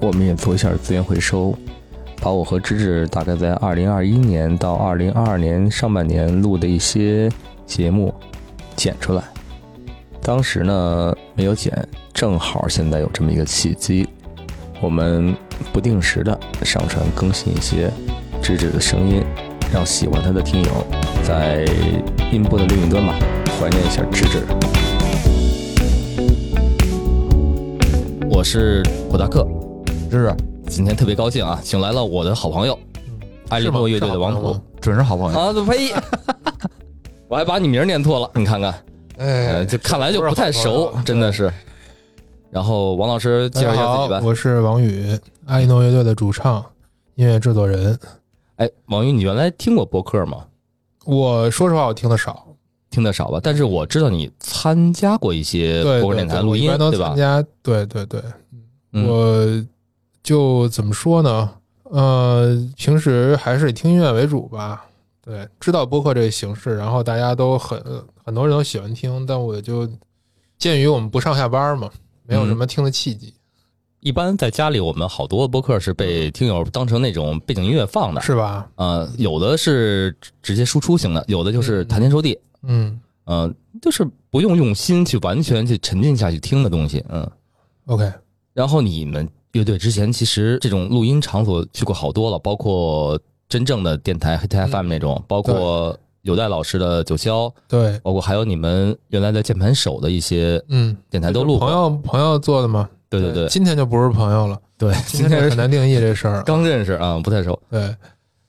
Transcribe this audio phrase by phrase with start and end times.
[0.00, 1.52] 我们也做一下资源回收，
[2.20, 7.28] 把我和芝芝大概在二零二一年到二零二二年上半年录的一些
[7.66, 8.14] 节目
[8.76, 9.22] 剪出来。
[10.22, 11.72] 当时呢没有剪，
[12.14, 14.08] 正好现在有这么一个契机，
[14.80, 15.34] 我们
[15.72, 17.90] 不定时的上传更新一些
[18.40, 19.22] 芝芝的声音，
[19.72, 20.70] 让喜欢她的听友
[21.24, 21.64] 在
[22.30, 23.14] 音波的另一端吧
[23.58, 24.46] 怀念一下芝芝。
[28.30, 29.44] 我是普达克，
[30.08, 30.34] 芝芝，
[30.68, 32.78] 今天特别高兴啊，请来了我的好朋友，
[33.50, 35.38] 艾利诺乐队的王普准是好朋友。
[35.38, 35.92] 啊，呸！
[37.28, 38.74] 我还把你名儿念错了，你看看，
[39.18, 41.52] 呃，哎，就看来就不太熟，真的是。
[42.50, 44.20] 然后王老师介绍一下自己吧。
[44.24, 46.64] 我是王宇，阿利诺乐队的主唱、
[47.16, 47.98] 音乐制作人。
[48.56, 50.44] 哎，王宇，你原来听过播客吗？
[51.04, 52.46] 我说实话，我听的少，
[52.88, 53.38] 听得少吧？
[53.42, 57.16] 但是我知道你参加过一些播客电台录音对吧参？
[57.16, 57.44] 加。
[57.62, 58.22] 对对对，
[58.92, 59.46] 嗯我
[60.22, 61.50] 就怎么说呢？
[61.84, 64.84] 呃，平时还是以听音乐为主吧。
[65.22, 67.82] 对，知道播客这个形式，然后大家都很
[68.24, 69.88] 很多人都喜欢听，但我就
[70.58, 71.90] 鉴于我们不上下班嘛，
[72.24, 73.34] 没有什么听的契机。
[74.00, 78.68] 一般在家里，我们好多播客是被听友当成那种背景音乐放的，是吧？
[78.76, 87.28] 呃，有的是直接输出型的，有的就是谈天说地，嗯嗯、就是不用用心去完全去沉浸下去听的东西，嗯。
[87.86, 88.10] ，OK，
[88.54, 89.28] 然后你们
[89.58, 101.72] 乐队之前其实这种录音场所去过好多了，包括真正的电台黑台 FM 那种，包括有代老师的九霄，对，包括还有你们原来的键盘手的一些嗯，电台都录朋。
[101.72, 102.88] 友朋友做的吗。
[103.10, 106.42] 对对对今天就不是朋友了，对，今天很难定义这事儿。
[106.44, 107.58] 刚认识啊，不太熟。
[107.70, 107.92] 对，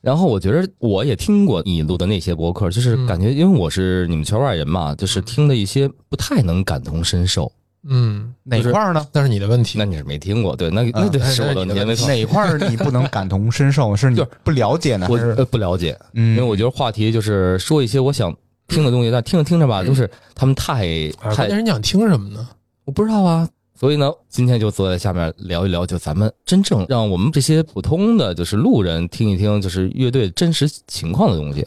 [0.01, 7.49] 然后我觉得我也听过你录的那些博客，就是嗯感觉因为我是你们圈外人嘛，就是听的一些不太能感同身受。
[7.83, 9.07] 嗯，哪块儿呢？
[9.13, 9.77] 那是你的问题。
[9.77, 12.05] 那你是没听过，对，那那啊那得是我的问题。
[12.05, 13.95] 哪块儿你不能感同身受？
[13.95, 18.35] 是你不了解呢，我还是呃不了解，嗯，因为我觉得话题就是说一些我想
[18.67, 22.47] 听的东西，但听着听着吧，都是他们太太键是你想听什么呢？
[22.85, 23.47] 我不知道啊。
[23.75, 31.65] 所以呢，今天就坐在下面聊一聊，就咱们真正让我们这些普通的就是路人听一听，就是乐队真实情况的东西。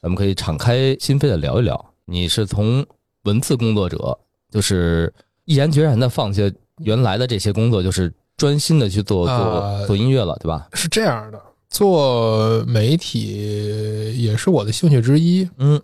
[0.00, 1.92] 咱们可以敞开心扉的聊一聊。
[2.06, 2.82] 你是从
[3.24, 4.18] 文字工作者，
[4.50, 5.12] 就是
[5.44, 6.42] 毅然决然的放下
[6.78, 10.68] 原来的这些工作，就是专心的去做做啊做音乐了，对吧？
[10.72, 15.48] 是这样的，做媒体也是我的兴趣之一。
[15.58, 15.80] 嗯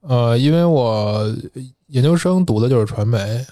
[0.00, 1.32] 呃，因为我
[1.86, 3.44] 研究生读的就是传媒，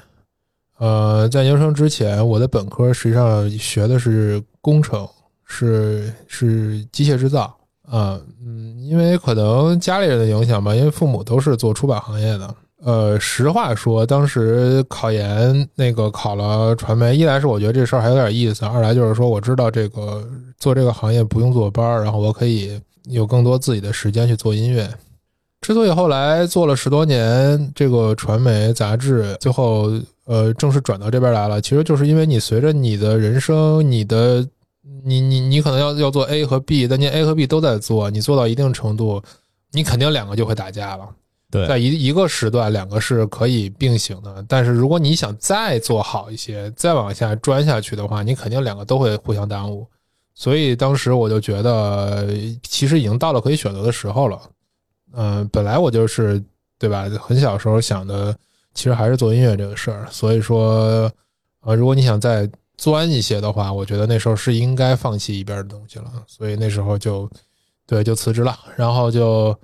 [0.79, 5.09] 呃，在研究生之前，我的本科实际上学的是工程，
[5.45, 7.57] 是是机械制造。
[7.89, 12.55] 啊，嗯，因为可能家里人的影响吧，因为父母都是做出版行业的。
[12.83, 20.27] 呃，实话说，当时考研那个考了传媒，一来是我觉得这事儿还有点意思，二来就是说我知道这个
[20.59, 24.89] 做这个行业不用坐班儿，然后我可以有更多自己的时间去做音乐。
[25.61, 29.93] 之所以后来做了十多年这个传媒杂志，最后
[30.25, 34.47] 呃正式转到这边来了，其实就是因为你随着你的人生，你的
[35.05, 39.23] 你你你可能要要做 A 和 B，但你 A 和 B 都在做，你做到一定程度，
[39.71, 41.07] 你肯定两个就会打架了。
[41.51, 44.45] 对在一一个时段，两个是可以并行的。
[44.49, 49.87] 但是如果你想再做好一些，再往下钻下去的话，你肯定两个都会互相耽误。
[50.35, 52.29] 所以当时我就觉得，
[52.63, 54.41] 其实已经到了可以选择的时候了。
[55.13, 56.43] 嗯、本来我就是
[56.79, 57.11] 对吧？
[57.21, 58.35] 很小时候想的，
[58.73, 60.07] 其实还是做音乐这个事儿。
[60.11, 61.11] 所以说，
[61.63, 66.11] 呃，如果你想再钻一些的话，我觉得那时候是应该放弃一边的东西了。
[66.27, 67.29] 所以那时候就
[67.87, 69.55] 对就辞职了，然后就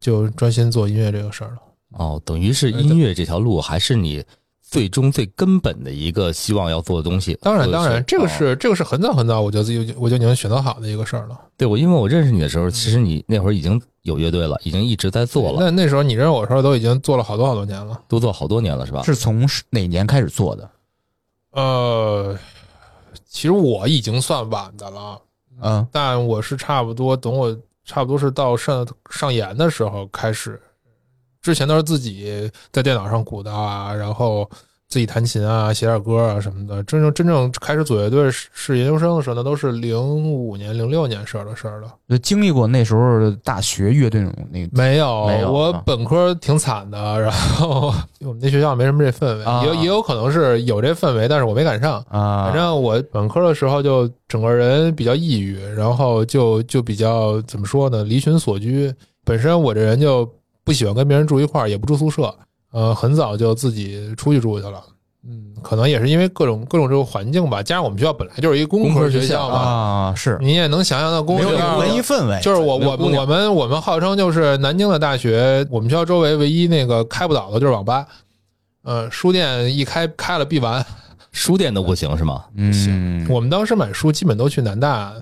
[0.00, 1.58] 就专心做音乐这个事儿了。
[1.90, 4.24] 哦，等于是音乐这条路还是你
[4.62, 7.36] 最终最根本的一个希望要做的东西。
[7.42, 11.38] 当然，当然，这个哦是这个是很早很早我就自己我就已经选择好的一个事儿了。
[11.56, 18.00] 对我，因为我认识你的时候，其实你那会儿已经有乐队了，已经一直在做了，那那时候你认识我的时候，都已经做了好多好多年了。
[18.08, 19.02] 都做好多年了，是吧？
[19.02, 20.70] 是从哪年开始做的？
[21.50, 22.38] 呃，
[23.26, 25.20] 其实我已经算晚的了，
[25.60, 27.58] 嗯，但我是差不多等我
[27.90, 30.62] 差不多是到上上研的时候开始，
[31.42, 34.48] 之前都是自己在电脑上鼓捣啊，然后
[34.90, 36.82] 自己弹琴啊，写点歌啊什么的。
[36.82, 41.88] 真正真正开始组乐队是是研究生的时候，那都是零五年、零六年事儿的事儿了。
[42.08, 52.04] 就经历过那时候大学乐队那种那个没有，没有我啊本科挺惨的， 然后我们 那学校没什么这氛围，啊也也有可能是有这氛围，但是我没赶上。
[52.08, 58.92] 啊，反正我本科的时候就整个人比较抑郁，然后就就比较怎么说呢，离群索居。
[59.24, 60.28] 本身我这人就
[60.64, 62.34] 不喜欢跟别人住一块儿，也不住宿舍，
[62.70, 64.82] 呃，很早就自己出去住去了。
[65.22, 78.06] 嗯，可能也是因为各种各种这个环境吧，加上我们学校本来就是一个工科学校嘛，啊是你也能想象到工科学校没有那个文艺氛围，就是我我我们我们号称就是南京的大学，我们学校周围唯一那个开不倒的就是网吧，
[78.82, 80.84] 呃，书店一开开了必完。
[81.32, 82.44] 书店都不行是吗？
[82.56, 85.12] 嗯行我们当时买书基本都去南大，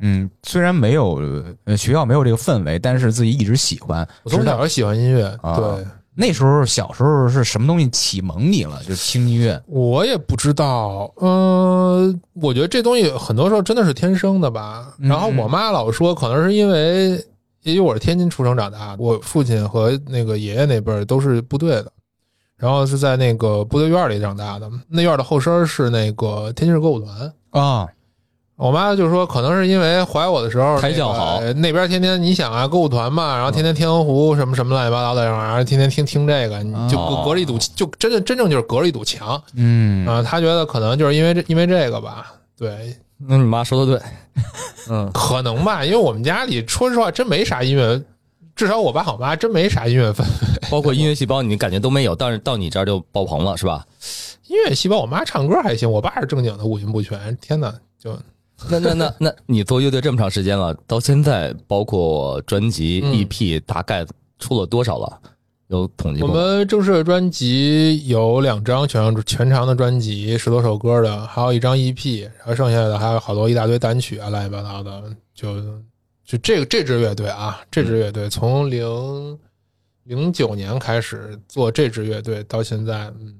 [0.00, 1.22] 嗯，虽然没有
[1.64, 4.06] 呃学校没有这个氛围，但是自己一直喜欢。
[4.24, 5.86] 我从小就喜欢音乐，啊对
[6.18, 8.82] 那时候小时候是什么东西启蒙你了？
[8.84, 14.94] 就听音乐我也不知道，嗯、我觉得这东西很多时候真的是天生的吧。
[14.98, 17.22] 嗯然后我妈老说，可能是因为
[17.64, 21.92] 因为我是天津出生长大的，我父亲和那个爷爷那辈儿都是部队的，
[22.56, 24.70] 然后是在那个部队院里长大的。
[24.88, 27.32] 那院的后身是那个天津市歌舞团。
[27.50, 27.88] 啊，
[28.56, 40.22] 我妈就说，可能是因为怀我的时候胎教好那边天天你想啊，歌舞团嘛，然后天天天鹅湖什么什么乱七八糟的玩意儿，天天听听这个，你就隔隔着一堵，就真的真正就是隔着一堵墙嗯啊。
[40.22, 44.08] 她觉得可能就是因为这因为这个吧，对，那你妈说的对，
[44.88, 48.02] 嗯，可能吧，因为我们家里说实话真没啥音乐，
[48.54, 50.68] 至少我爸我妈真没啥音乐氛围。
[50.70, 53.84] 包括音乐细胞，你感觉都没有，但是到你这儿就爆棚了，是吧？
[54.46, 57.36] 音乐细胞，我妈唱歌还行，我爸是正经的五音不全。
[57.40, 57.70] 天哪，
[58.02, 58.18] 就
[58.70, 64.06] 那那那那 你做乐队这么长时间了，到现在包括专辑、嗯 EP，大概
[64.38, 65.20] 出了多少了？
[65.68, 66.28] 有统计我？
[66.28, 75.02] 们正式的专辑有两张全长全长的专辑，十多首歌的，还有一张 EP，然后剩下的还有好多一大堆单曲啊，乱七八糟的。
[75.34, 75.60] 就
[76.24, 79.38] 就这个这支乐队啊，这支乐队从零
[80.04, 83.34] 零九年开始做这支乐队到现在，嗯，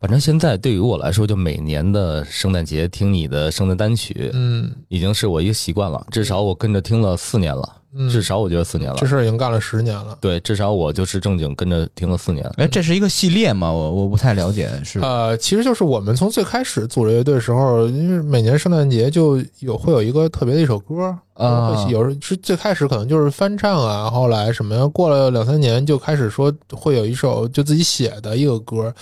[0.00, 6.06] 反正现在对于我来说，就每年的圣诞节听你的圣诞单曲，嗯已经是我一个习惯了。
[6.10, 7.79] 至少我跟着听了四年了，嗯，
[8.10, 9.06] 至少我觉得四年了这。
[9.06, 10.16] 事儿已经干了十年了。
[10.20, 12.54] 对，至少我就是正经跟着听了四年了。
[12.58, 13.72] 哎，这是一个系列吗？
[13.72, 28.94] 我我不太了解，是呃，其实就是我们从最开始组织乐队的时候，因为每年圣诞节就有会有一个特别的一首歌啊有时候是最开始可能就是翻唱啊，后来什么呀，过了两三年就开始说会有一首就自己写的一个歌，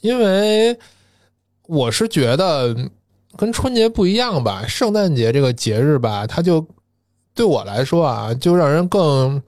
[0.00, 0.78] 因为
[1.66, 2.74] 我是觉得
[3.36, 6.64] 跟春节不一样吧，圣诞节这个节日吧，它就
[7.38, 9.40] 对我来说啊，就让人更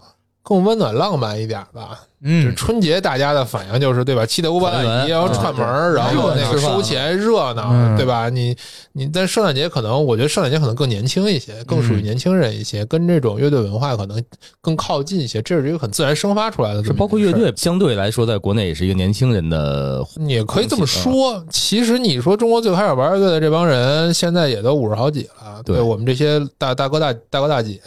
[0.44, 1.98] 更温暖浪漫一点吧。
[2.22, 4.26] 就是嗯春节大家的反应就是对吧？
[4.26, 8.28] 七大姑八大团圆姨，要串门儿，然后那个收钱热闹，嗯对吧？
[8.28, 8.54] 你
[8.92, 14.22] 你但圣诞节可能，我觉得圣诞节可能更年轻一些，更属于嗯年轻人一些，跟这种乐队文化可能
[14.60, 15.40] 更靠近一些。
[15.40, 21.42] 这是一个很自然生发出来的这是么一件事儿，包括乐队，相对来说，在国内也是一个年轻人的你也可以这么啊说。
[21.50, 25.49] 其实你说中国最开始玩乐队的这帮人，现在也都五十好几了。
[25.64, 27.80] 对我们这些大大哥大大哥大姐，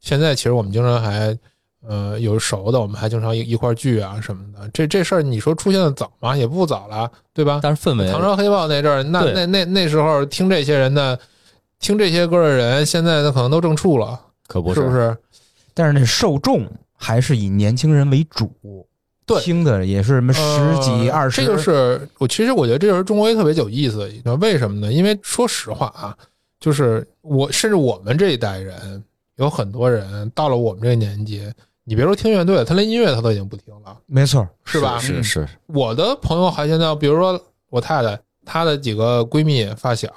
[0.00, 1.36] 现在其实我们经常还
[1.86, 4.68] 呃有熟的，我们还经常一一块聚啊什么的。
[4.72, 6.36] 这这事儿你说出现的早吗？
[6.36, 7.60] 也不早了，对吧？
[7.62, 11.18] 但是氛围唐朝黑豹那阵儿，那那那那时候听这些人的，
[11.78, 15.16] 听这些歌的人，现在呢可能都正处了，可不是不是？
[15.74, 18.50] 但是那受众还是以年轻人为主，
[19.24, 20.40] 对听的也是什么十
[20.80, 24.92] 几、呃二十，这就是我其实我觉得这就是中国一特别有意思的一个，为什么呢？
[24.92, 26.16] 因为说实话啊，
[26.60, 29.02] 就是我甚至我们这一代人，
[29.36, 31.42] 有很多人到了我们这个年纪，
[31.84, 34.98] 你别说听乐队，他连音乐他都已经不听了，没错，是吧？
[34.98, 40.08] 是是，我的朋友还现在，比如说我太太，她的几个闺蜜发小，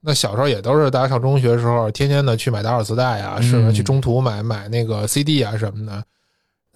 [0.00, 3.72] 那小时候也都是大家上中学的时候，天天的去买打火磁带啊，嗯是吧？
[3.72, 6.04] 去中途买买那个 CD 啊什么的。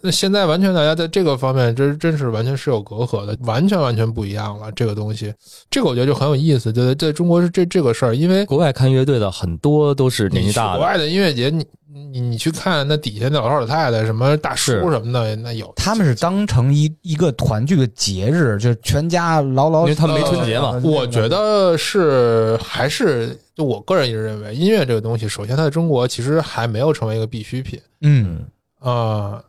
[0.02, 4.70] 那现在完全大家在这个方面真真是完全是有隔阂的，完全完全不一样了。
[4.72, 5.32] 这个东西，
[5.68, 6.72] 这个我觉得就很有意思。
[6.72, 11.64] 对，在中国是这这个事儿，因为国外看乐队的很多都是年纪大的，国外的音乐节，你
[12.12, 28.44] 你你去看那底下那老头老太太，什么大叔什么的，那有他们是当成一一个团聚的节日，就是全家牢牢，因为他们没春节嘛呃我觉得是还是就我个人一直认为，音乐这个东西，首先它在中国其实还没有成为一个必需品嗯
[28.78, 29.42] 啊、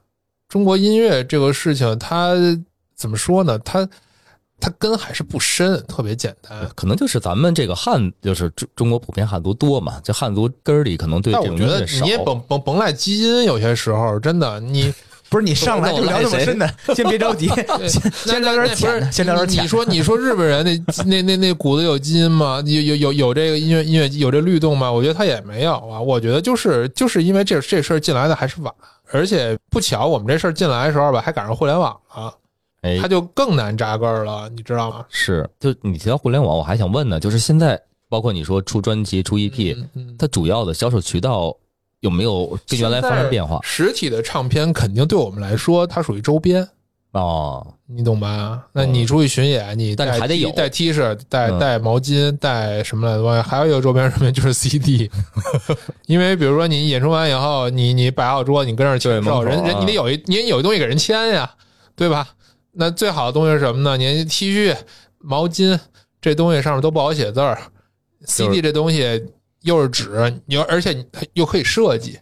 [0.51, 2.33] 中国音乐这个事情，它
[2.93, 3.57] 怎么说呢？
[3.59, 3.87] 它
[4.59, 6.69] 它根还是不深，特别简单。
[6.75, 12.09] 可能就是咱们这个汉，就是中中国普遍汉族多嘛，这汉族根儿里可能对这但我觉得你。
[12.09, 14.93] 也甭甭甭赖基因，有些时候真的你
[15.31, 17.47] 不是你上来就聊这么深的， 先别着急，
[17.87, 19.63] 先先聊点浅的，先聊点浅。
[19.63, 22.61] 你说你说日本人那那那那骨子有基因吗？
[22.65, 24.91] 有有有有这个音乐音乐有这律动吗？
[24.91, 26.01] 我觉得他也没有啊。
[26.01, 28.73] 我觉得就是就是因为这这事儿进来的还是晚，
[29.11, 32.33] 而且不巧我们这事儿进来的时候吧，还赶上互联网了，
[32.81, 32.99] 哎。
[32.99, 35.05] 它，就更难扎根儿了，你知道吗？
[35.09, 40.15] 是，就你提到互联网，我还想问呢，就是现在包括你说出专辑、出 EP，、嗯嗯。
[40.17, 41.55] 它主要的销售渠道
[41.99, 43.59] 有没有跟原来发生变化？
[43.61, 46.67] 实体的唱片肯定对我们来说，它属于周边，
[47.11, 48.63] 哦，你懂吧？
[48.71, 50.49] 那你出去巡演，你带但还得有。
[50.51, 51.59] 带 T 恤、带嗯。
[51.59, 53.43] 带毛巾、带什么来着？
[53.43, 55.11] 还有一个周边什么就是 CD，
[56.07, 59.79] 因为比如说你演出完以后，你你摆好桌，你跟那儿签人人啊。
[59.79, 61.51] 你得有一你得有一东西给人签呀，
[61.95, 62.27] 对吧？
[62.71, 63.97] 那最好的东西是什么呢？
[63.97, 64.73] 你 T 恤、
[65.17, 65.77] 毛巾
[66.21, 67.61] 这东西上面都不好写字儿
[68.25, 69.21] ，CD 这东西
[69.63, 72.17] 又是纸，你又而且又可以设计，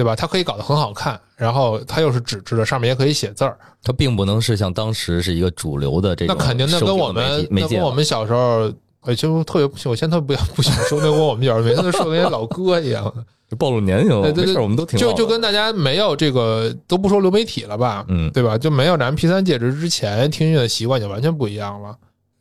[0.00, 0.16] 对吧？
[0.16, 3.54] 它可以搞得很好看，然后它又是纸质的，上面也可以写字儿。
[3.82, 13.04] 它并不能是像当时是一个主流的这种那肯定，那跟我们那跟我们小时候，哎，就特别不行，我现在特别不不想说，那跟我们小时候每次都说那些老哥一样，
[13.50, 18.56] 就暴露年龄了，对对对我们都挺就就跟大家没有这个都不说流媒体了吧，嗯对吧？
[18.56, 21.94] 就没有咱们 P 三介质之前听音乐的习惯就完全不一样了。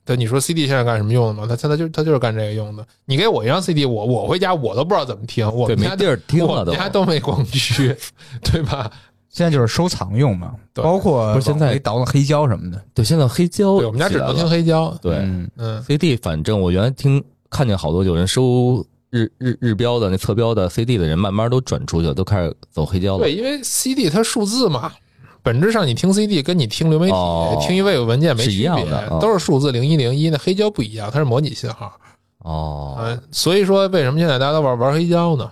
[0.10, 1.46] 对，你说 CD 现在干什么用的吗？
[1.48, 2.84] 它它它就它就是干这个用的。
[3.06, 6.72] 你给我一张 CD，我我回家我都不知道怎么听，我们家地儿听我了都。
[6.72, 7.96] 们家都没光驱，
[8.42, 8.90] 对吧？
[9.30, 12.82] 现在就是收藏用嘛，对包括不是现在倒腾黑胶什么的。
[12.96, 14.92] 对，现在黑胶对，我们家只能听黑胶。
[15.00, 23.26] 对嗯嗯，CD，反正我原来听看见好多有人收日日日标的那侧标的 CD 的人，慢慢都转出去了，都开始走黑胶了。
[23.26, 24.92] 对，因为 CD 它数字嘛，
[25.42, 30.30] 本质上你听 CD 跟你听流媒体、哦听一 WAV 文件没是一区别，样的哦都是数字零一零一。
[30.30, 31.92] 那黑胶不一样，它是模拟信号。
[32.40, 35.52] 哦，嗯，所以说为什么现在大家都玩玩黑胶呢？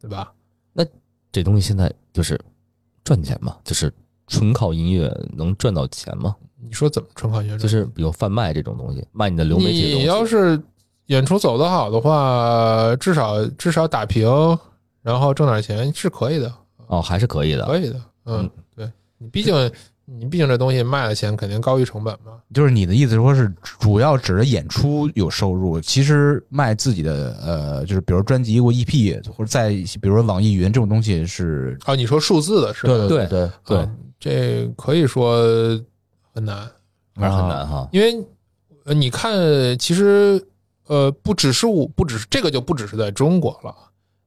[0.00, 0.32] 对吧？
[0.72, 0.84] 那
[1.32, 2.38] 这东西现在就是
[3.04, 3.92] 赚钱嘛，就是
[4.26, 6.34] 纯靠音乐能赚到钱吗？
[6.60, 10.04] 你说怎么纯靠音乐就是比如贩卖这种东西，卖你的流媒体的东你。
[10.06, 10.60] 要是
[11.06, 14.26] 演出走得好的话，至少至少打平，
[15.02, 16.52] 然后挣点钱是可以的，
[16.88, 17.64] 哦，还是可以的。
[17.66, 18.00] 可以的。
[18.24, 18.50] 嗯
[19.18, 19.70] 你毕竟
[20.04, 22.32] 你毕竟这东西卖的钱肯定高于成本嘛。
[22.54, 29.70] 就是你的意思说是主要指着演出有收入，其实卖自己的呃，就是比如专辑或 EP 或者在
[30.00, 32.92] 比如说网易云这种东西是，啊，你说数字的是吧？
[32.92, 35.38] 对对对对啊这可以说
[36.32, 36.68] 很难。
[37.18, 37.88] 还是很难哈。
[37.92, 38.22] 因为
[38.84, 39.32] 呃，你看，
[39.78, 40.40] 其实
[40.86, 43.74] 呃，不只是我，不只是这个，就不只是在中国了。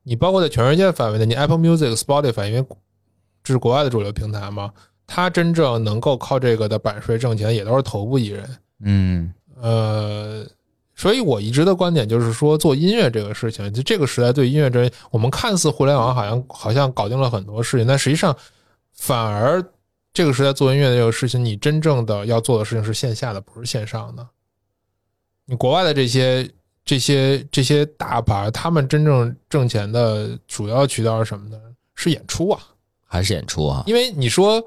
[0.03, 2.65] 你包括在全世界范围内，你 Apple Music、Spotify，因为
[3.43, 4.72] 这是国外的主流平台嘛，
[5.08, 8.58] 他真正能够靠这个的版税挣钱，也都是头部艺人。
[8.81, 10.46] 嗯呃，
[10.96, 18.36] 所以我一直的观点就是说，做音乐这个事情，就这个时代对音乐这，我们看似互联网好像好像搞定了很多事情，但实际上
[18.93, 19.63] 反而
[20.13, 24.25] 这个时代做音乐的这个事情，你真正的要做的事情是线下的，不是线上的。
[25.46, 26.50] 你国外的这些
[26.86, 31.58] 这些这些大牌，他们真正挣钱的主要渠道是什么呢？
[31.96, 32.62] 是演出啊。
[33.12, 33.84] 还是演出啊？
[33.88, 34.63] 因为你说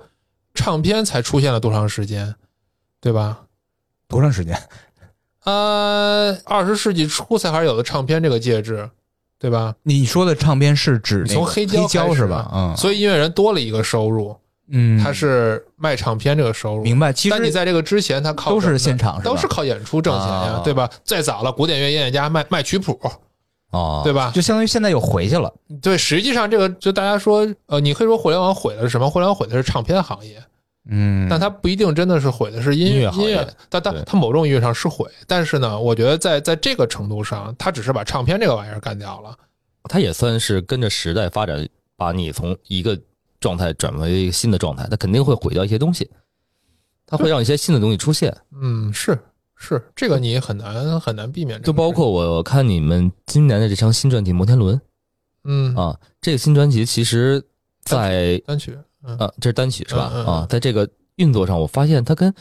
[0.53, 2.35] 唱片才出现了多长时间，
[3.01, 3.43] 对吧？
[4.09, 4.61] 多长时间？
[5.45, 8.91] 呃，二十世纪初才开始有的唱片这个介质，
[9.39, 9.75] 对吧？
[9.85, 12.51] 你说的唱片是指那个从黑胶黑胶是吧？
[12.53, 14.37] 嗯，所以音乐人多了一个收入，
[14.69, 16.83] 嗯，他是卖唱片这个收入。
[16.85, 17.13] 明白。
[17.13, 20.91] 其实但你在这个之前，他靠都是现场是都是靠演出挣钱呀，啊对吧？
[21.05, 23.01] 再早了，古典乐音乐家卖卖曲谱，
[23.73, 24.31] 哦，对吧？
[24.35, 25.53] 就相当于现在又回去了。
[25.81, 29.11] 对，实际上这个就大家说，呃，你可以说互联网毁的是什么？
[29.11, 30.43] 互联网毁的是唱片行业，
[30.89, 35.11] 嗯，但它不一定真的是毁的是音音乐行业音乐，但它它某种意义上是毁。
[35.27, 39.35] 但是呢，我觉得在在这个程度上，它只是把唱片这个玩意儿干掉了。
[39.85, 42.99] 它也算是跟着时代发展，把你从一个
[43.41, 46.11] 状态转为一个新的状态，它肯定会毁掉一些东西，
[47.07, 48.37] 它会让一些新的东西出现。
[48.61, 49.19] 嗯，是
[49.65, 51.63] 是，这个你很难很难避免。
[51.63, 54.79] 就包括我看你们今年的这张新专辑《摩天轮
[55.45, 57.41] 嗯》啊，这个新专辑其实
[57.85, 60.11] 在单曲，嗯啊，这是单曲是吧？
[60.13, 62.35] 嗯嗯嗯啊，在这个运作上，我发现它跟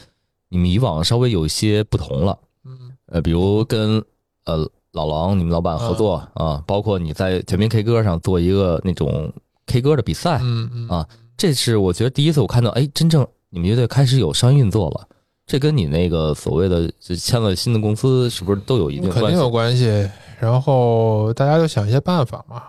[0.48, 2.36] 你们以往稍微有一些不同了。
[2.64, 4.04] 嗯呃，比如跟
[4.44, 9.32] 呃老狼你们老板合作啊，包括你在全民 K 歌上做一个那种
[9.66, 15.08] K 歌的比赛，嗯嗯啊这是我觉得第一次我看到，哎，真正你们乐队开始有商业运作了。
[15.52, 19.20] 这跟你那个所谓的就签了新的公司，是不是都有一定关系？
[19.20, 20.10] 肯定有关系。
[20.40, 22.62] 然后大家就想一些办法嘛。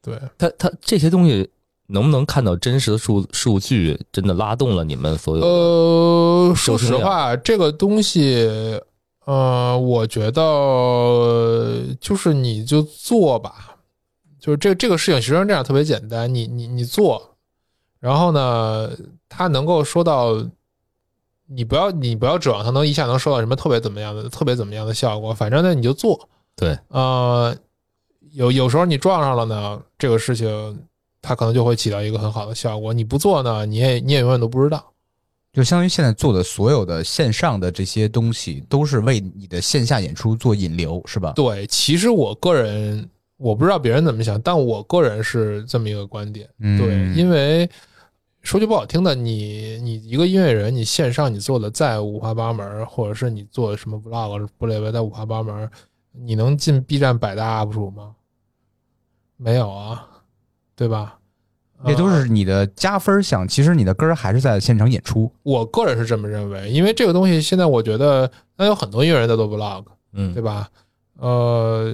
[0.00, 1.46] 对，他他这些东西
[1.88, 5.44] 能不能看到真实的数数据，真的拉动了你们所有？
[5.44, 8.48] 呃，说实话，这个东西，
[9.26, 13.76] 呃，我觉得就是你就做吧，
[14.40, 17.36] 就是这这个事情实际上这样特别简单，你你你做，
[18.00, 18.90] 然后呢，
[19.28, 20.34] 他能够说到，
[21.46, 27.56] 你不要你不要指望它能一下能收到什么特别怎么样的特别怎么样的效果，反正呢你就做，对，呃，
[28.32, 30.78] 有有时候你撞上了呢，这个事情
[31.20, 34.92] 它可能就会起到一个很好的效果，你不做呢，你也你也永远都不知道。
[35.52, 41.32] 就相当于现在做的所有的线上的这些东西，都是为你的线下演出做引流，是吧？
[41.36, 46.48] 对，其实我个人我不知道别人怎么想，但我个人是这么一个观点。
[46.58, 47.70] 嗯对，因为
[48.44, 55.68] 说句不好听的，你你一个音乐人，你线上你做的再五花八门，或者是你做什么 vlog 不类的再五花八门，
[56.12, 58.14] 你能进 B 站百大 UP 主吗？
[59.38, 60.06] 没有啊，
[60.76, 61.18] 对吧？
[61.86, 63.48] 这都呃是你的加分项。
[63.48, 65.30] 其实你的根儿还是在现场演出。
[65.42, 70.68] 我个人是这么认为，因为这个东西现在我觉得，那有很多音乐人在做 vlog，嗯对，吧？
[71.18, 71.92] 呃，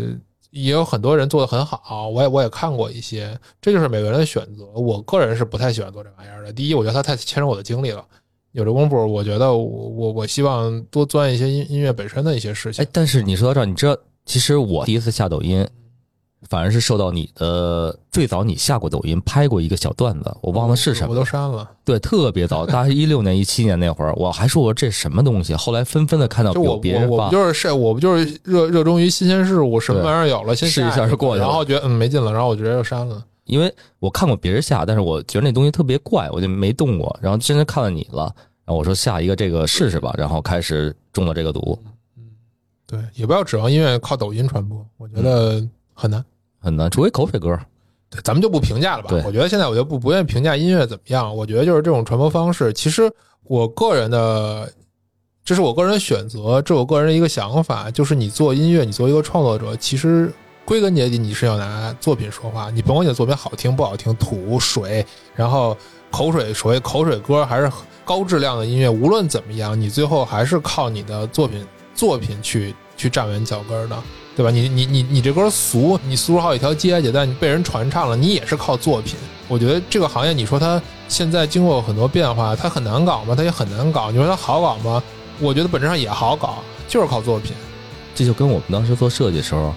[0.50, 4.64] 也有很多人做的很好，我也我也看过一些，这就是每个人的选择。
[4.74, 6.52] 我个人是不太喜欢做这玩意儿的。
[6.52, 8.04] 第一，我觉得它太牵扯我的精力了。
[8.52, 15.64] 有这功夫，我觉得我我我希望多钻一些音音乐本身的一些事情哎。，但是你说到这儿，你知道，其实我第一次下抖音，
[16.50, 21.70] 反而是受到你的最早你下过抖音拍过一个小段子，我忘了是什么我都删了。
[21.84, 33.24] 对，特别早，大概一六年、 一七年那会儿，我还说我这什么东西，后来纷纷的看到有别人发我就是是我不就是热热衷于新鲜事物，什么玩意儿有了先试一下下就过去了然后觉得嗯没劲了，然后我直接就删了。
[33.44, 37.16] 因为我看过别人下，但是我觉得那东西特别怪，我就没动过。
[37.22, 38.32] 然后真的看到你了，
[38.64, 41.78] 然后我说下一个这个试试吧，然后开始中了这个毒，
[42.86, 45.64] 对，也不要指望音乐靠抖音传播，我觉得
[45.94, 46.24] 很难。
[46.60, 47.58] 很难，除非口水歌。
[48.10, 49.10] 对，咱们就不评价了吧。
[49.24, 51.34] 我觉得现在我就不不愿意评价音乐怎么样。
[51.34, 53.10] 我觉得就是这种传播方式，其实
[53.44, 54.70] 我个人的，
[55.44, 57.90] 这是我个人的选择，这是我个人的一个想法。
[57.90, 60.32] 就是你做音乐，你作为一个创作者，其实
[60.64, 62.68] 归根结底你是要拿作品说话。
[62.70, 65.76] 你甭管你的作品好听不好听，土水，然后
[66.10, 67.70] 口水，所谓口水歌还是
[68.04, 71.64] 高质量的音乐，无论怎么样，你最后还是靠你的作品
[71.94, 73.96] 作品去去站稳脚跟儿的。
[74.36, 74.50] 对吧？
[74.50, 79.16] 你你你你这歌俗，你俗出好几条街去，但你被人传唱了，你也是靠作品。
[79.48, 83.34] 我觉得这个行业，你说它现在经过很多变化，它很难搞吗？
[83.36, 84.10] 它也很难搞。
[84.10, 85.02] 你说它好搞吗？
[85.40, 87.52] 我觉得本质上也好搞，就是靠作品。
[88.14, 89.74] 这就跟我们当时做设计的时候，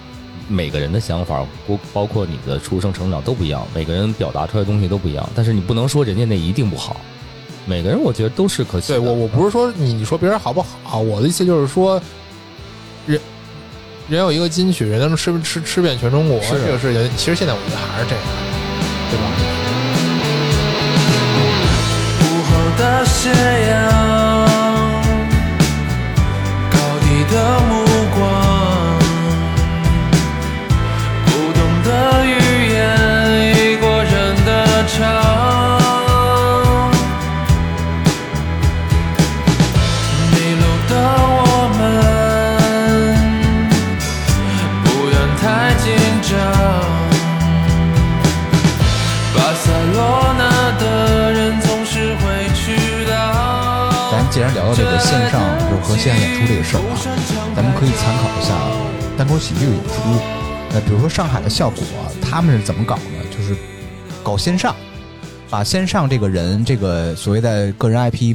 [0.48, 5.28] 每个人的想法，包包括你的出生成长都不一样，每个人表达出来的东西都不一样。
[5.34, 6.96] 但是你不能说人家那一定不好，
[7.66, 8.94] 每个人我觉得都是可行。
[8.94, 12.02] 对我，我不是说你你说别人好不好，我的意思就是说，人
[14.06, 18.22] 人有一个金曲，人能吃吃吃遍全中国，这个事情，其实现在我觉得还是这样，
[19.10, 19.24] 对吧？
[22.20, 23.30] 午后的斜
[23.70, 23.72] 阳，
[26.70, 27.34] 高低的
[55.04, 56.96] 线上就是和线下演出这个事儿啊，
[57.54, 58.56] 咱们可以参考一下
[59.18, 59.92] 单口喜剧的演出。
[60.72, 61.84] 呃，比如说上海的效果，
[62.22, 63.02] 他们是怎么搞呢？
[63.30, 63.54] 就是
[64.22, 64.74] 搞线上，
[65.50, 68.34] 把线上这个人这个所谓的个人 IP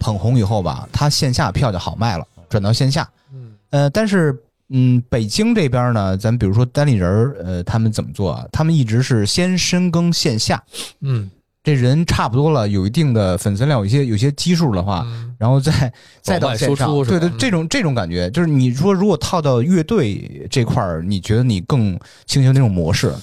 [0.00, 3.08] 捧红以后吧，他线下票就好卖了，转到线下。
[3.32, 4.36] 嗯，呃，但是
[4.70, 8.44] 嗯，北京这边呢，咱比如说单立人儿，呃，他们怎么做啊？
[8.50, 10.62] 他们一直是先深耕线下，
[11.00, 11.30] 嗯
[11.62, 15.34] 这人差不多了，有一定的粉丝量，有一些有些基数的话，嗯。
[15.38, 23.14] 然后再再到线上对对，这种这种感觉，就是你说如果套到乐队这块儿，你觉得你更倾向那种模式？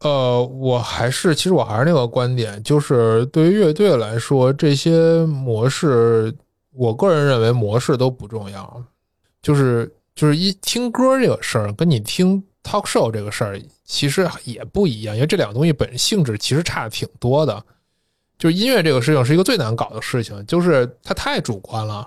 [0.00, 6.34] 呃，我还是其实我还是那个观点，就是对于乐队来说，这些模式，
[6.74, 8.84] 我个人认为模式都不重要，
[9.40, 17.64] 就是就是一听歌这个事儿，跟你听 talk show 这个事儿其实也不一样，因为这两个东西本身性质其实差的挺多的。
[18.38, 22.06] 就是音乐这个事情是一个最难搞的事情，就是它太主观了。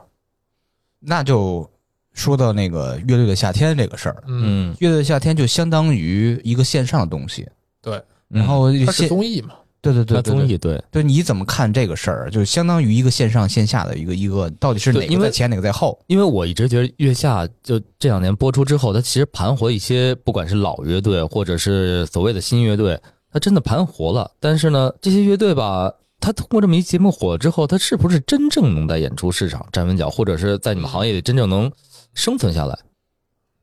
[1.00, 1.68] 那就
[2.14, 7.48] 说到那个乐队的夏天这个事儿，嗯，嗯，乐队的夏天就相当于一个线上的东西，
[7.82, 12.30] 对，然后它是综艺嘛，对对对它对对综艺对，对，你怎么看这个事儿？
[12.30, 15.98] 就相当于一个线上线下的一个一个，到底是哪个在前，哪个在后？
[16.08, 23.00] 因为我一直觉得月下就这两年播出之后，它其实盘活一些，不管是老乐队或者是所谓的新乐队，
[23.32, 24.30] 它真的盘活了。
[24.40, 31.72] 但是呢，这些乐队吧，它通过这么一节目火之后，它是不是真正能在演出市场站稳脚，或者是在你们行业里真正能
[32.14, 32.78] 生存下来？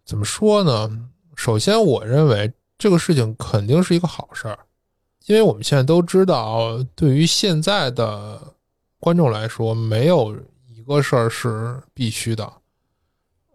[0.06, 0.90] 怎么说呢？
[1.34, 4.58] 首先，我认为这个事情肯定是一个好事儿。
[5.26, 8.40] 因为我们现在都知道，对于现在的
[9.00, 10.34] 观众来说，没有
[10.74, 12.50] 一个事儿是必须的。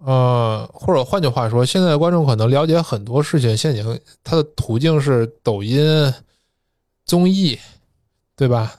[0.03, 6.13] 呃，或者换句话说，现在的观众可能了解很多事情，现在已经它的途径是抖音、
[7.05, 7.57] 综艺，
[8.35, 8.73] 对吧？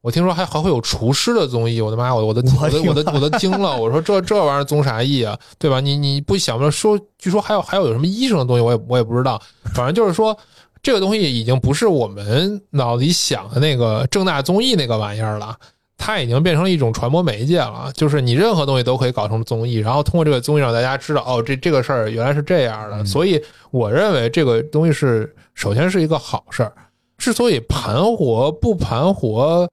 [0.00, 5.80] 我听说还还会有厨师的综艺，我的妈呀，我我都我的我的我都惊了，我说这这玩意儿综啥艺啊，对吧？
[5.80, 9.42] 你你不想不说，据说还有还有有什么医生的东西，我也我也不知道，
[9.74, 10.38] 反正就是说
[10.84, 15.56] 这个东西已经不是我们脑子里想的那个正大综艺那个玩意儿了。
[15.96, 23.02] 它已经变成了一种传播媒介了，就是你任何东西都可以搞成综艺，然后通过这个综艺让大家知道，哦，这这个事儿原来是这样的。
[23.06, 26.72] 所以我认为这个东西是首先是一个好事儿。
[27.16, 29.66] 之所以盘活不盘活，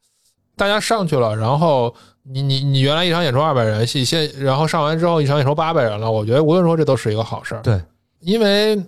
[0.56, 1.94] 大家上去了，然后
[2.24, 7.62] 你你你原来一场演出二百人，戏现然后上完之后一场演出八百人了，我觉得无论如何这都是一个好事儿。
[7.62, 7.82] 对，
[8.22, 8.82] 因为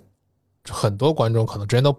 [0.70, 1.94] 很多观众可能之前都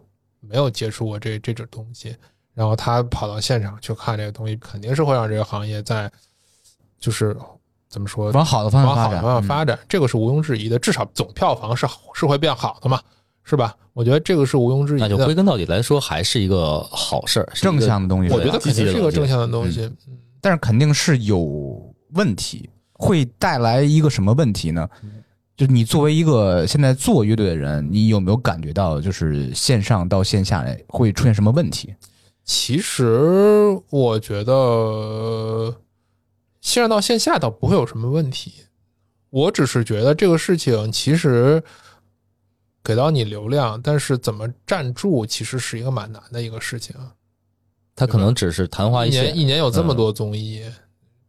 [0.49, 2.15] 没有接触过这这种东西。
[2.53, 6.09] 然后他跑到现场去看这个东西，肯定是会让这个行业在，
[6.99, 7.35] 就是
[7.89, 9.23] 怎么说，往好的方向往好的发展。
[9.23, 10.79] 方向发展，这个是毋庸置疑的。
[10.79, 13.01] 至少总票房是是会变好的嘛，
[13.43, 13.75] 是吧？
[13.93, 15.25] 我觉得这个是毋庸置疑那就的。
[15.25, 19.81] 归根到底来说，还是一个好事正向的东西我觉得肯定是一个正向的东西。
[20.07, 24.87] 嗯但是肯定是有问题，会带来一个什么问题呢？
[25.57, 31.95] 就是你作为一个现在做乐队的人，你有没有感觉到，就是线上到线下来会出现什么问题？
[32.43, 35.75] 其实我觉得
[36.61, 38.53] 线上到线下倒不会有什么问题，
[39.29, 41.63] 我只是觉得这个事情其实
[42.83, 46.95] 给到你流量，但是怎么站住，其实是一个蛮难的一个事情。
[47.95, 50.61] 他可能只是昙花一现一年，有这么嗯多综艺，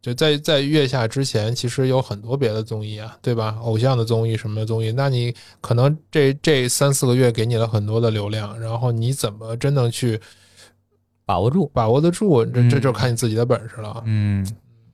[0.07, 3.57] 就在在月下之前，其实有很多别的综艺啊，对吧？
[3.61, 10.17] 偶像的综艺什么的综艺，那你可能这这三四个月给你了很多的流量，然后你怎么真正去
[11.25, 11.69] 把握住。
[11.73, 14.01] 把握得住，这嗯这就是看你自己的本事了。
[14.05, 14.47] 嗯，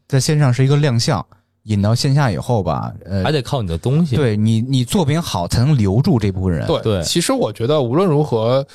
[0.08, 1.23] 在线上是一个亮相，
[1.65, 6.65] 引到线下以后吧，呃还，得靠你的东西。，对你你作品好才能留住这部分人。
[6.65, 8.65] 对对其实我觉得无论如何，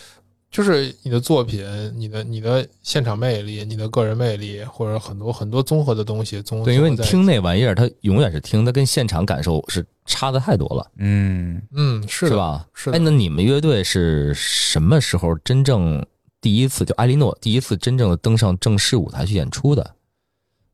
[0.50, 1.62] 就是你的作品、
[1.94, 12.30] 你的你的现场魅力、你的个人魅力，或者很多很多综合的东西，综对，因为你听那玩意儿，它永远是听，它跟现场感受是差的太多了，嗯，嗯是的？
[12.30, 12.66] 是吧？
[12.72, 16.04] 是的哎，那你们乐队是什么时候真正
[16.40, 19.94] 第一次就艾莉诺第一次真正的登上正式舞台去演出的？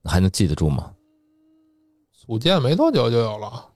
[0.05, 0.93] 还能记得住吗？
[2.13, 3.67] 组建没多久就有了，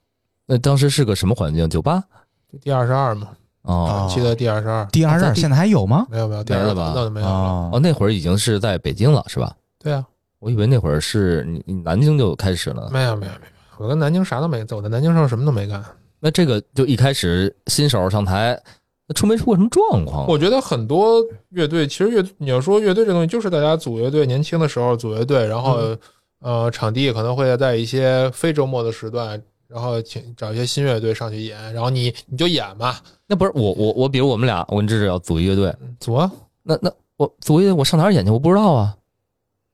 [0.46, 1.68] 那当时是个什么环境？
[1.68, 2.04] 酒吧？
[2.52, 3.36] 就第二十二嘛，
[3.68, 4.84] 哦记得第二十二。
[4.86, 6.06] 第二十二现在还有吗？
[6.10, 7.32] 没有没有，第二没了吧那就没有了。
[7.32, 9.54] 哦哦，那会儿已经是在北京了，是吧？
[9.78, 10.04] 对啊，
[10.38, 12.88] 我以为那会儿是你你南京就开始了。
[12.92, 15.84] 没有没有没有，我跟南京啥都没做，我在南京上什么都没干。
[16.20, 18.60] 那这个就一开始新手上台，
[19.06, 20.26] 那出没出过什么状况？
[20.26, 25.98] 我觉得很多乐队，其实乐你要说乐队这东西，就是大家组乐队，年轻的时候组乐队，然后、嗯
[26.40, 36.30] 呃，场地可能会在一些非周末的时段，然后请找一些新乐队上去演，然后你你就演嘛，那不是我我我，比如我们俩，我跟志志要组一乐队，组啊，
[36.62, 38.30] 那那我组一乐队，我上哪儿演去？
[38.30, 38.96] 我不知道啊。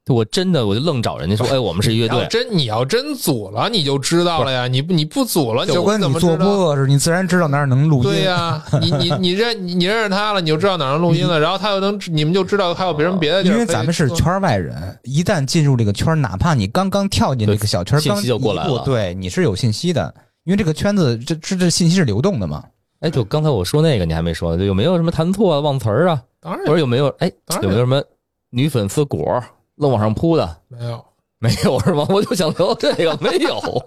[0.04, 2.26] 就我真的我就愣找人家说， 哎，我们是一乐队。
[2.28, 4.68] 真你要真组了，你就知道了呀。
[4.68, 6.20] 你不你不组了，就跟你怎么？
[6.20, 8.02] 做播客似的，你自然知道哪儿能录音。
[8.02, 13.52] 对呀、 你你你认你你认识他了，你就知道哪儿能录音了，然后他又能，你们就知道还有别人别的地儿。
[13.52, 20.14] 因为咱们是圈外人，一旦进入这个圈儿，哪怕你刚刚跳进这个小圈儿，信息刚就过来了对，你是有信息的，
[20.44, 22.62] 因为这个圈子这这这信息是流动的嘛。
[23.00, 28.02] 哎，就刚才我说那个你还没说，就有没有什么弹错啊、忘词儿啊，当然或者有没有哎有没有什么
[28.50, 29.42] 女粉丝果
[29.76, 30.56] 愣往上扑的？
[30.68, 31.04] 没有
[31.38, 32.06] 没有是吗？
[32.08, 33.86] 我就想聊这个，没有。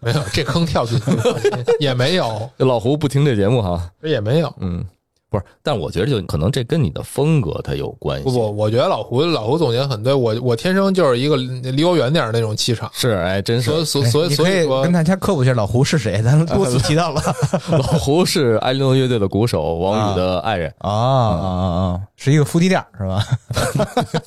[0.00, 1.04] 没有这坑跳进去
[1.80, 4.52] 也没有， 这老胡不听这节目哈，这也没有。
[4.60, 4.84] 嗯，
[5.30, 8.24] 不是，但我觉得就可能这跟你的风格它有关系。
[8.24, 17.22] 不不，我觉得老胡老胡总结很对，我我天生就是一个离我远点儿那种气场，是哎，真是所所所以所以说跟大家科普一下老胡是谁，咱多次提到了。
[17.70, 22.00] 老胡是艾莉诺乐队的鼓手王宇的爱人，啊啊啊啊！
[22.16, 23.22] 是一个夫妻店是吧？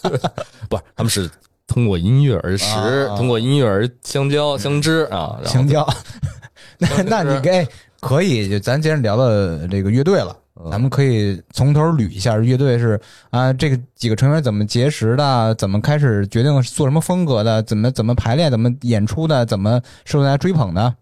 [0.70, 1.30] 不是，他们是
[1.66, 2.66] 通过音乐而识，
[3.10, 5.40] 啊通过音乐而相交相知啊。
[5.42, 5.88] 然后香蕉。
[6.78, 7.68] 那那你该
[8.00, 9.28] 可以，就咱既然聊到
[9.68, 20.94] 这个乐队了，嗯咱们可以从头捋一下乐队是啊，这个几个成员怎么结识的，怎么开始决定做什么风格的，怎么怎么排练，怎么演出的，怎么受大家追捧的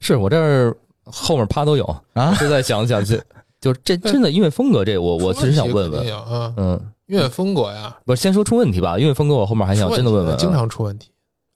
[0.00, 2.34] 是我这儿后面趴都有，啊？
[2.38, 3.16] 就在想想这，
[3.60, 6.06] 就这真的音乐风格这，我我其实想问问，
[6.56, 8.98] 嗯，音乐风格呀，不是先说出问题吧？
[8.98, 11.08] 音乐风格我后面还想真的问问啊，经常出问题。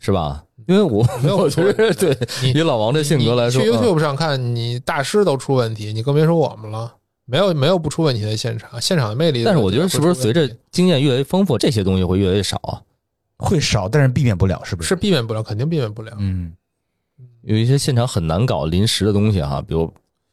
[0.02, 0.42] 是吧？
[0.66, 6.90] 因为我没有我觉得对你以老王这性格来说，去嗯 YouTube 上看，你大师都出问题，你更别说我们了。
[7.30, 9.44] 没有没有不出问题的现场，现场的魅力。
[9.44, 12.82] 但是我觉得是不是随着经验越来越丰富，这些东西会越来越少啊？
[13.36, 16.12] 会少，但是避免不了，是不是是避免不了，肯定避免不了。
[16.18, 16.52] 嗯，
[17.42, 19.92] 有一些现场很难搞临时的东西哈，比如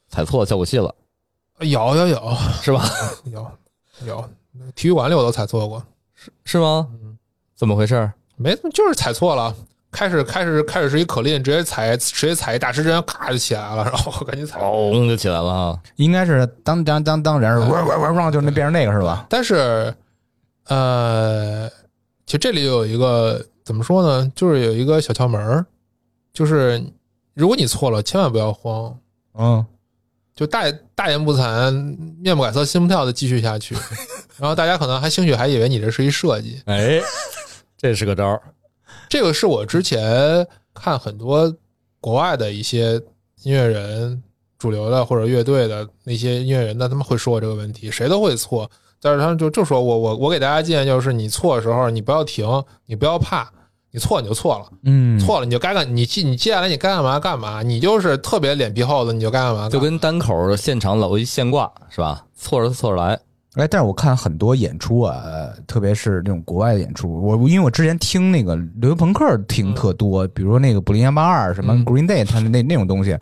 [0.10, 0.94] 踩错效果器了，
[1.60, 2.84] 有有有 是吧？
[3.26, 3.52] 有
[4.08, 4.30] 有，
[4.76, 5.86] 体育馆里我都踩错过，
[6.44, 6.90] 是吗？
[7.56, 8.12] 怎么回事？
[8.36, 9.56] 没就是踩错了。
[9.98, 14.60] 开始开始开始是一可令，直接踩直接踩一大时针，咔就起来了，然后 赶紧踩。
[14.60, 15.82] 嗡就起来了哈。
[15.96, 19.26] 应该是当当当当，然后汪汪汪汪，就那变成那个是吧？
[19.28, 19.92] 但是，
[20.68, 21.68] 呃，
[22.28, 24.32] 其实这里有一个怎么说呢？
[24.36, 25.66] 就是有一个小窍门儿，
[26.32, 26.80] 就是
[27.34, 28.96] 如果你错了，千万不要慌，
[29.34, 29.66] 嗯，
[30.36, 31.72] 就大大言不惭、
[32.22, 33.76] 面不改色心不跳的继续下去。
[34.38, 37.02] 然后大家可能还兴许还以为你这是一设计，哎，
[37.76, 38.40] 这是个招儿。
[39.10, 41.54] 这个是我之前看很多
[42.00, 42.94] 国外的一些
[43.44, 44.22] 音乐人、
[44.58, 48.70] 主流的或者乐队的那些音乐人呢，他们会说这个问题，谁都会错。
[49.00, 52.46] 但是他们就就说我我我给大家建议就是，你错的时候你不要停，
[52.88, 53.48] 你不要怕，
[53.92, 59.70] 你错你就错了，嗯，错了你就该干，你接你接下来你该干嘛干嘛，你就是特别脸皮厚的，你就该干嘛干嘛。
[59.70, 62.26] 就跟单口现场老一现挂是吧？
[62.36, 63.20] 错着错着来。
[63.58, 73.18] 哎，但是我看很多演出啊，呃特别是那种国外的演出，我因为我之前听那个流行朋克听特多，比如说那个布林幺八二什么嗯 Green Day，他的那那种东西，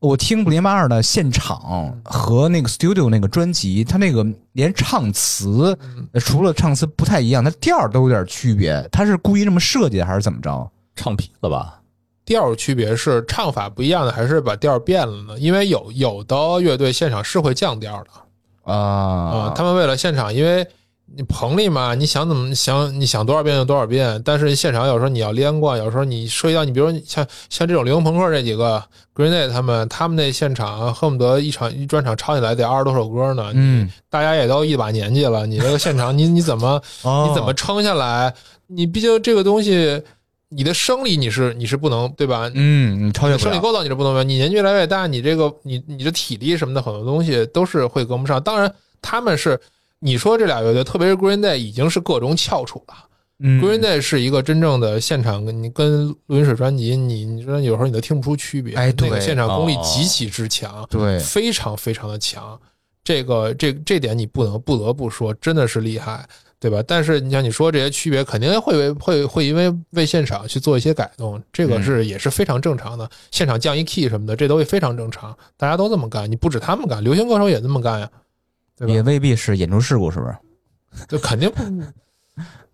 [0.00, 5.76] 我听布林幺八二的现场和那个 Studio 那个专辑，他那个连唱词，
[6.12, 10.70] 呃除了唱词不太一样，他调儿都有点区别，他是故意这么设计的还是怎么着？
[10.96, 11.78] 唱皮了吧？
[12.24, 15.38] 调儿区别是唱法不一样的，还是把调儿变了呢？
[15.38, 18.10] 因为有有的乐队现场是会降调的。
[18.72, 20.66] 啊啊，他们为了现场，因为
[21.16, 24.20] 你棚里嘛，你想怎么想，你想多少遍就多少遍。
[24.24, 28.82] 但是现场有时候你要连贯，有时候你涉及到你，比如说像像这种流行朋克这几个
[29.14, 33.50] Green Day 他们，他们那现场恨不得一场一专场唱起来得二十多首歌呢。
[33.54, 38.34] 嗯，大家也都一把年纪了，你这个现场你你怎么哦你怎么撑下来？
[38.66, 40.02] 你毕竟这个东西，
[40.50, 42.50] 你的生理你是你是不能对吧？
[42.54, 43.36] 嗯，你超越。
[43.36, 48.42] 生理构造你是不能变，你年纪越来越大，你这个你你的体力什么的很多东西都是会跟不上。
[48.42, 49.60] 当然，他们是
[49.98, 52.94] 你说这俩乐队，特别是 Green Day 已经是各种翘楚了。
[53.40, 58.74] 嗯 Green Day 是一个真正的现场，你跟录音室专辑，你你说有时候你都听不出区别。
[58.74, 62.58] 哎对那个现场功力哦极其之强，对，非常非常的强。
[63.04, 66.28] 这个这这点你不能不得不说，真的是厉害，
[66.60, 66.82] 对吧？
[66.86, 73.08] 但是你像你说这些区别，肯定会为会会因为为现场去做一些改动，这个是也是非常正常的。
[73.30, 76.30] 现场降一 key 什么的，这都非常正常，大家都这么干。
[76.30, 78.10] 你不止他们干，流行歌手也这么干呀，
[78.76, 78.92] 对吧？
[78.92, 80.36] 也未必是演出事故，是不是？
[81.06, 81.62] 就肯定不，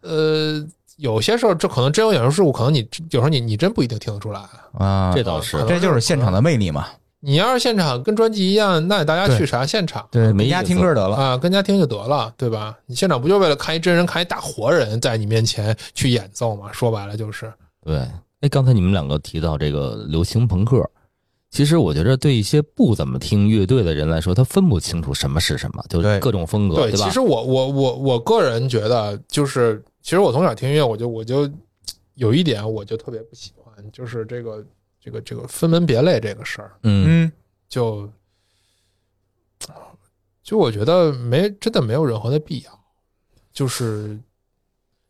[0.00, 0.64] 呃，
[0.96, 4.40] 有些时候这可能真有演出事故，可能你有时候你你真不一定听得出来。
[4.72, 6.86] 啊，这倒是这就是现场的魅力嘛。
[7.24, 10.06] 你要是现场跟专辑一样，那大家去啥现场？
[10.10, 11.16] 对，没回家听歌得了。
[11.16, 12.76] 啊，跟家听就得了，对吧？
[12.84, 16.70] 你现场不就为了看一真人，看一大活人在你面前去演奏吗？
[16.70, 17.50] 说白了就是，
[17.82, 17.96] 对。
[18.40, 20.86] 哎，刚才你们两个提到这个流行朋克，
[21.50, 26.92] 其实我觉得对一些不怎么听乐队的人来说，他分不清楚什么是什么，就是各种风格，对。
[26.92, 27.10] 吧其？
[27.10, 31.50] 实我我我我个人觉得，就是其实我从小听音乐，我就我就
[32.16, 34.62] 有一点我就特别不喜欢，就是这个
[35.04, 37.32] 这个这个分门别类这个事儿，嗯，嗯，
[37.68, 38.08] 就
[40.42, 42.80] 就我觉得没真的没有任何的必要，
[43.52, 44.18] 就是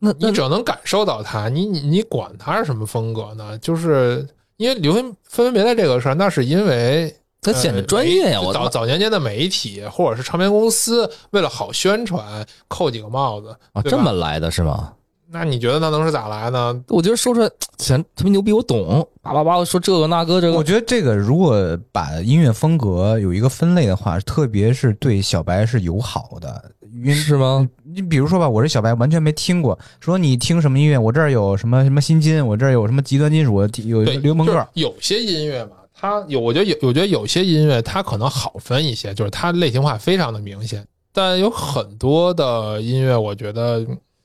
[0.00, 3.56] 那那你只要能感受到它，你你你管它是什么风格呢？
[3.58, 4.26] 就是
[4.56, 8.68] 因为流行分门别类这个事儿，那是因为他显得专业呀，呃早我操！
[8.68, 14.94] 早年间的媒体或者是唱片公司为了好宣传，扣几个帽子啊，这么来的是吗？
[15.34, 16.80] 那你觉得那能是咋来呢？
[16.86, 26.70] 我觉得说出来显特别牛逼，我懂，叭叭叭说这个那个这个，我觉得这个如果把音乐风格有一个分类的话，特别是对小白是友好的。
[27.02, 27.68] 因是吗？
[27.82, 40.86] 你比如说吧，我是小白完全没听过，说你听什么音乐，我这儿有什么什么新金，我这儿有什么极端金属，有一对，个流行朋克就是，有些音乐嘛，它有，我觉得有，我觉得有些音乐它可能好分一些，就是它类型化非常的明显。
[41.12, 43.84] 但有很多的音乐，我觉得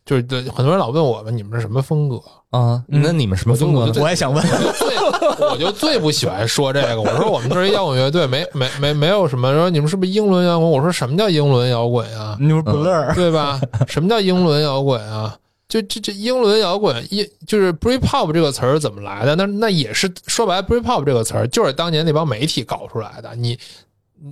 [0.09, 2.15] 就是对很多人老问我们，你们是什么风格？
[2.49, 6.99] 啊，嗯那你们什么风格呢我也想问，我就最我就最不喜欢说这个。
[6.99, 10.67] 我说我们这是摇滚乐队，没没没没有什么说你们是不是英伦摇滚？
[10.67, 12.35] 我说什么叫英伦摇滚啊？
[12.41, 13.61] 你说 Blur，对吧？
[13.87, 15.37] 什么叫英伦摇滚啊？
[15.67, 19.35] 就这这英伦摇滚，一就是 Britpop 这个词儿怎么来的？
[19.35, 23.35] 那那也是说白了，Britpop 这个词儿就是当年那帮媒体搞出来的。
[23.35, 23.55] 你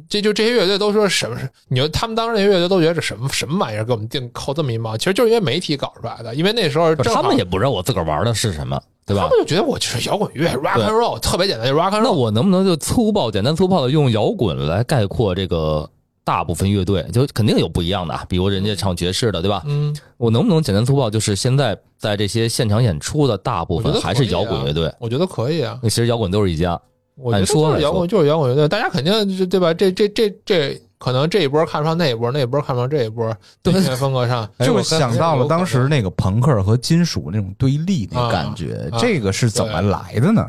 [0.09, 1.37] 这就这些乐队都说什么？
[1.69, 6.33] 你说他们当时那些乐队都觉得这什么什么玩意儿，给我们定扣这么一帽，其实就是因为媒体搞出来的。
[6.35, 9.39] 因为那时候他们也不知道我自个儿玩的是什么，对吧他们？
[9.39, 12.03] 就觉得我就是摇滚乐，rock and roll，特别简单，就 rock and 那 roll。
[12.03, 15.89] 那我能不能就粗暴、简单粗暴的用摇滚来概括这个
[16.23, 19.63] 大部分乐队就肯定有不一样的啊，比如人家唱爵士的，对吧？
[19.65, 24.93] 嗯，我能不能简单粗暴，就是现在在这些现场演出的大部分还是摇滚乐队？
[24.99, 25.79] 我觉得可以啊。
[25.81, 26.79] 那其实摇滚都是一家，
[27.17, 29.73] 我就是摇滚，就是摇滚乐队，大家肯定是对吧？
[29.73, 40.47] 这这这这，可能这一波看不上那一波，那一波看不上这一波，对音乐风格上，就想到了当时那个朋克和金属那种对立那啊感觉，啊这个是怎么来的呢？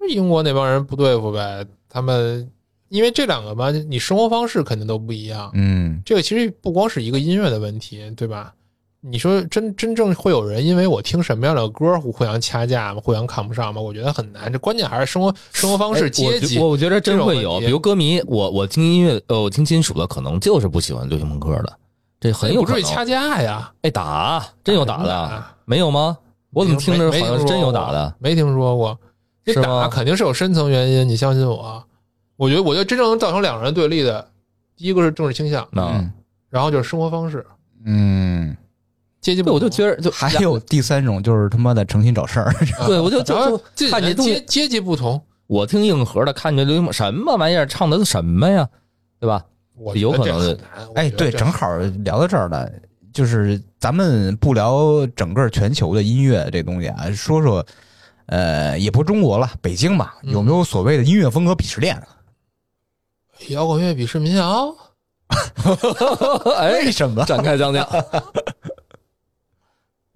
[0.00, 2.50] 就英国那帮人不对付呗，他们
[2.88, 5.50] 因为这两个吧，你生活方式肯定都不一样。
[5.52, 8.54] 嗯，这个其实不光是一个音乐的问题，对吧？
[9.00, 13.00] 你说真真正会有人因为我听什么样的歌互相掐架吗？
[13.02, 13.80] 互相看不上吗？
[13.80, 14.52] 我觉得很难。
[14.52, 16.58] 这关键还是生活生活方式、哎阶级。
[16.58, 21.78] 我我觉得真会有，比如歌迷，我我听音乐，呃，我听金属的，可能就是不喜欢流行朋克的，
[22.18, 22.74] 这很有可能。
[22.74, 23.72] 不至于掐架呀？
[23.82, 26.18] 哎，打真有打的，打没有吗？
[26.50, 28.14] 我怎么听着好像是真有打的？？
[28.18, 28.98] 没听说过。
[29.44, 31.82] 这打肯定是有深层原因，你相信我。
[32.36, 34.28] 我觉得，我觉得真正能造成两个人对立的，
[34.76, 36.12] 第一个是政治倾向，那嗯
[36.50, 37.46] 然后就是生活方式、
[37.84, 38.56] 嗯，
[39.28, 39.54] 对，阶级不同。
[39.54, 42.46] 我就觉得就还有第三种就是他妈的诚心找事儿，
[42.78, 43.60] 啊对我就就
[43.90, 48.68] 看你阶阶级不同，我听硬核的，看着流行什么玩意儿，唱的是什么呀，
[49.20, 49.44] 对吧？
[49.76, 50.58] 我有可能。
[50.94, 52.68] 哎，对，正好聊到这儿了，
[53.12, 57.64] 就是咱们不聊整个全球的音乐这东西啊，说说，
[58.26, 61.96] 呃，也不中国了，北京吧，嗯有没有所谓的音乐风格鄙视链？
[63.50, 64.74] 摇滚乐鄙视民谣，
[66.56, 67.24] 哎，为什么？
[67.24, 67.88] 展开讲讲。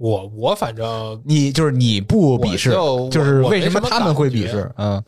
[0.02, 4.68] 我我反正你就是你不鄙视，就就是为什么他们会鄙视？
[4.76, 5.00] 嗯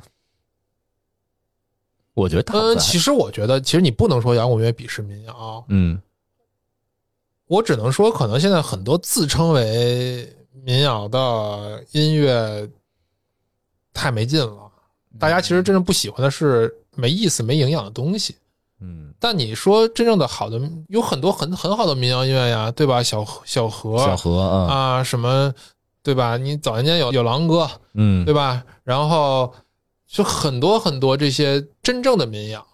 [2.14, 6.00] 我觉得大部呃，分还其实我觉得，其实你不能说摇滚乐鄙视民谣，嗯
[7.48, 12.70] 我只能说，可能现在很多自称为民谣的音乐
[13.92, 14.70] 太没劲了，
[15.18, 18.36] 大家其实真正不喜欢的是没意思、没营养的东西。
[18.80, 23.02] 嗯，但你说真正的好的，有很多很很好的民谣音乐呀，对吧？
[23.02, 25.52] 小小何小何啊，啊，什么
[26.02, 26.36] 对吧？
[26.36, 28.62] 你早年间有有狼哥，嗯，对吧？
[28.82, 29.52] 然后
[30.06, 32.64] 就很多很多这些真正的民谣，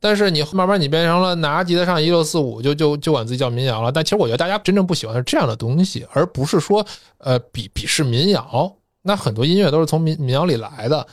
[0.00, 3.90] 但是你慢慢你变成了拿吉他上一六四五就就就管自己叫民谣了。
[3.90, 6.84] 但其实我觉得大家真正不喜欢的是这样的东西，而不是说
[7.18, 8.70] 呃鄙鄙视民谣。
[9.00, 11.06] 那很多音乐都是从民民谣里来的，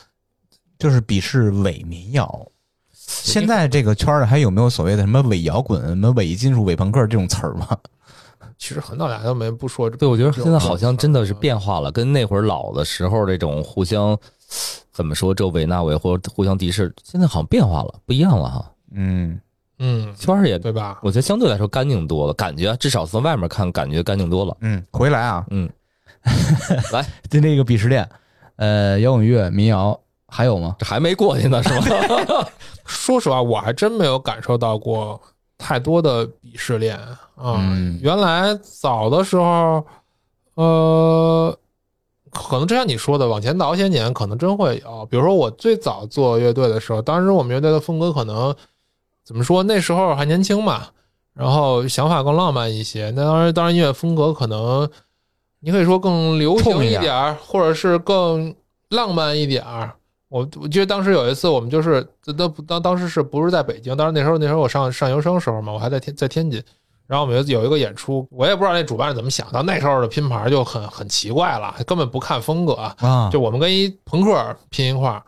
[0.78, 2.46] 就是鄙视伪民谣。
[3.08, 7.68] 现在这个圈儿里还有没有所谓的什么伪摇滚、什么伪金属、伪朋克这种词儿吗？
[8.58, 9.90] 其实很早以来都没不说。
[9.90, 14.18] 对，我觉得现在好像真的是嗯变化了，跟那会儿老的时候这种互相
[14.94, 18.72] 怎么说这伪那伪或者互相敌视，现在好像变化了，不一样了哈。
[18.94, 19.40] 嗯，
[19.80, 21.00] 嗯，圈儿也，对吧？
[21.04, 24.56] 我觉得相对来说干净多了，感觉至少从外面看，感觉干净多了。
[24.62, 25.70] 嗯，回来啊，嗯，
[26.94, 28.08] 来，就那个鄙视链，
[28.56, 30.00] 呃，摇滚乐、民谣
[30.36, 30.76] 还有吗？
[30.80, 31.86] 这还没过去呢，是吗？
[32.86, 35.20] 说实话，我还真没有感受到过
[35.58, 37.56] 太多的鄙视链啊。
[37.64, 39.82] 嗯原来早的时候，
[40.56, 41.58] 呃，
[42.32, 45.06] 可能就像你说的，往前倒些年，可能真会有。
[45.06, 48.54] 比如说我最早做乐队的时候，当时我们乐队的风格可能
[49.24, 49.64] 怎么说？
[49.64, 50.88] 那时候还年轻嘛，
[51.34, 53.10] 然后想法更浪漫一些。
[53.16, 54.88] 那当然，当然音乐风格可能
[55.62, 58.54] 你可以说更流行一点一点儿，或者是更
[58.90, 59.94] 浪漫一点儿。
[60.36, 62.06] 我我记得当时有一次，我们就是
[62.38, 63.96] 当当当时是不是在北京？
[63.96, 66.62] 当时那时候那时候我上上研究生时候嘛，我还在天在天津。
[67.08, 69.62] 然后我们有有一个演出，我也不知道那主办是怎么想的。
[69.62, 75.24] 那时候的拼盘就很很奇怪了，根本不看风格，啊，就我们跟一朋克拼一块儿。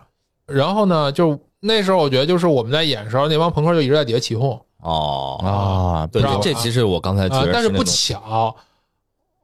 [0.46, 8.54] 然后呢，就那时候我觉得就是我们在演的时候，那帮朋克就一直在底下起哄哦，啊，对这其实我刚才觉啊、但是不巧，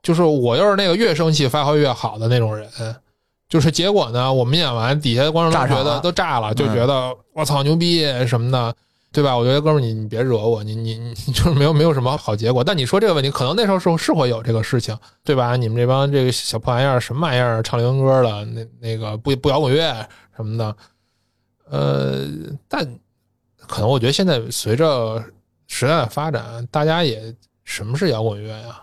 [0.01, 2.67] 就是我又是那个越生气发挥越好的那种人。
[3.53, 8.75] 就是结果呢，我们演完，底下的观众都觉得都炸了，就觉得我操牛逼什么的，
[9.11, 9.37] 对吧？
[9.37, 12.63] 我觉得哥们儿你你别惹我，你你你 就是没有没有什么好结果。
[12.63, 15.55] 但你说这个问题，可能那时候是是会有这个事情，对吧？
[15.55, 19.93] 你们这帮这个小破玩意儿，什么玩意儿唱流行歌的，那那个不不摇滚乐
[20.35, 20.75] 什么的，
[21.69, 22.25] 呃，
[22.67, 22.83] 但
[23.67, 25.23] 可能我觉得现在随着
[25.67, 27.31] 时代的发展，大家也
[27.65, 28.81] 什么是摇滚乐呀？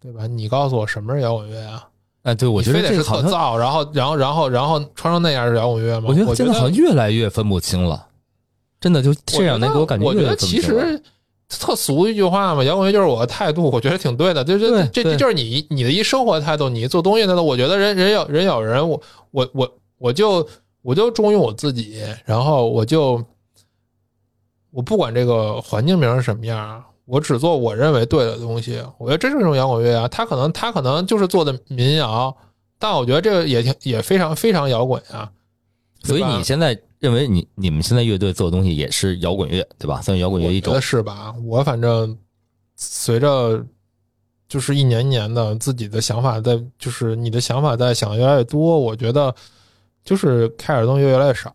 [0.00, 0.26] 对吧？
[0.26, 1.84] 你告诉我什么是摇滚乐呀？
[2.24, 6.06] 哎，对我觉非得这个好像，特燥，然后然后然后然后穿成那样是摇滚乐吗？
[6.08, 8.06] 我觉我得现在好像越来越分不清了，
[8.80, 10.86] 真的就这两年给我感觉我觉得越来越分不其清了。
[10.86, 11.02] 实
[11.60, 14.42] 特俗一句话嘛，摇滚乐就是我的态度，我觉得挺对的。
[14.42, 17.44] 就是这这就是你你的一生活态度，你做东西的态度。
[17.44, 19.00] 我觉得人人有人有人，我
[19.30, 20.48] 我我我就
[20.80, 23.22] 我就忠于我自己，然后我就
[24.70, 28.82] 我不管这个环境名是什么样，我只做我认为对的东西。
[28.98, 32.34] 我觉得这是一种摇滚乐啊，他可能他可能就是做的民谣，
[32.78, 35.30] 但我觉得这个也挺也非常非常摇滚啊。
[36.02, 40.02] 所以你现在认为你你们现在乐队做的东西也是摇滚乐，对吧？
[40.02, 40.80] 算摇滚乐一种我觉得。
[40.80, 41.34] 是吧？
[41.44, 42.16] 我反正
[42.76, 43.64] 随着
[44.48, 49.34] 就是一年一年的自己的想法在，就是你的想法在想的越来越多，我觉得
[50.04, 51.54] 就是开始东西越来越少。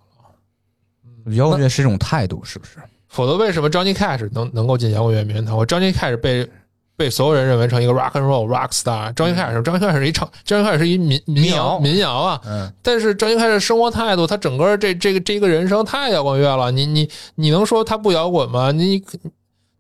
[1.36, 2.80] 摇滚乐是一种态度，是不是？
[3.10, 5.58] 否则为什么 Johnny Cash 能能够进摇滚乐名人堂？
[5.58, 6.48] 我 Johnny Cash 被
[6.96, 9.14] 被所有人认为成一个 rock and roll rock star。
[9.14, 12.42] Johnny Cash，Johnny Cash 是一唱，Johnny Cash 是一民民民谣谣民谣啊。
[12.46, 16.72] 嗯，但是 Johnny Cash 的生活态度，他整个这这个这个人生太摇滚乐了。
[16.72, 18.72] 你你你能说他不摇滚吗？
[18.72, 19.04] 你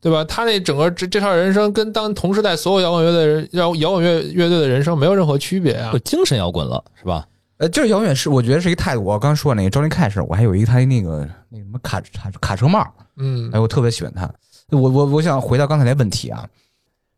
[0.01, 0.23] 对吧？
[0.23, 5.99] 他那整个这这套人生跟当同时代所有摇滚乐的人摇摇滚乐乐队的人生没有任何区别啊就。
[5.99, 7.27] 精神摇滚了，是吧？
[7.59, 9.03] 呃，就是摇滚乐是我觉得是一个态度。
[9.03, 12.85] 我刚说那个 Johnny Cash，我还有一个他那个那个什么卡卡卡车帽，
[13.17, 14.29] 嗯哎，，我特别喜欢他。
[14.71, 16.47] 我我我想回到刚才那问题啊，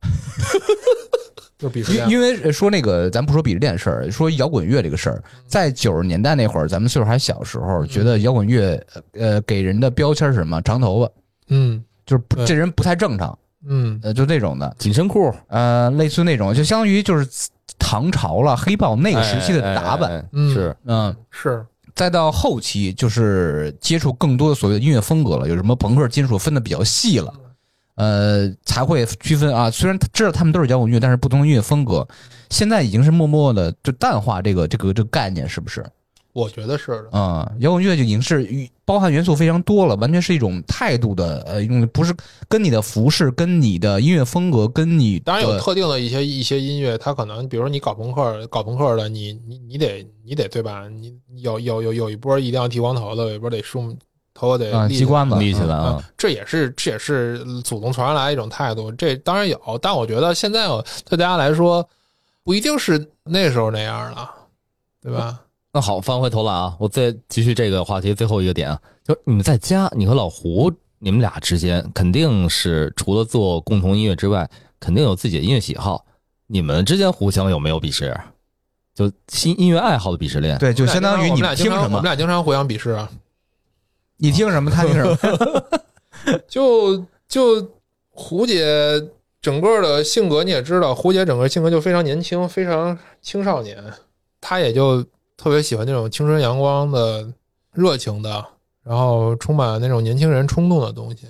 [1.59, 2.07] 就鄙视链。
[2.09, 8.83] 因因为说那个，咱不说鄙视链的事儿，说摇滚乐这个事儿，在九十年代那会儿，咱们岁数还小时候，觉得摇滚乐
[9.13, 10.59] 呃给人的标签是什么？
[10.63, 11.11] 长头发，
[11.49, 13.37] 嗯就是这人不太正常，
[13.67, 13.99] 嗯。
[14.03, 17.27] 呃，就那种的，紧身裤，呃，类似那种，就相当于就是
[17.79, 20.53] 唐朝了黑豹那个时期的打扮，哎哎哎嗯。
[20.53, 20.75] 是。
[20.85, 21.15] 嗯。
[21.29, 21.65] 是。
[21.93, 27.33] 再到后期，就是接触更多的所谓的音乐风格了，有什么朋克、金属分的比较细了，
[27.95, 29.69] 呃，才会区分啊。
[29.69, 32.07] 虽然知道他们都是摇滚乐，但是不同的音乐风格，
[32.49, 35.85] 现在已经是默默的就淡化这个这个这个概念，是不是？
[36.33, 37.09] 我觉得是的。
[37.11, 38.47] 嗯，摇滚乐就已经是
[38.85, 42.13] 包含元素非常多了，完全是一种态度的，呃，一种不是
[42.47, 50.87] 跟你的服饰、跟你的音乐风格、跟你当然有特定的一些一些音乐，它可能，比如说你搞朋克，搞朋克的，你你你得你得对吧？
[50.87, 53.95] 你有有有有一波一定要剃光头的，有一波得梳
[54.33, 58.91] 头发得立啊机关子立起来啊啊，，这也是这也是祖宗传下来一种态度。
[58.93, 60.67] 这当然有，但我觉得现在
[61.09, 61.87] 对大家来说，
[62.43, 64.29] 不一定是那时候那样了，
[65.01, 65.39] 对吧？
[65.73, 74.49] 那好，翻回头来啊，我再继续这个话题最后一个点啊，就是你们在家，你和老胡，你们俩之间肯定是除了做共同音乐之外，
[74.79, 76.05] 肯定有自己的音乐喜好。
[76.47, 78.13] 你们之间互相有没有鄙视？
[78.93, 80.57] 就新音乐爱好的鄙视链？
[80.57, 83.09] 对，就相当于你们俩经听什么，常我们俩经常互相鄙视啊。
[84.17, 85.81] 你听什么，他听什么。
[86.49, 87.65] 就就
[88.09, 89.01] 胡姐
[89.41, 93.81] 整个的性格你也知道，胡姐整个性格就非常年轻，非常青少年，
[94.41, 95.03] 她也就
[95.41, 97.27] 特别喜欢那种青春阳光的、
[97.73, 98.45] 热情的，
[98.83, 101.25] 然后充满那种年轻人冲动的东西。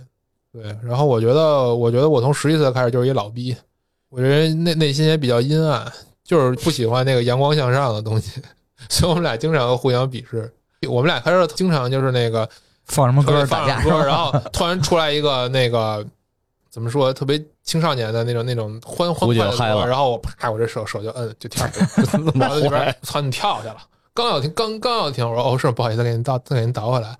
[0.51, 3.55] 对，然后我觉得，我觉得我从十几岁开始就是一老逼，
[4.09, 5.89] 我这人内内心也比较阴暗，
[6.25, 8.41] 就是不喜欢那个阳光向上的东西，
[8.89, 10.53] 所以我们俩经常互相鄙视。
[10.89, 12.49] 我们俩开始经常就是那个
[12.83, 16.05] 放什么歌特别儿打架放歌，然后突然出来一个那个
[16.69, 23.77] 怎么说，特别青少年的那种那种欢欢快的歌然后我啪，我这手手就摁就跳下去 了，然后里边操你跳下去了，
[24.13, 27.15] 刚要听刚刚要听，我说哦是不好意思，给您倒再给您倒回来。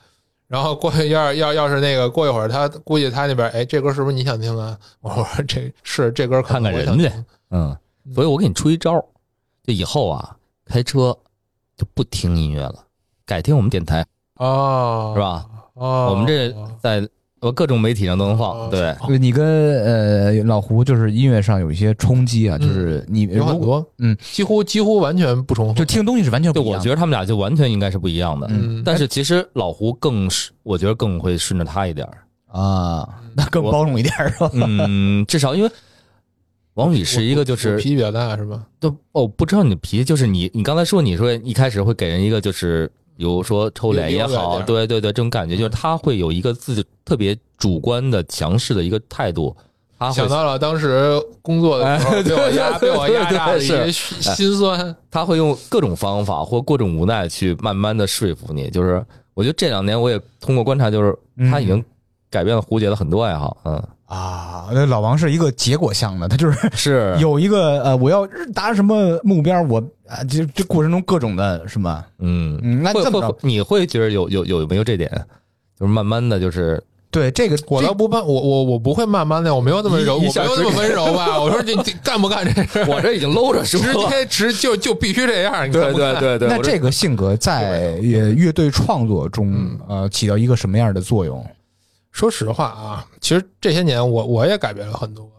[0.48, 4.78] 然后过去要要要是那个过一会儿，他估计他那边哎，这歌是不是你想听啊？
[5.00, 7.10] 我说这是这歌看看人家
[7.52, 7.78] 嗯，
[8.14, 8.94] 所以我给你出一招，
[9.64, 10.36] 就以后啊，
[10.66, 11.18] 开车
[11.78, 12.84] 就不听音乐了，
[13.26, 15.22] 改听我们电台，哦，是？
[15.22, 15.46] 吧？
[15.76, 17.08] 哦，我们这在
[17.42, 19.46] 呃各种媒体上都能放，哦对，对你跟
[19.84, 26.80] 呃老胡就是音乐上有一些冲击啊，就是你有很多，嗯，几乎几乎完全不重复，就听东西是完全不对，一样的。
[26.80, 28.48] 我觉得他们俩就完全应该是不一样的。
[28.50, 32.18] 嗯，但是其实老胡更是，我觉得更会顺着他一点儿。
[32.48, 34.52] 啊， 那更包容一点儿是吧？
[34.54, 35.70] 嗯，至少因为
[36.76, 38.64] 王宇是一个就是我脾气比较大是吧？
[38.80, 49.56] 都哦，不知道你的脾气，就是你你刚才说你说一开始会给人一个就是比如说抽脸也好，对对对，这种感觉就是他会有一个自己特别主观的强势的一个态度，
[50.00, 54.96] 他会想到了当时工作的时候哎被我压被我压榨的一些对心酸。
[55.10, 58.70] 他会用各种方法或各种无奈去慢慢的说服你。
[58.70, 61.18] 就是我觉得这两年我也通过观察，就是
[61.52, 61.84] 他已经
[62.30, 72.06] 改变了胡杰的很多爱好，嗯，啊，那老王是一个结果向的，他就是 是有一个呃，我要达什么目标，我啊，这这过程中各种的是吧？
[72.20, 75.10] 嗯，嗯，那会会这么你会觉得有有有没有这点？
[75.80, 81.40] 就是慢慢的就是对这个我倒不慢，我我我不会慢慢的，我没有那么柔， 我没有那么温柔吧？
[81.40, 82.84] 我说你你干不干这事？
[82.92, 85.94] 我这已经搂着说直，接直就就必须这样，对？
[85.94, 91.46] 对对对，那这个性格在呃乐队创作中嗯呃起到一个什么样的作用？
[92.12, 95.30] 说实话啊，其实这些年我我也改变了很多，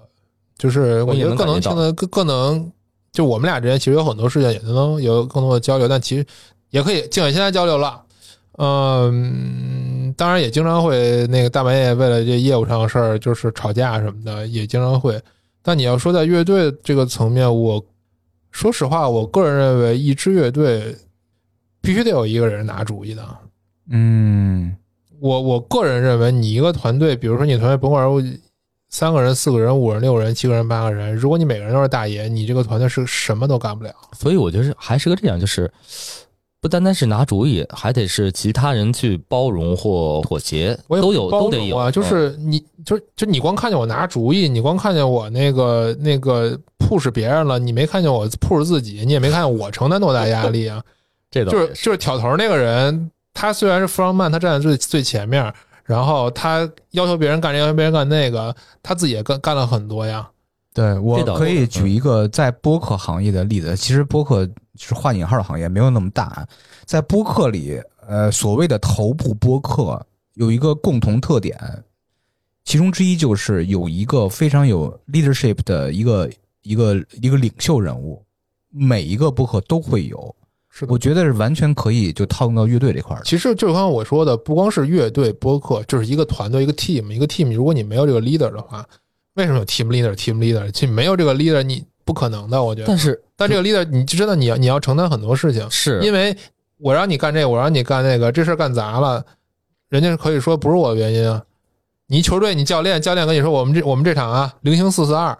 [0.57, 2.73] 就是我觉得更能听得更更能，
[3.13, 6.27] 就我们俩之间其实有很多事情也能有更多的交流，但其实
[6.71, 8.03] 也可以尽管现在交流了。
[8.59, 15.21] 嗯，当然也经常会那个大半夜为了这业务上的事儿，就是吵架什么的，也经常会。
[15.63, 17.83] 但你要说在乐队这个层面，我
[18.51, 20.95] 说实话，我个人认为一支乐队
[21.81, 23.27] 必须得有一个人拿主意的。
[23.89, 24.77] 嗯
[25.23, 28.41] 我我个人认为，你一个团队，比如说你团队甭管是
[28.91, 33.95] 三个人、四个人、五人、六人、七个人、八个人，如果你每个人都是大爷，你这个团队是什么都干不了。
[34.19, 35.71] 所以我觉得还是个这样，就是
[36.61, 50.83] 不单单是拿主意，还得是其他人去包容或妥协，我也都有包都得有容啊，就是你就就你光看见我拿主意，你光看见我那个那个 push 别人了，你没看见我 push 自己，你也没看见我承担多大压力啊。
[51.31, 55.53] 这倒就是就是挑头那个人，他虽然是 front man，他站在最最前面，
[55.85, 60.29] 然后他要求别人干这，要求别人干那个，他自己也干干了很多呀。
[60.75, 63.77] 对我可以举一个在播客行业的例子。
[63.77, 66.47] 其实播客是画引号的行业，没有那么大。
[66.87, 70.01] 在播客里，呃，所谓的头部播客
[70.35, 71.59] 有一个共同特点，
[72.65, 76.31] 其中之一就是有一个非常有 leadership 的一个
[76.63, 78.25] 一个一个领袖人物，
[78.71, 80.35] 每一个播客都会有。
[80.75, 83.23] 是的我觉得是完全可以就套用到乐队这块儿。
[83.25, 87.53] 其实就刚刚我说的，不光是乐队播客，就是一个团队，一个 team，一个 team。
[87.55, 88.83] 如果你没有这个 leader 的话，
[89.35, 92.63] 为什么有 team leader？team leader，其实没有这个 leader，你不可能的。
[92.63, 96.35] 我觉得，但是但这个 leader，你真的你要你要承担很多事情，是因为
[96.79, 99.23] 我让你干这个，我让你干那个，这事儿干砸了，
[99.91, 101.43] 人家可以说不是我的原因啊。
[102.07, 105.39] 你球队，你教练，教练跟你说，我们这我们这场啊，零星四四二，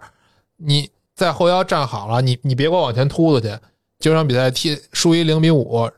[0.57, 3.55] 你在后腰站好了，你你别给我往前突出去，
[4.03, 5.89] 这场比赛踢输一零比五，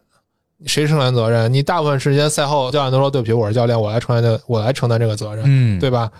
[0.68, 1.52] 谁承担责任？
[1.52, 6.12] 你大部分时间赛后教练都说对不起，我是教练，我来承担这我来承担这个责任，嗯，对吧？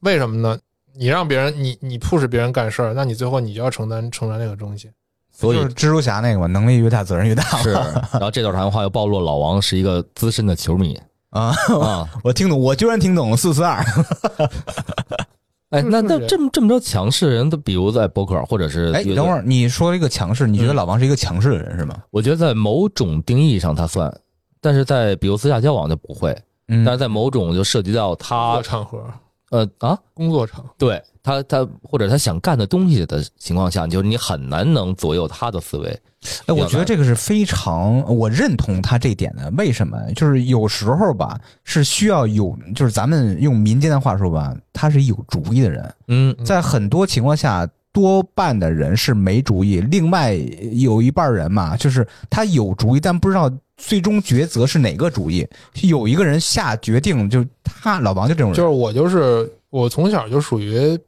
[0.00, 0.58] 为什么呢？
[0.94, 4.90] 你让别人你你 push 别人干事儿，那你最后你就要承担承担这个东西。
[5.30, 7.42] 所以就是蜘蛛侠那个嘛，能力越大，责任越大。
[7.62, 7.72] 是，
[8.12, 10.98] 然后这段谈话又暴露老王是一个资深的球迷
[11.28, 12.08] 啊，啊。
[12.24, 13.84] 我听懂，我居然听懂了四四二。
[15.70, 20.76] 哎，那那这么这么多强势的人，都比如在博客或者是哎，等会儿你说一个强势，你觉得嗯。
[20.76, 21.96] 老王是一个强势的人是吗？
[22.10, 24.12] 我觉得在某种定义上他算，
[24.60, 26.36] 但是在比如私下交往就不会，
[26.68, 26.84] 嗯。
[26.84, 29.04] 但是在某种就涉及到他场合，
[29.50, 30.64] 呃啊，工作场。
[30.78, 36.00] 对他他或者他想干的东西的情况下，就是你很难能左右他的思维。
[36.46, 39.50] 哎，我觉得这个是非常，我认同他这一点的。
[39.56, 39.98] 为什么？
[40.14, 45.94] 就是有时候吧，是需要有，就是咱们用民间的话说吧，他是有主意的人。
[46.08, 50.34] 嗯，在很多情况下，多半的人是没主意，另外
[50.72, 53.50] 有一半人嘛，就是他有主意，但不知道
[53.80, 55.46] 最终抉择是哪个主意。
[55.82, 60.98] 有一个人下决定，就他老王就这种人，就是我就是我从小就属于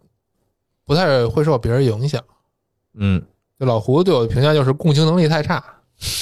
[0.84, 2.20] 不太会受别人影响。
[2.94, 3.22] 嗯
[3.60, 5.62] 就老胡对我的评价就是共情能力太差。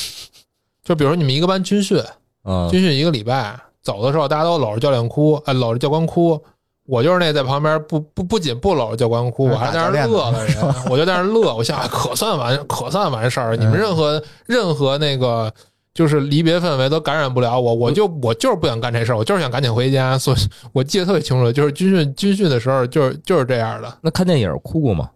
[0.85, 1.99] 就比如说你们一个班军训，
[2.43, 6.43] 啊军训一个礼拜，走的时候大家都搂着教练哭，哎，搂着教官哭。
[6.87, 10.57] 我就是那在旁边不不不仅不搂着教官哭，我还在那儿乐的人，
[10.91, 11.55] 我就在那儿乐。
[11.55, 15.53] 我想哎可算完可算完事儿，你们任何任何那个
[15.93, 20.17] 就是离别氛围都感染不了我，我就我就是不想干这事儿，我就是想赶紧回家。
[20.19, 20.37] 所以
[20.73, 23.99] 我记得特别清楚，就是军训军训的时候，就是就是这样的。
[24.01, 25.11] 那看电影哭过吗？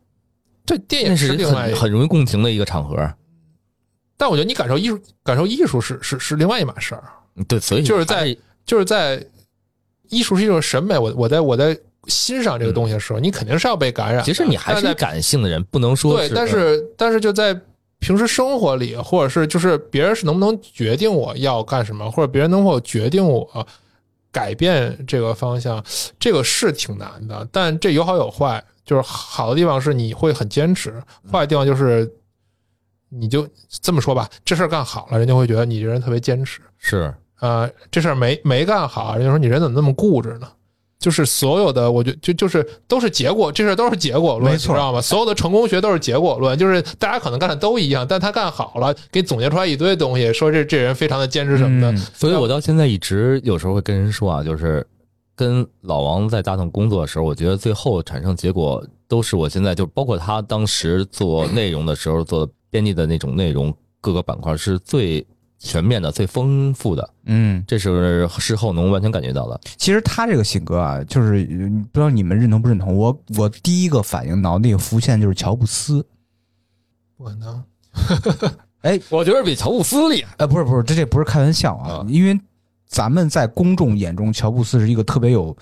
[0.66, 2.96] 这电影是另外一个，很很容易共情的一个场合。
[4.16, 7.04] 但我觉得你感受艺术，感受艺术是是是另外一码事儿。
[7.46, 9.24] 对，所以就是在就是在
[10.08, 14.22] 艺术是一种审美，我我在我在欣赏这个东西的时候，你肯定是要被感染的。
[14.22, 17.58] 其实你还是感性的人，不能说对，但是但是就在
[18.04, 23.66] 平时生活里，或者是就是别人是能不能决定我要干什么，或者别人能否决定我
[24.30, 25.82] 改变这个方向，
[26.20, 27.48] 这个是挺难的。
[27.50, 31.02] 但这有好有坏，就是好的地方是你会很坚持，
[31.32, 32.12] 坏的地方就是。
[33.16, 36.60] 你就这么说吧，这事儿干好了，人家会觉得你这人特别坚持。
[36.78, 40.48] 是呃，这事儿没没干好，人家说你人怎么那么固执呢？
[41.04, 45.02] 就是所有的，我觉就就是都是结果，这事儿都是结果论，没错你知道吗？
[45.02, 51.92] 所有的成功学都是结果论，就是大家可能干的都一样，但他干好了，给总结出来一堆东西，说这这人非常的坚持什么的。
[51.92, 54.86] 嗯所以我到现在一直有时候会跟人说啊，就是
[55.36, 65.22] 跟老王在大同工作的时候，我觉得最后产生结果都是我现在就包括他当时做内容的时候做编辑的那种内容，各个板块是最
[65.58, 69.58] 全面的、最丰富的，嗯，这是事后能完全感觉到的。
[69.76, 72.94] 其实他这个性格啊，就是呃不知道你们认同不认同。
[72.94, 76.06] 我我第一个反应脑子里浮现就是乔布斯，
[77.16, 77.64] 不可能，
[78.82, 80.34] 哎，我觉得比乔布斯厉害。
[80.38, 82.38] 呃，不是不是，这这不是开玩笑啊，啊因为
[82.86, 85.56] 咱们在公众眼中，乔布斯是一个特别有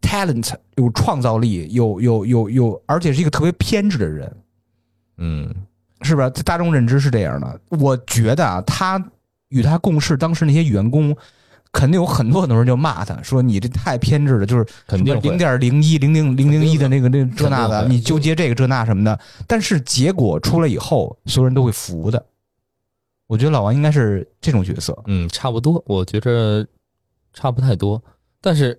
[0.00, 4.36] talent、有创造力、有有有有，而且是一个特别偏执的人，
[5.18, 5.54] 嗯，
[6.02, 6.30] 是不是？
[6.44, 7.60] 大众认知是这样的。
[7.70, 9.02] 我觉得啊，他
[9.50, 11.16] 与他共事当时那些员工。
[11.72, 15.14] 肯定有很多很多人就骂他说你这太偏执了，就是肯定。
[15.22, 19.16] 零点零一、零零零零一的那个那个这那的，你纠结这个这那什么的。
[19.46, 22.26] 但是结果出来以后，所有人都会服的。
[23.28, 25.00] 我觉得老王应该是这种角色。
[25.06, 25.80] 嗯，差不多。
[25.86, 26.66] 我觉着
[27.32, 28.02] 差不太多。
[28.40, 28.76] 但是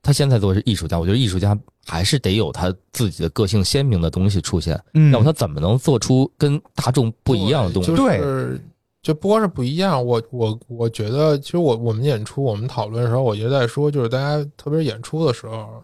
[0.00, 7.94] 他现在做的是艺术家，我觉得艺术家还是得有他自己的个性鲜明的东西出现，嗯要不他怎么能做出跟大众不一样的东西？
[7.94, 8.58] 就是
[9.06, 15.80] 就不光是不一样，我我我觉得，其实我我们演出，我们讨论的时候，我一直在说，就是大家特别是演出的时候，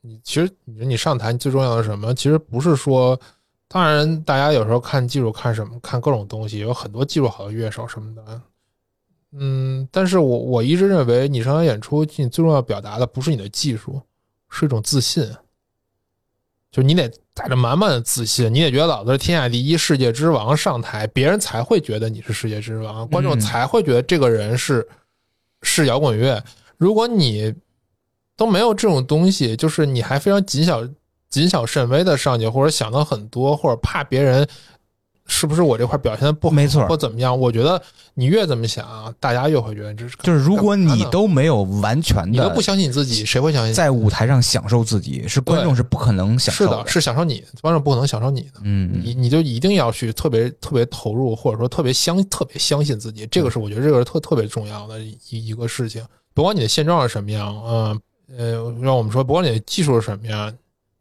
[0.00, 2.14] 你其实你你上台，最重要的什么？
[2.14, 3.20] 其实不是说，
[3.68, 8.40] 当然大家有时候看技术，看什么，看各种东西，有很多技术好的乐手什么的。
[9.32, 14.00] 嗯，但是我我一直认为，你上台演出，你最重要表达的不是你的技术，
[14.48, 15.30] 是一种自信。
[16.70, 24.86] 就你得带着满满的自信，你也觉得老子是天下第一、世界之王上台，别人才会觉得你是世界之王，观众嗯才会觉得这个人是
[25.62, 26.42] 是摇滚乐。
[26.76, 27.54] 如果你
[28.36, 30.84] 都没有这种东西，就是你还非常谨小
[31.30, 34.44] 谨小慎微的上去，或者想的很多，或者怕别人
[35.28, 37.38] 是不是我这块表现的不好，没错或怎么样？
[37.38, 37.80] 我觉得
[38.14, 43.74] 你越怎么想，大家越会觉得这是就是如果你都没有完全的你都不相信你自己，谁会相信？
[43.74, 48.60] 在舞台上享受自己，是观众是不可能享受是的，是享受你，观众不可能享受你的。
[48.64, 56.04] 嗯你你就一定要去特别特别投入，或者说特别相特别相信自己，这个是我觉得这个是特特别重要的一一个事情。
[56.34, 58.00] 不管你的现状是什么样，嗯
[58.36, 60.52] 呃，让我们说，不管你的技术是什么样，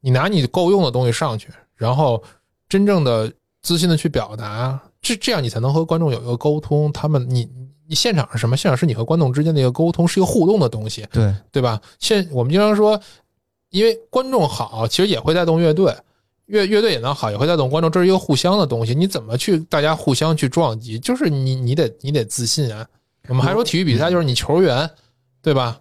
[0.01, 2.23] 你拿你够用的东西上去，然后
[2.69, 3.31] 真正的
[3.67, 6.89] 自信的去表达，这这样你才能和观众有一个沟通。
[6.93, 7.45] 他们你
[7.85, 8.55] 你现场是什么？
[8.55, 11.05] 现场是你和观众之间的一个沟通，是一个互动的东西。
[11.11, 11.81] 对，对吧？
[11.99, 12.97] 现我们经常说，
[13.71, 15.93] 因为观众好，其实也会带动乐队，
[16.45, 18.95] 乐乐队也能好，也会带动观众，这是一个互相的东西。
[18.95, 20.97] 你怎么去大家互相去撞击？
[20.97, 22.87] 就是你你得你得自信啊。
[23.27, 24.89] 我们还说体育比赛，就是你球员，
[25.41, 25.77] 对吧？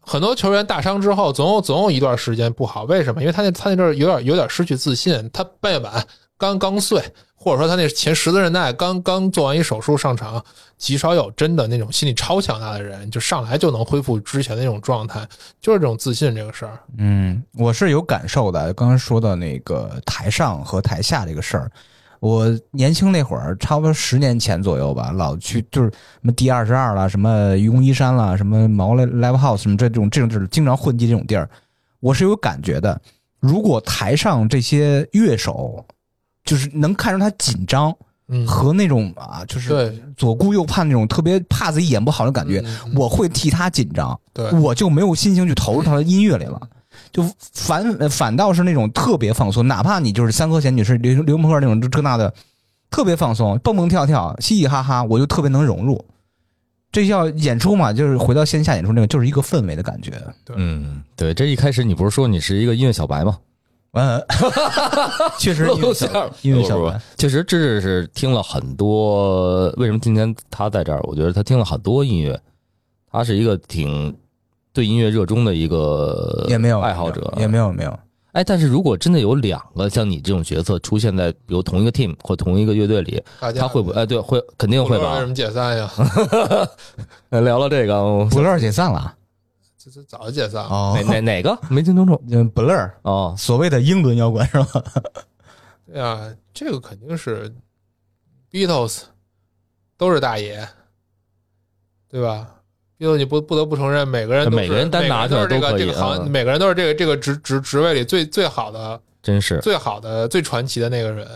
[0.00, 3.20] 很多球员大伤之后，总有总有一段时间不好，为什么？
[3.22, 6.06] 因为他那他那阵儿有点有点失去自信，他半月板
[6.38, 7.02] 刚刚碎，
[7.34, 10.42] 或者说他那前十字韧带刚刚做完一手术上场，
[10.78, 15.26] 极少有真的那种心理超强大的人，就上来就能恢复之前的那种状态，
[15.60, 16.78] 就是这种自信这个事儿。
[16.96, 18.72] 嗯，我是有感受的。
[18.72, 21.70] 刚刚说到那个台上和台下这个事儿，
[22.20, 31.50] 我年轻那会儿，差不多十年前左右吧，老去就是什么 D 二十二啦，什么愚公移山啦，什么毛 Live House 什么这种这种就是，经常混迹这种地儿，
[31.98, 33.00] 我是有感觉的。
[33.40, 35.84] 如果台上这些乐手，
[36.48, 37.94] 就是能看出他紧张
[38.28, 44.18] 嗯，和那种啊，就是对，左顾右盼那种特别怕自己演不好的感觉，嗯我会替他紧张。
[44.32, 46.58] 对，我就没有心情去投入他的音乐里了，
[47.12, 47.22] 就
[47.52, 52.32] 反呃反倒是那种特别放松，哪怕你就是三和弦女士、刘刘鹏赫那种这那的，
[52.90, 56.02] 特别放松，蹦蹦跳跳，嘻嘻哈哈，我就特别能融入。
[56.90, 60.12] 这叫演出嘛，就是回到线下演出那个，就是一个氛围的感觉。
[60.56, 63.38] 嗯，对，这一开始你不是说你是一个音乐小白吗？
[63.98, 64.24] 嗯，
[65.38, 69.68] 确实音乐小音乐小不不白，确实芝芝是听了很多。
[69.76, 71.00] 为什么今天他在这儿？
[71.02, 72.40] 我觉得他听了很多音乐，
[73.10, 74.16] 他是一个挺
[74.72, 77.98] 对音乐热衷的一个也没有爱好者，也没有没有。
[78.32, 83.94] 哎，但是如果真的有两个像你这种角色出现在比如同一个 team 或同一个乐队里，大家他会不会？
[83.96, 85.26] 哎，对，会，肯定会吧为什。
[85.26, 85.90] 么解散呀？
[87.30, 89.12] 来 聊聊这个，哦不乐解散了
[89.88, 90.68] 这这早就解散了。
[90.68, 92.20] 哦哪哪哪个 没听清楚？
[92.30, 94.84] 嗯，不乐哦，所谓的英伦摇滚是吧？
[95.86, 97.54] 对啊，这个肯定是
[98.50, 99.02] Beatles
[99.96, 100.66] 都是大爷，
[102.08, 102.54] 对吧
[102.98, 109.58] ？Beatles 你不不得不承认，每个人都是每个人单拿出来每个人都是都可以这个这个行，嗯每个人都是这个这个职职职位里最最好的、真是。
[109.60, 111.26] 最好的、最传奇的那个人。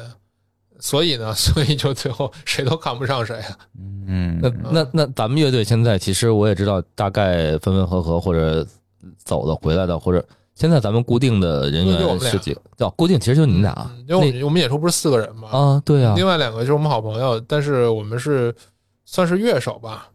[0.82, 3.56] 所以呢， 所以就最后谁都看不上谁啊。
[4.08, 8.66] 嗯那那那咱们乐队现在其实我也知道，大概分分合合或者
[9.16, 10.22] 走的回来的，或者
[10.56, 12.60] 现在咱们固定的人员是几个？
[12.76, 18.52] 叫固定，其实就你们俩嗯因为我们我们演出不是四个人嘛，啊，对啊，另外两个就是我们好朋友，但是我们是
[19.04, 20.08] 算是乐手吧，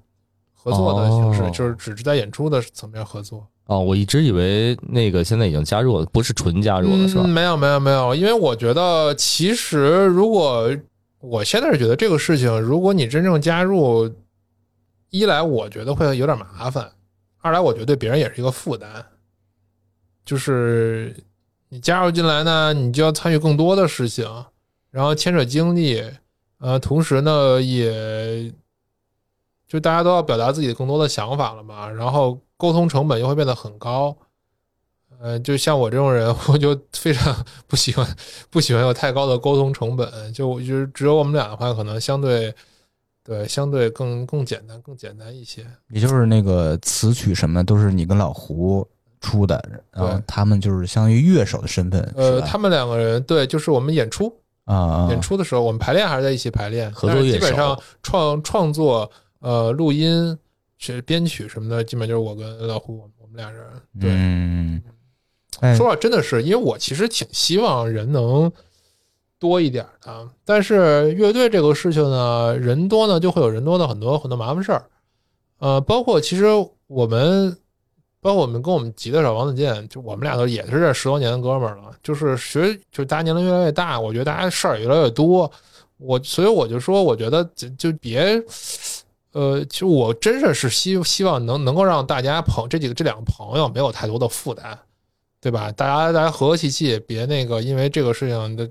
[0.53, 3.47] 合作的形式，哦就是只是在演出的层面合作。
[3.67, 7.23] 哦，我一直以为那个现在已经加入了，不是纯加入了是吧？？
[7.23, 10.69] 没有没有没有，因为我觉得其实如果
[11.19, 14.09] 我现在是觉得这个事情，如果你真正加入，
[15.09, 16.91] 一来我觉得会有点麻烦，
[17.39, 18.89] 二来我觉得对别人也是一个负担。
[20.25, 21.15] 就是
[21.69, 24.25] 你加入进来呢，你就要参与更多的事情，
[24.91, 26.03] 然后牵扯精力，
[26.59, 28.53] 呃，同时呢也。
[29.67, 34.17] 就大家都要表达自己更多的想法了嘛，然后沟通成本又会变得很高，
[35.19, 38.05] 呃，就像我这种人， 我就非常不喜欢
[38.49, 40.33] 不喜欢有太高的沟通成本。
[40.33, 42.53] 就我就是只有我们俩的话，可能相对
[43.23, 45.65] 对相对更更简单，更简单一些。
[45.89, 48.87] 也就是那个词曲什么都是你跟老胡
[49.21, 54.31] 出的，然后他们就是相当于乐手的身份，呃，他们两个人对，就是我们演出
[54.65, 60.37] 啊啊，演出的时候，我们排练还是在一起排练，合作乐手基本上创创作、呃录音
[60.77, 63.65] 是编曲什么的，基本就是我跟老胡，我们我们俩人。
[63.99, 64.81] 对，嗯，
[65.59, 68.51] 哎，说实话，真的是因为我其实挺希望人能
[69.39, 74.85] 多一点的，但是乐队这个事情呢，人多呢就会有人多的很多很多麻烦事儿。
[75.59, 76.45] 呃，包括其实
[76.85, 77.57] 我们，
[78.21, 85.51] 包括我们跟我们吉他手王子健，就我们俩都也是这十多年的哥们儿了，就是学，就大家年龄越来越大，我觉得大家事儿也越来越多。
[85.97, 88.39] 我所以我就说，我觉得就就别，
[89.37, 94.75] 呃，其实我真是是希希望能能够让大家朋这几个这两个朋友没有太多的负担，
[95.39, 95.71] 对吧？
[95.73, 98.67] 大家大家和和气气，别那个因为这个事情的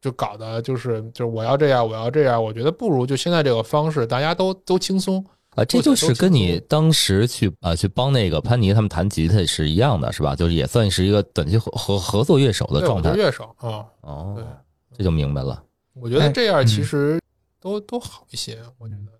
[0.00, 5.24] 就搞得就是就是我要这样我要这样，我觉得不如就现在这个方式，大家都都轻松。
[5.54, 10.34] 啊，这就是跟你当时去啊去帮那个潘妮他们弹吉他是一样的，是吧？
[10.34, 13.14] 就是也算是一个短期合合合作乐手的，状态。
[13.14, 14.44] 乐手啊，哦对，
[14.96, 15.62] 这就明白了。
[15.94, 17.20] 我觉得这样其嗯实
[17.60, 19.17] 都都好一些，我觉得。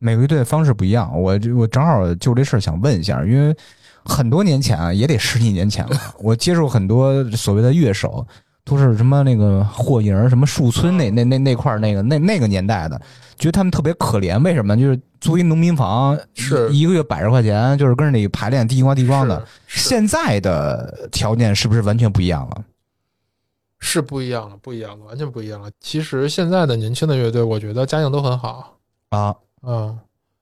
[0.00, 1.16] 每个乐队的方式不一样。
[1.16, 3.56] 我这我正好就这事儿想问一下，因为
[4.04, 8.26] 很多年前啊，也得十几年前了，我接触很多所谓的乐手，
[8.64, 13.00] 都是什么那个霍营、什么树村那那那那块儿那个那那个年代的，
[13.36, 14.42] 觉得他们特别可怜。
[14.42, 14.76] 为什么？
[14.76, 19.46] 就是租一农民房，是一一个月百十块钱，就是跟着你排练地瓜地瓜的。
[19.68, 22.64] 现在的条件是不是完全不一样了？
[23.82, 25.70] 是不一样了，不一样了，完全不一样了。
[25.80, 28.76] 其实现在的年轻的乐队，我觉得家境都很好，
[29.08, 29.98] 啊，嗯，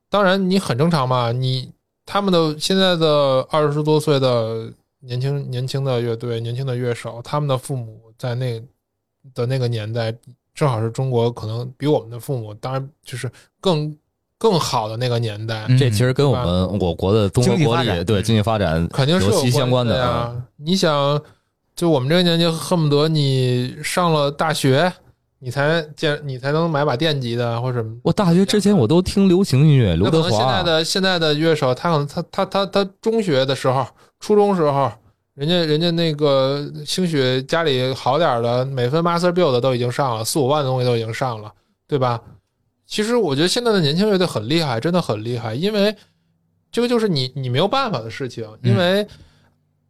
[0.08, 1.70] 当然你很正常嘛，你
[2.06, 8.62] 他们的现在的二十多岁的年轻年轻的乐队、年轻的乐手，他们的父母在那
[9.34, 10.14] 的那个年代，
[10.54, 13.96] 正好是中国可能比我们的父母，当然就是更
[14.38, 20.32] 更好的那个年代，嗯这其实跟我们我国的综合国力经济发展对经济发展肯定是有息相关的呀。
[20.56, 21.20] 你想，
[21.76, 24.92] 就我们这个年纪，恨不得你上了大学，
[25.40, 27.96] 你才见你才能买把电吉的或者什么。
[28.02, 30.62] 我大学之前我都听流行音乐，刘德那可能现在。
[30.62, 33.86] 的现在的乐手，他可能他他他他中学的时候、
[34.18, 34.90] 初中时候，
[35.34, 41.52] 人家人家那个兴许家里好点的，每分 Master Build 都已经上了，四五万的东西都已经上了，
[41.86, 42.20] 对吧？
[42.84, 45.94] 其实我觉得现在的年轻乐队很厉害，真的很厉害，因为
[46.72, 49.06] 这个就是你你没有办法的事情，因为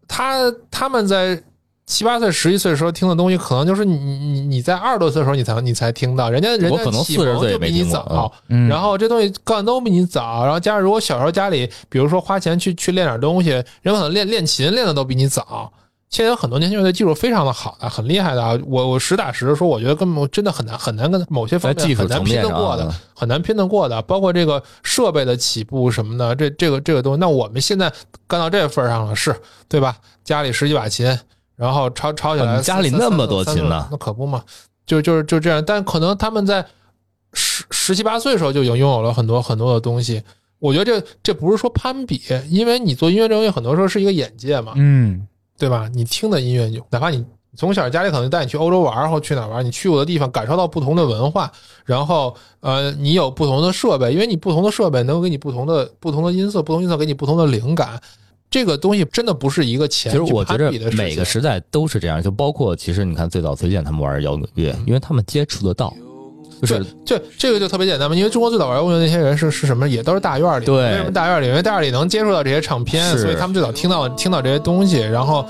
[0.06, 1.42] 他他们在
[1.88, 15.72] 七八岁、十一岁的时候听的东西，可能就是你你你在二十多岁的时候你才你才听到，人家人我可能家启40岁也蒙就比你没听过早，嗯，然后这东西干都比你早，然后加上如果小时候家里，比如说花钱去去练点东西，人可能练练琴练的都比你早。
[16.10, 18.58] 现在有很多年轻人的技术非常的好的，很厉害的啊！
[18.66, 27.92] 我我实打实的说，我觉得根本真的很难很难跟某些方在技术面很难拼得过的，啊，很难拼得过的，包括这个设备的起步什么的，这这个这个东西，那我们现在
[28.26, 29.36] 干到这份上了，是
[29.68, 29.96] 对吧？
[30.24, 31.06] 家里十几把琴，
[31.58, 34.42] 然后抄抄起来，家里那么多三琴呢那可不嘛，
[34.86, 35.62] 就就是就这样。
[35.64, 36.64] 但可能他们在
[37.32, 40.22] 十十七八岁的时候就已经拥有了很多很多的东西。
[40.60, 45.26] 我觉得这这不是说攀比，因为你做音乐这东西很多时候是一个眼界嘛，嗯
[45.58, 45.88] 对吧？
[45.92, 47.24] 你听的音乐，就哪怕你
[47.56, 51.50] 从小家里可能带你去欧洲玩，或去哪儿玩，你去过的地方，感受到不同的文化，
[51.84, 58.00] 然后呃，你有不同的设备，因为你不同的设备能够给你不同的不同的音色，不同音色给你不同的灵感。
[58.50, 60.72] 这个东西真的不是一个钱去其实我觉得。
[60.92, 65.92] 每个时代都是这样，就包括其实你看最早崔健他们玩摇滚乐，因为他们接触得到，
[66.62, 69.88] 就是这这个就特别简单嘛，因为中国最早玩摇滚乐那些人是是什么？
[69.88, 70.64] 也都是大院里。
[70.64, 71.46] 对为什么大院里？
[71.46, 75.46] 因为大院里能接触到这些唱片，所以他们最早听到听到这些东西，然后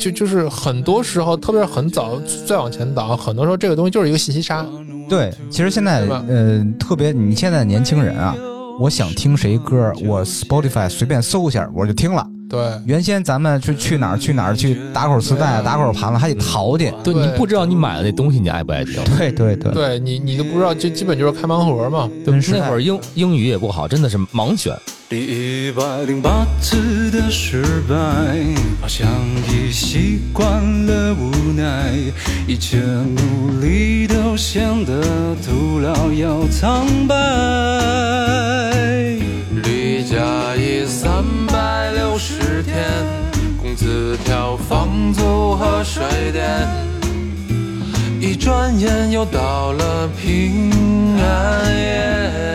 [0.00, 4.66] 就就是很多时候，特别是很早再往前倒，很多时候这个东西就是一个信息差。
[5.08, 8.36] 对，其实现在呃，特别你现在年轻人啊，
[8.80, 12.24] 我想听谁歌，我 Spotify 随便搜一下我就听了。
[12.48, 16.90] 对，原先咱们去去哪儿去哪儿去打口磁带、打口盘了，还得淘去。
[17.04, 18.94] 对对你不知道你买的那东西你爱不爱听。
[19.16, 22.08] 对对对，对你你都不知道，就基本就是开盲盒嘛。
[22.24, 24.74] 对那会儿英英语也不好，真的是盲选。
[25.10, 27.94] 第一百零八次的失败，
[28.80, 29.08] 好像
[29.48, 30.46] 已习惯
[30.86, 31.94] 了无奈，
[32.46, 35.02] 一切努力都显得
[35.46, 37.14] 徒劳又苍白。
[42.78, 42.86] 天，
[43.60, 46.68] 工资条、房租和水电，
[48.20, 50.70] 一转眼又到了平
[51.18, 52.54] 安夜。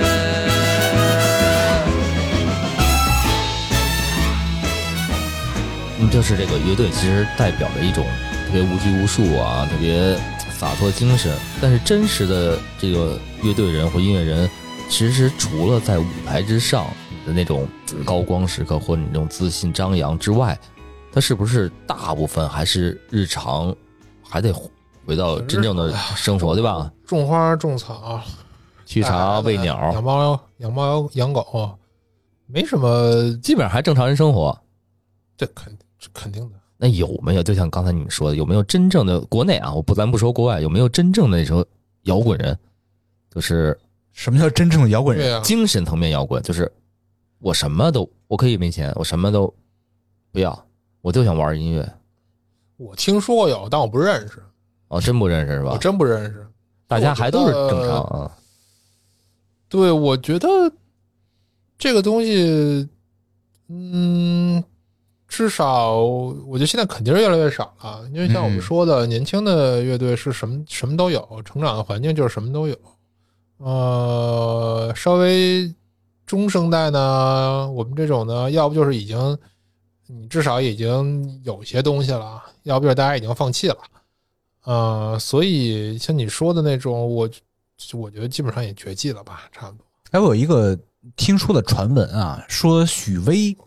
[5.99, 8.05] 嗯，就是这个乐队其实代表着一种
[8.45, 10.17] 特别无拘无束啊，特别
[10.57, 11.36] 洒脱精神。
[11.61, 14.49] 但是真实的这个乐队人或音乐人，
[14.88, 16.88] 其实除了在舞台之上
[17.26, 17.67] 的那种
[18.05, 20.57] 高光时刻或者你那种自信张扬之外，
[21.11, 23.76] 他是不是大部分还是日常
[24.21, 24.53] 还得
[25.05, 26.91] 回到真正的生活，对吧？
[27.05, 28.21] 种花种草，
[28.88, 31.78] 沏茶喂鸟养，猫养猫养狗，
[32.45, 34.57] 没什么，基本上还正常人生活。
[35.36, 36.55] 这肯这肯定的。
[36.78, 39.74] 那有没有就像刚才你们说的，有没有真正的国内啊？
[39.74, 41.65] 我不咱不说国外，有没有真正的那种
[42.03, 42.57] 摇滚人，
[43.34, 43.78] 就是
[44.11, 45.36] 什么叫真正的摇滚人？
[45.36, 46.71] 啊，精神层面摇滚，就是
[47.44, 49.54] 我什么都我可以没钱，我什么都
[50.32, 50.66] 不要，
[51.02, 51.94] 我就想玩音乐。
[52.78, 54.41] 我听说过有，但我不认识，
[54.88, 55.78] 哦，真不认识是吧我？
[55.78, 56.48] 真不认识。
[56.88, 58.32] 大家还都是正常啊。
[59.68, 60.48] 对，我觉得
[61.78, 62.88] 这个东西，
[63.68, 64.64] 嗯，
[65.28, 72.78] 至少我觉得现在肯定是越来越少了，因为像我们嗯说的，年轻的乐队是什么什么都有，成长的环境就是什么都有。
[73.58, 75.74] 呃，稍微
[76.26, 79.38] 中生代呢，我们这种呢，要不就是已经
[80.07, 83.78] 你至少已经有些东西了，要不就是大家已经放弃了。
[84.63, 87.30] 呃，所以像你说的那种，我
[87.93, 89.86] 我觉得基本上也绝迹了吧，差不多。
[90.11, 90.78] 哎，我有一个
[91.15, 93.57] 听说的传闻啊，说许巍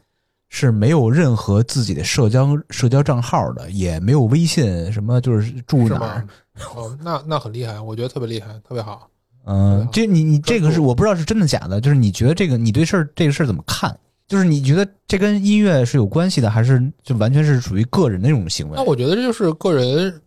[0.49, 6.29] 是没有任何自己的社交社交账号的，也没有微信，什么就是住是哪儿？？
[6.75, 9.11] 哦，那那很厉害，我觉得特别厉害，特别好。
[9.47, 13.97] 嗯，这你你这个是我不知道是真的假的，就是你觉得这个你对事儿这个事儿怎么看？
[14.27, 18.83] 就是你觉得这跟音乐是有关系的，还是就完全是属于个人的那种行为那？
[18.83, 20.21] 我觉得这就是个人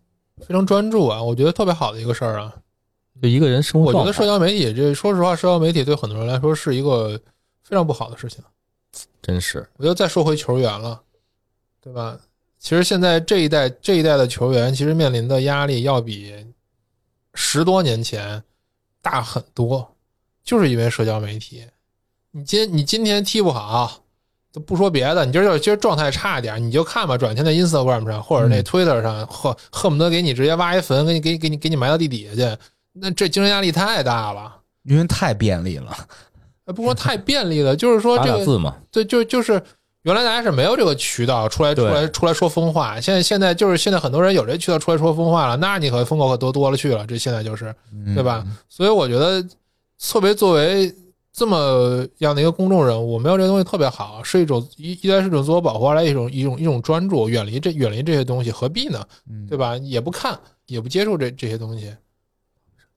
[0.48, 2.54] 非常专注啊，我觉得特别好的一个事儿啊。
[3.22, 7.20] 就一个人生活，我觉得社交媒体这，说实话，社交媒体对很多人来说是一个
[7.62, 8.42] 非常不好的事情。
[9.22, 11.02] 真是我就再说回球员了，
[11.84, 12.18] 对吧？
[12.58, 16.34] 其实现在这一代这一代的球员，其实面临的压力要比
[17.34, 18.42] 十多年前
[19.10, 19.96] 大很多，
[20.44, 21.64] 就是因为社交媒体。
[22.32, 24.04] 你今你今天踢不好，
[24.54, 32.62] 都不说别的，你今儿就今儿状态差点，你就看吧，转天在 Instagram 上或者那嗯 Twitter 上，恨恨不得给你直接挖一坟，给你给你给你给你埋到地底下去，
[32.94, 34.58] 那这精神压力太大了。
[34.84, 35.96] 因为太便利了。
[36.66, 39.62] 呃不说太便利了，就是说这个字嘛，对，就就是
[40.04, 47.76] 原来大家是没有这个渠道出来出来出来说疯话，现在现在就是现在很多人有这渠道出来说疯话了，那你可疯狗可多多了去了，这现在就是
[48.16, 48.46] 对吧？
[48.70, 49.46] 所以我觉得
[50.00, 50.94] 特别作为
[51.34, 59.06] 这么样的一个公众人物，没有这个东西特别好，是一种一一来是一种自我保护，二来一种一种一种专注，远离这远离这些东西，何必呢？
[59.30, 59.76] 嗯对吧？
[59.78, 61.94] 也不看，也不接受这这些东西。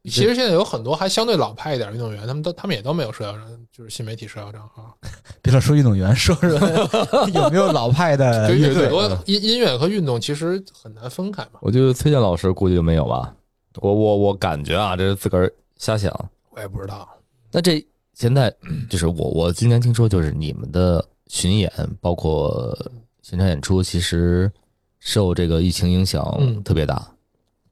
[0.05, 3.38] 其实现在有很多还相对老派一点的运动员，他们都他们也都没有社交，
[3.70, 4.96] 就是新媒体社交账号。
[5.40, 6.50] 别老说运动员，说说
[7.32, 8.82] 有没有老派的就乐队？
[8.82, 11.61] 很多音音乐和运动其实很难分开嘛。
[11.61, 13.34] 我觉得崔健老师估计就没有吧。
[13.76, 16.12] 我我我感觉啊，这是自个儿瞎想。
[16.50, 17.09] 我也不知道，
[17.50, 18.55] 那这现在
[18.90, 22.76] 就是我我今天听说，就是你们的巡演，包括
[23.22, 24.53] 现场演出，其实
[25.00, 27.11] 受这个疫情影响嗯特别大，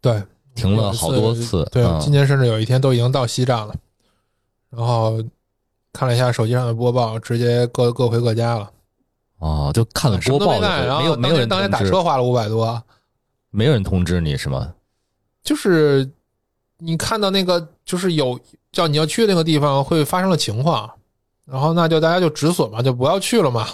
[0.01, 0.23] 对，
[0.55, 1.67] 停了好多次。
[1.71, 3.75] 对，嗯今年甚至有一天都已经到西站了，
[4.71, 5.23] 然后
[5.93, 8.71] 看了一下手机上的播报，直接各各回各家了，
[9.39, 12.83] 哦，就看了播报然后没有人当天打车花了五百多，
[13.51, 14.73] 没有人通知你是吗？
[15.43, 16.09] 就是
[16.79, 18.39] 你看到那个就是有
[18.73, 20.89] 叫你要去的那个地方会发生了情况，
[21.45, 23.67] 然后那就大家就止损嘛，就不要去了嘛，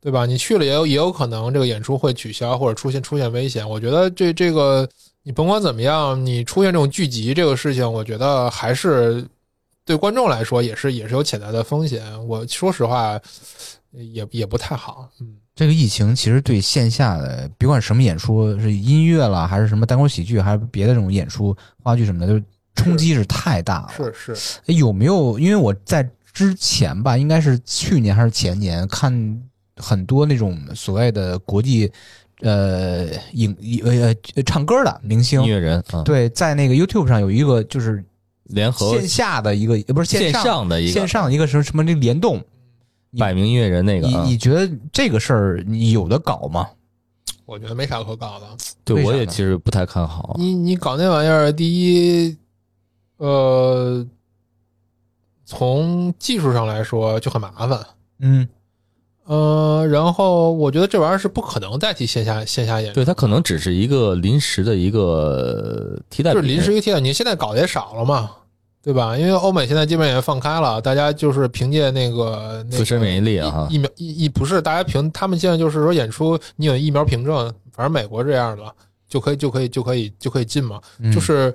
[0.00, 0.26] 对吧？
[0.26, 3.68] 你去了也有也有可能这个演出会取消或者出现出现危险。
[3.68, 4.88] 我觉得这这个
[5.22, 9.24] 你甭管怎么样，你出现这种聚集这个事情，我觉得还是
[9.84, 12.02] 对观众来说也是也是有潜在的风险。
[12.26, 13.20] 我说实话
[13.90, 15.36] 也也不太好，嗯。
[15.54, 22.42] 这个疫情其实对线下的，别管什么演出，是音乐了，还是什么单口喜剧，还是别的这种演出、话剧什么的，就是
[22.76, 23.92] 冲击是太大了。
[23.94, 25.38] 是是，哎有没有？
[25.38, 29.42] 因为我在之前吧，应该是去年还是前年，看
[29.76, 31.92] 很多那种所谓的国际
[32.40, 35.42] 呃影呃呃唱歌的明星。
[35.42, 38.04] 音，乐人啊，对，在那个 YouTube 上有一个就是
[38.44, 40.92] 联合线下的一个，呃不是线上上的一个。
[40.92, 42.42] 线上一个什么什么那个联动，
[43.18, 46.68] 百名音乐人那个啊，你你觉得这个事儿你有的搞吗？
[47.46, 48.46] 我觉得没啥可搞的。
[48.84, 50.36] 对我也其实不太看好。
[50.38, 52.36] 你你搞那玩意儿，第一，
[53.16, 54.06] 呃，
[55.44, 57.84] 从技术上来说就很麻烦，
[58.20, 58.48] 嗯，
[59.26, 66.98] 呃，然后我觉得这玩意儿是不可能代替线下线下演出，对，它可能只是一个临时的一个替代，就是临时一个替代。
[66.98, 68.30] 你现在搞的也少了嘛，
[68.82, 69.16] 对吧？
[69.16, 78.64] 因为欧美现在基本也放开了，大家就是凭借那个那个自身免疫力啊疫疫苗疫疫不是大家凭他们现在就是说演出，你有疫苗凭证，反正美国这样的
[79.08, 80.80] 就可以就可以就可以就可以进嘛。
[80.98, 81.54] 嗯就是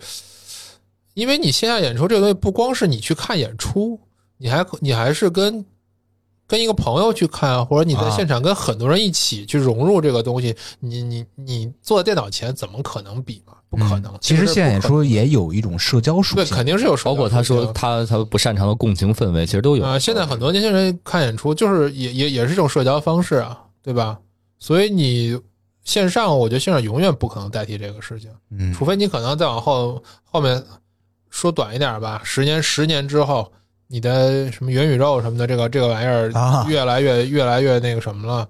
[1.14, 4.00] 因为你线下演出这个东西，不光是你去看演出，
[4.38, 5.66] 你还你还是跟
[6.48, 13.54] 跟一个朋友去看，或者你在啊现场跟很多人一起去融入这个东西，你你你坐在电脑前怎么可能比嘛？
[13.70, 14.14] 不可能。
[14.14, 19.84] 嗯其实现在演出也有一种社交属性对，肯定是有社交包括他说他他不擅长的共情氛围，其实都有。
[19.84, 24.20] 啊、现在很多年轻人看演出，就是也也也是一种社交方式啊，对吧？
[24.60, 25.40] 所以你
[25.84, 30.64] 线上，我觉得线上永远不可能代替这个事情，嗯除非你可能再往后后面
[31.30, 33.52] 说短一点吧，十年十年之后，
[33.88, 38.48] 你的什么元宇宙什么的，这个这个玩意儿啊越来越越来越那个什么了，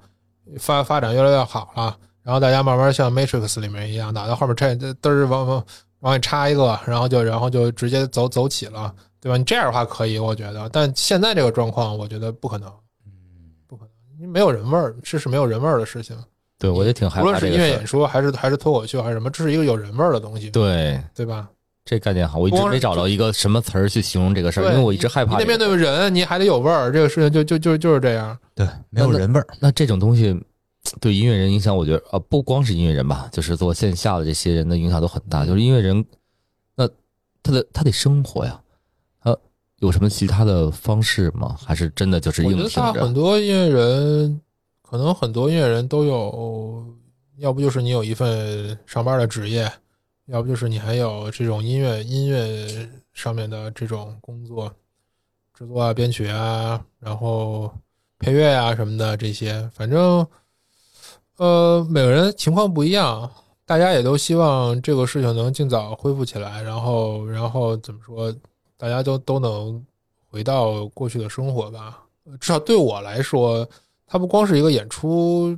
[0.59, 5.65] 发发展越来越好了，然后大家慢慢像 Matrix 里面一样，打到后面这嘚儿往往
[5.99, 8.93] 往里插一个，然后就然后就直接走走起了。
[9.21, 9.37] 对吧？
[9.37, 12.71] 你这样的话可以，我觉得，但现在这个状况，我觉得不可能，
[13.65, 16.15] 不可能，因为没有人味儿，这是没有人味儿的事情。
[16.59, 17.65] 对我就挺害无论是怕这个事儿。
[17.65, 21.49] 音乐演出，还是还是脱口秀，还是什么，这是一个有人味儿的东西，对，对吧？
[21.85, 25.51] 这概念好，我一直没找到一个什么词儿去形容这个事儿，因为我一直害怕这个。
[25.53, 28.35] 你得面对人，你还得有味儿，这个事情就就就就是这样。
[28.55, 29.45] 对，没有人味儿。
[29.59, 30.35] 那这种东西
[30.99, 35.45] 对音乐人影响，我觉得啊，不光是音乐人吧，就是做线下的这些人的影响都很大。
[35.45, 36.03] 就是音乐人，
[36.75, 36.87] 那
[37.43, 38.59] 他的他得生活呀，
[39.23, 39.37] 他
[39.77, 41.55] 有什么其他的方式吗？
[41.63, 43.13] 还是真的就是我觉得硬挺着很？
[43.13, 44.41] 多音乐人，
[44.81, 46.83] 可能很多音乐人都有，
[47.37, 49.71] 要不就是你有一份上班的职业，
[50.27, 54.71] 要不就是你还有这种音乐音乐上面的这种工作，
[55.53, 57.71] 制作啊、编曲啊，然后
[58.19, 60.25] 配乐啊什么的这些，反正
[61.37, 63.29] 呃每个人情况不一样。
[63.67, 68.31] 大家也都希望这个事情能尽早恢复起来，然后，然后怎么说，
[68.77, 69.83] 大家都都能
[70.29, 72.03] 回到过去的生活吧。
[72.39, 73.67] 至少对我来说，
[74.05, 75.57] 它不光是一个演出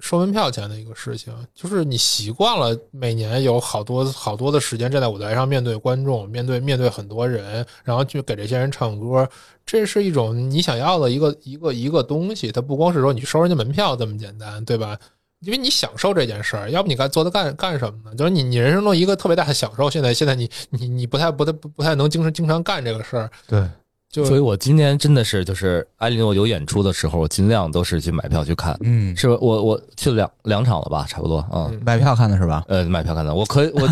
[0.00, 9.28] 收门票钱的一个事情，就是你习惯了每年有好多好多的时间站在舞台上面对观众，面对面对很多人，然后去给这些人唱歌，
[9.64, 12.50] 这是一种你想要的一个一个一个东西。
[12.50, 14.98] 它不光是说你收人家门票这么简单，对吧？
[15.40, 18.14] 因为你享受这件事儿，要不你该做它干干什么呢？
[18.14, 23.66] 就是你你人生中一个特别大的享受，现在现在你你你不太不太不不太能经常经常干这个事儿，对，
[24.10, 28.76] 就所以我今天真的是就是艾莉诺有演出的时候，我尽量都是去买票去看。
[28.80, 31.68] 嗯，是我我去了两两场了吧，差不多啊。
[31.70, 32.64] 嗯买票看的是吧？
[32.66, 33.82] 呃，买票看的，我可以我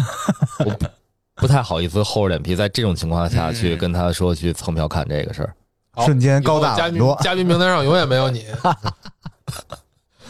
[0.65, 0.87] 我不
[1.37, 5.55] 不太好意思厚着脸皮在这种情况下去跟他说去蹭票看这个事儿。
[5.93, 8.45] 好瞬间高大很多嘉宾名单上永远没有你。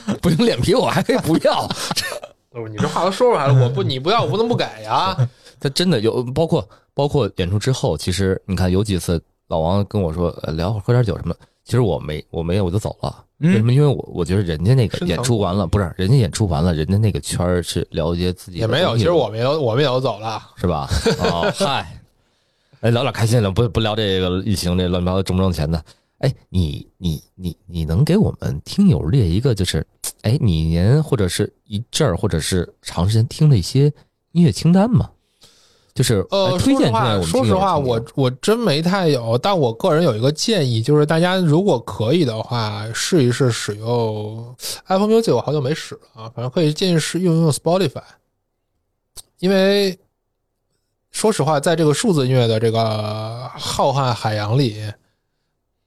[0.21, 1.67] 不行，脸皮我还可以不要。
[2.51, 5.17] 不是你这话都说出来了，我不 你不要，我不能不给呀。
[5.61, 11.35] 他真的有，包括包括演出之后，其实你看有几次老王跟我说，呃，聊会儿喝点酒什么，
[11.65, 13.25] 其实我没我没有我就走了。
[13.39, 13.73] 为什嗯，么？
[13.73, 20.43] 因为我我觉得人家那个演出完了，不是人家演出完了，人家那个圈儿是了解自己也没有，其实我们也都我们也都走了。
[20.57, 20.89] 是吧？
[21.21, 22.01] 哦，嗨，
[22.81, 25.83] 哎，聊点开心的，不不聊这个疫情这乱七八糟挣不挣钱的。
[26.19, 29.87] 哎，你你你你能给我们听友列一个，就是
[30.23, 33.85] 哎，你一年或者是一阵儿，或者是长时间听的一些
[34.33, 35.09] 音乐清单吗？
[35.99, 44.55] 就是呃，说实话，说实话，我我真没太有，但我个人有一个建议，就是大家如果可以的话，试一试使用
[44.87, 48.05] Apple Music，我好久没使了啊，反正可以建议试用用 Spotify，
[49.41, 49.99] 因为
[51.11, 54.77] 说实话，在这个数字音乐的这个浩瀚海洋里，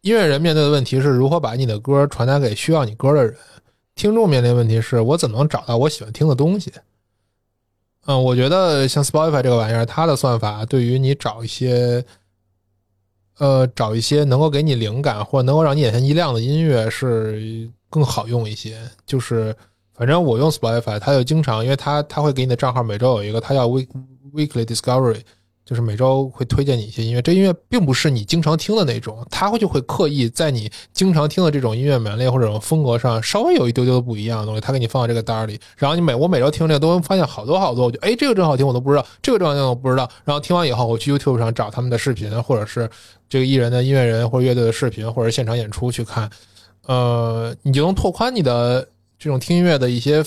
[0.02, 3.38] 音乐人面对的问题是如何把你的歌传达给需要你歌的人，
[3.96, 6.70] 听众面临的问题是我怎么能找到我喜欢听的东西。
[8.08, 12.04] 嗯，我觉得像 Spotify 这个玩意儿，它的算法对于你找一些，
[13.38, 18.80] 呃，找一些能够给你灵感或能够让你眼前一亮的音乐是更好用一些。
[19.06, 19.56] 就是
[19.94, 23.82] 反正我用 Spotify，它就经常，因为它它会给你的账号每周有一个，它叫 We
[24.34, 25.22] weekly discovery，
[25.64, 27.22] 就是每周会推荐你一些音乐。
[27.22, 35.60] 这音乐并不是你经常听的那种，它会就会刻意在你经常听的这种音乐门类或者风格上稍微有一丢丢的不一样的东西，它给你放到这个单里。
[35.78, 40.10] 然后你每我每周听这个都能发现好多好多，我就哎这个真好听，我都不知道，这个真好听我不知道。
[40.26, 42.90] 然后听完以后，我去 YouTube 上找他们的视频，或者是
[43.30, 46.30] 这个艺人的音乐人或者乐队的视频，或者现场演出去看，
[46.88, 48.88] 呃，你就能拓宽你的
[49.18, 50.24] 这种听音乐的一些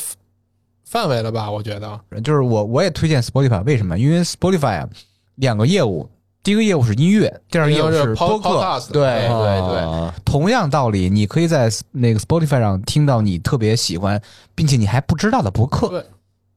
[0.85, 1.51] 范围了吧？
[1.51, 2.01] 我觉得。
[2.23, 3.99] 就是我我也推荐 Spotify，为什么？
[3.99, 4.89] 因为 Spotify 啊，
[5.37, 6.09] 两个业务，
[6.43, 8.81] 第一个业务是音乐，第二个业务是播客。
[8.93, 14.21] 对对对，啊同样道理，你可以在那个 Spotify 上听到你特别喜欢，
[14.55, 15.89] 并且你还不知道的播客。
[15.89, 16.05] 对，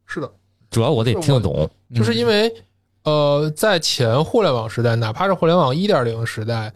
[0.05, 0.29] 是的。
[0.69, 1.69] 主要我得听得懂。
[1.95, 2.53] 就是因为
[3.03, 6.73] 呃，在前互联网时代，哪怕是互联网一点零时代，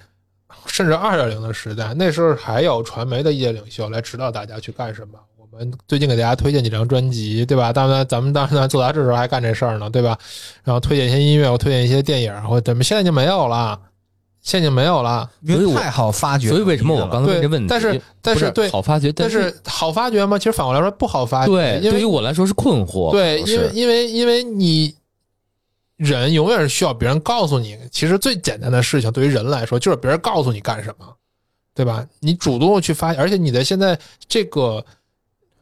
[0.65, 5.19] 甚至二点零的时代，那时候还有传媒的意见领袖来指导大家去干什么。
[5.51, 7.73] 我们最近给大家推荐几张专辑，对吧？
[7.73, 10.17] 当然，咱们当然做杂志的时候还干这事儿呢，对吧？
[10.63, 13.77] 然后推荐一些音乐，我推荐一些电影，或者怎么，现在就没有了。
[14.41, 15.29] 现在已经没有了。
[15.41, 17.67] 因为太好发掘，所以为什么我刚才问对这问题？
[17.69, 20.37] 但是但不是对好发掘，但是是好发掘吗？
[20.37, 23.11] 其实反过来说不好发掘，对因对于我来说是困惑。
[23.11, 24.95] 对，因为因为因为你
[25.97, 31.05] 人永远是需要别人告诉你，其实最简单的事情对于人来说就是别人告诉你干什么，
[31.75, 32.03] 对吧？
[32.19, 34.83] 你主动去发，而且你的现在这个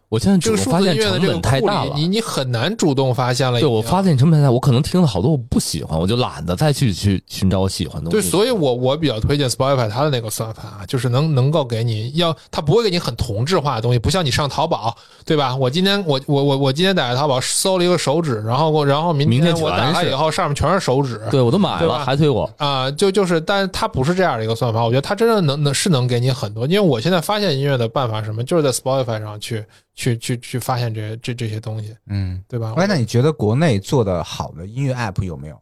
[0.09, 1.93] 我现在这个数主动发现成本太大了，。
[1.95, 3.59] 你你很难主动发现了。
[3.59, 8.29] 对我发现成本太大，我可能听了好多我不喜欢，我就懒得再去去寻找我喜欢的东对，西。
[8.29, 14.95] 所以我我比较推荐 Spotify 它的那个算法啊，就是能能够给你要，它不会给你很同质化的东西，不像你上淘宝，
[15.25, 15.55] 对吧？
[15.55, 22.49] 我今天我我我我今天打开淘宝搜了一个手指，然后我然后明明天我打开以后上面全是手指，对我都买了，还推我。
[22.57, 29.63] 啊、就就是，但是它不是这样的一个算法，我觉得它真正能能是能给你很多，因为我现在发现音乐的办法是什么，就是在 Spotify 上去
[29.99, 32.41] 去去去发现这些这这些东西，嗯。
[32.47, 32.73] 对吧？
[32.77, 35.59] 哎，那你觉得国内做的好的音乐 app 有没有？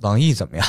[0.00, 0.66] 网易怎么样？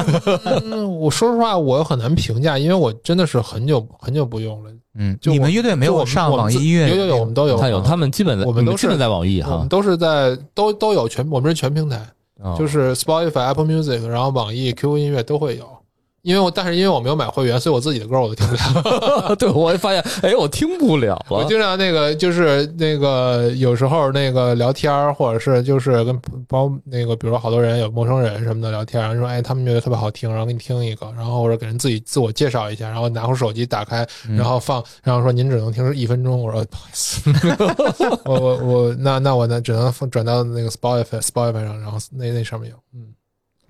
[0.64, 4.70] 嗯，我说实话，我很难评价，因为我真的是很久很久不用了。
[4.94, 6.88] 嗯，就你们乐队没就我们有上网易音乐？
[6.88, 12.00] 有有有，我们都有，他有，他们基本的，我们都是你基本在网易哈我们，都是在都都有全，我们是全平台，
[12.40, 15.77] 哦就是 Spotify、Apple Music，然后网易、QQ 音乐都会有。
[16.22, 19.34] 因为我但是因为我没有买会员，所以我自己的歌我都听不了。
[19.38, 21.44] 对，我也发现，哎，我听不了我。
[21.44, 34.06] 经常那个就是那个有时候那个聊天儿，或者是就是跟包那个，比如说好多人有陌生人什么的聊天，然后说哎他们觉得特别好听，然后给你听一个，然后或者给人自己自我介绍一下，然后拿出手机打开，
[34.36, 37.30] 然后放，然后说您只能听一分钟，我说不好意思，
[38.26, 43.06] 我我我那那我呢只能放转到那个 Spotify Spotify 上，然后那那上面有，嗯，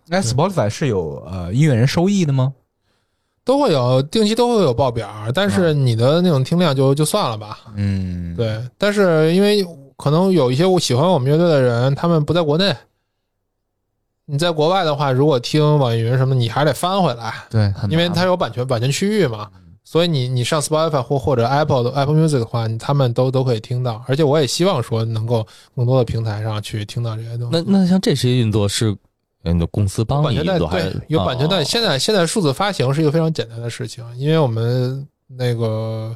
[0.08, 2.52] 那 Spotify 是有呃音乐人收益的吗？
[3.44, 12.74] 都会有定期都会有报表，但是你的那种听量就就算了吧，嗯，，对，但是因为可能有一些我喜欢我们乐队的人，他们不在国内。
[14.26, 19.48] 你在国外的话，如果听网易云什么，你还得翻回来，对，因为麻它有版权版权区域嘛。
[19.82, 24.04] 所以你你上 Spotify 或或者 Apple 的 Apple Music 的话，他们都都可以听到。
[24.06, 27.64] 而且我也希望说能够更多的平台上去听到这些东西。
[27.66, 28.94] 那那像这些运作是，
[29.42, 36.14] 呃你的公司帮版权代你对是有版权代，理现在现在数字发行是一个非常简单的事情，因为我们那个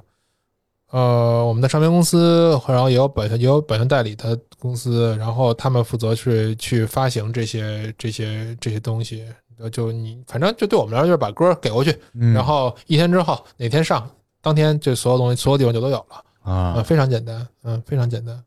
[0.91, 9.25] 呃我们的唱片公司，然后也有版权也有版权代理的公司，然后他们负责去去发行这些这些这些东西。
[9.59, 14.11] 就就你反正就对我们来说就是把歌给过去，嗯然后一天之后哪天上，
[14.41, 18.43] 当天这所有东西所有地方就都有了，嗯，啊，非常简单，嗯，非常简单。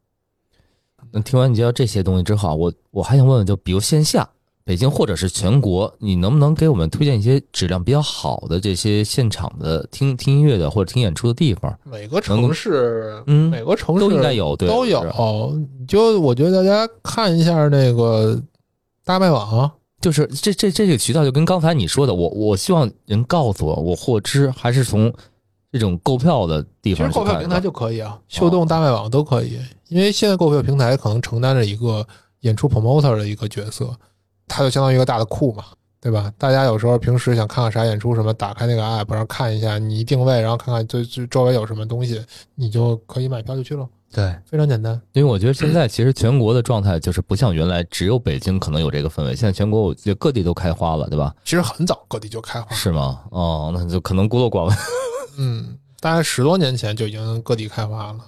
[1.11, 4.28] 那听完你介绍这些东西之后啊，我我还想问问，就比如线下
[4.66, 11.72] 北京或者是全国，你能不能给我们推荐一些质量比较好的这些现场的听听音乐的或者听演出的地方？
[11.84, 15.55] 每个城市，嗯每个城市都应该有，对，都有哦。
[15.88, 18.41] 就我觉得大家看一下那个
[19.03, 25.13] 大麦网，就是这这这个渠道，就跟刚才你说的，我我希望人告诉我，我获知还是从
[25.72, 29.59] 这种购票的地其实方购票平台就可以啊，秀动、大麦网都可以。
[29.89, 32.07] 因为现在购票平台可能承担着一个
[32.39, 33.95] 演出 promoter 的一个角色，
[34.48, 35.64] 它就相当于一个大的库嘛，
[36.00, 36.32] 对吧？
[36.38, 42.24] 大家有时候平时想看看啥演出什么，打开那个 app，然后看一下，你一定位，然后看看最最周围有什么东西，
[42.54, 45.00] 你就可以买票就去了，对，非常简单。
[45.14, 51.36] 因为我觉得现在其实全国的状态就是不像原来只有北京可能有这个氛围，现在全国我觉得各地都开花了，对吧？
[51.43, 53.22] 其实很早各地就开花，是吗？
[53.32, 54.78] 哦，那就可能孤陋寡闻。
[55.38, 58.20] 嗯，大概十多年前就已经各地开花了。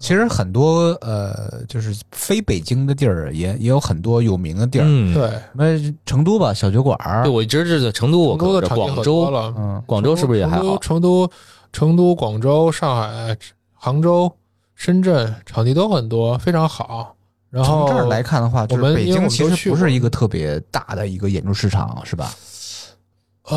[0.00, 7.22] 其实很多呃，就是非北京的地儿也也有很多有名的地儿，嗯，对，什么成都吧，小酒馆儿。
[7.22, 10.78] 对，，我一直是在成都，我成都的场地很多广州，了，嗯，广州是不是也还好？
[10.78, 11.30] 成都、
[11.70, 13.36] 成都、广州、上海、
[13.74, 14.32] 杭州、
[14.74, 17.14] 深圳场地都很多，非常好。
[17.50, 22.32] 然后从这儿来看的话，就是北我们北京其实不是一个特别大的一个演出市场，是吧？
[23.50, 23.56] 呃，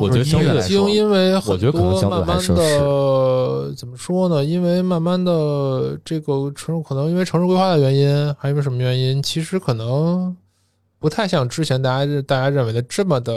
[0.00, 4.44] 我觉得相对来北京说因为很我觉得可能多相对慢慢来说是的怎么说呢？
[4.44, 9.22] 因为慢慢的这个城可能因为城市规划的原因，还因为什么原因？
[9.22, 10.36] 其实可能
[10.98, 13.32] 不太像之前大家大家认为的这么的，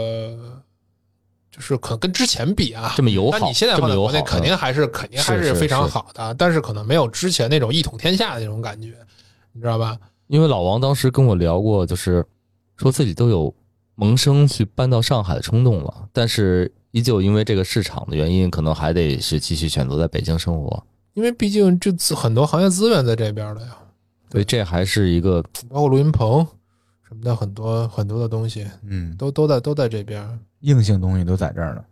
[1.51, 8.93] 就是可能跟之前比啊，这么友 好，那你现在放在国内，肯定还是肯定还是是非常好的，但是可能没有之前那种一统天下的那种感觉，
[9.51, 9.97] 你知道吧？
[10.27, 12.25] 因为老王当时跟我聊过，就是
[12.77, 13.53] 说自己都有
[13.95, 20.83] 萌生去搬到上海的冲动了，但是依旧因为这个市场的原因，可能还得是继续选择在北京生活。
[21.13, 23.77] 因为毕竟这资很多行业资源在这边了呀，
[24.31, 26.45] 所以这还是一个包括录音棚
[27.07, 30.27] 什么的，很多很多的东西嗯，都都在都在这边。
[30.61, 31.83] 硬性东西都在这儿呢。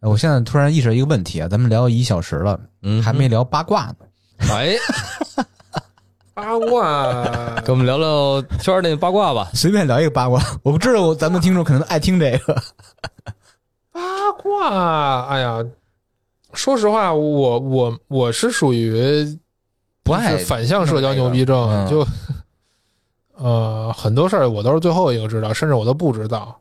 [0.00, 3.96] 哎我现在突然意识到一个问题啊，咱们聊一小时了，嗯，还没聊八卦呢。
[4.38, 4.74] 哎，
[6.34, 7.22] 八卦
[7.64, 9.48] 跟我们聊聊圈内八卦吧。
[9.54, 12.60] 随便聊一个八卦，我不知道咱们听众可能爱听这个。
[13.92, 15.64] 八卦，哎呀，
[16.52, 19.38] 说实话，我我我是属于
[20.02, 22.06] 不爱反向社交牛逼症，嗯就
[23.36, 26.58] 呃很多事儿我都是最后一个知道，甚至我都不知道。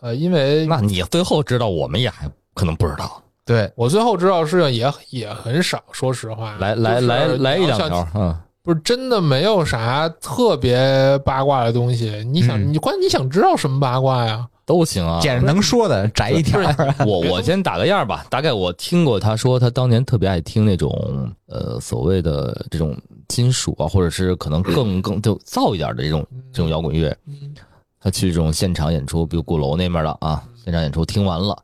[0.00, 3.22] 呃，因为那你最后知道，我们也还可能不知道。
[3.44, 6.56] 对，我最后知道的事情也也很少，说实话。
[6.58, 8.34] 来来来来一两条，嗯，
[8.64, 12.24] 不是真的没有啥特别八卦的东西。
[12.32, 14.48] 你想，嗯你关键你想知道什么八卦呀？
[14.64, 15.20] 都行啊。
[15.20, 16.58] 捡着能说的摘一条。
[17.06, 22.96] 我我先打个样儿吧，大概我听过他说，他当年特别爱听那种呃所谓的这种
[23.28, 27.14] 金属啊，或者是可能更 更就燥一点的这种这种摇滚乐。
[27.26, 27.54] 嗯
[28.00, 31.56] 他去这种现场演出，比如鼓楼那边的啊，现场演出听完了，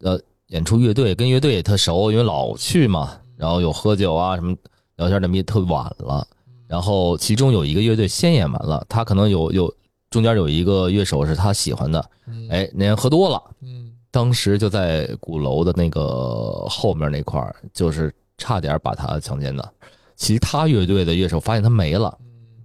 [0.00, 0.18] 呃，
[0.48, 4.56] 演出乐队跟乐队也特熟，因为老去嘛，然后有喝酒啊什么
[4.96, 6.26] 聊天的，也特晚了。
[6.66, 9.72] 然后其中有一个乐队先演完了，他可能有有
[10.10, 13.42] 中间有一个乐手是他喜欢的，嗯哎，那人喝多了。
[13.62, 19.72] 嗯当时就在鼓楼的那个后面那块儿，就是差点把他强奸的。
[20.14, 22.16] 其他乐队的乐手发现他没了，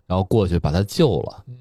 [0.08, 1.44] 然后过去把他救了。
[1.48, 1.56] 嗯，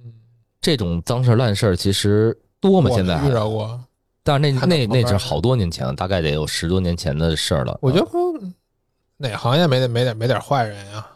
[0.60, 2.88] 这种脏事儿烂事儿其实多吗？
[2.94, 3.80] 现在遇，到过。
[4.22, 7.76] 但是那那那是好多年前了，大概得有十多年前的事儿了。
[7.82, 8.06] 我觉得
[9.22, 11.06] 哪行业没点没点没点坏人呀，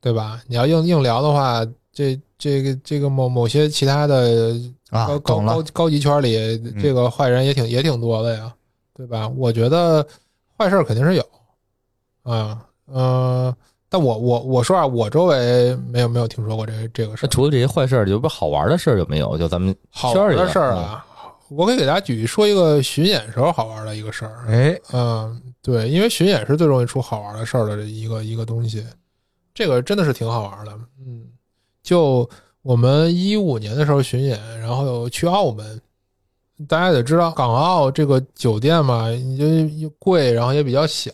[0.00, 0.40] 对吧？
[0.48, 4.52] 你要硬硬聊的话，这这个这个某某些其他的
[4.90, 8.52] 啊高，高高，高级圈里，嗯这个坏人也挺也挺多的呀，
[8.92, 9.28] 对吧？
[9.28, 10.04] 我觉得
[10.58, 11.24] 坏事肯定是有，
[12.24, 12.60] 啊，
[12.92, 13.54] 嗯、
[13.88, 17.28] 但我我我说啊，我周围没有没有听说过这这个事儿。
[17.28, 18.98] 除了这些坏事儿，有不好玩的事儿？
[18.98, 19.38] 有没有？
[19.38, 21.06] 就咱们好圈里的玩的事儿啊，
[21.50, 24.44] 我可以给大家举说一个巡演时候好玩的一个事儿。
[24.46, 28.86] 哎，嗯，对，因为巡演是最容易出好玩的事儿的一个一个东西，
[29.52, 30.72] 这个真的是挺好玩的。
[31.04, 31.26] 嗯，
[31.82, 32.28] 就
[32.62, 35.80] 我们一五年的时候巡演，然后有去澳门，
[36.68, 39.06] 大家得知道港澳这个酒店嘛，
[39.36, 39.46] 就
[39.78, 41.10] 又贵，然后也比较小，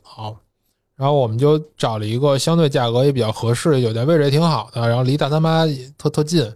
[0.96, 6.46] 然后我们就找了一个相对价格也比较合适的酒店，位置也挺好的，然后离大三巴也特特近。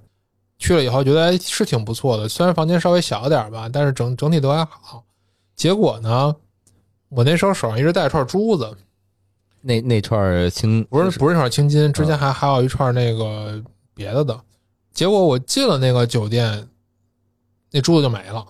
[0.61, 5.03] 去了以后觉得哎是挺不错的，虽然房间稍微小点吧，但是整整体都还好。
[5.57, 6.37] 结果呢，
[7.09, 8.77] 我那时候手上一直戴着串珠子，
[9.62, 13.61] 那那串青不是不是那串青金，之前还还有一串那个
[13.93, 14.41] 别的的。
[14.93, 16.69] 结果我进了那个酒店，
[17.70, 18.47] 那珠子就没了。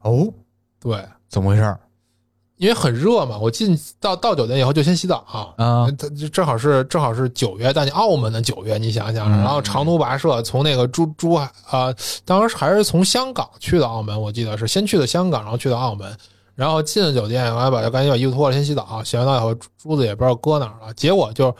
[0.00, 0.32] 哦，
[0.80, 1.78] 对，怎么回事儿
[2.60, 5.24] 因为很热嘛，我进到到酒店以后就先洗澡。
[5.56, 5.88] 啊？
[5.98, 11.88] 它就正好是正好是九月，但你澳门的九月，你想想，嗯然后长途跋涉从那个珠珠海啊、
[12.26, 16.14] 当时还是从香港去的澳门，我记得是先去的香港，然后去的澳门，
[16.54, 21.50] 然后进了酒店，我还把赶紧把衣服脱了，先洗澡，洗完澡以后珠子也不知道搁哪儿了，结果就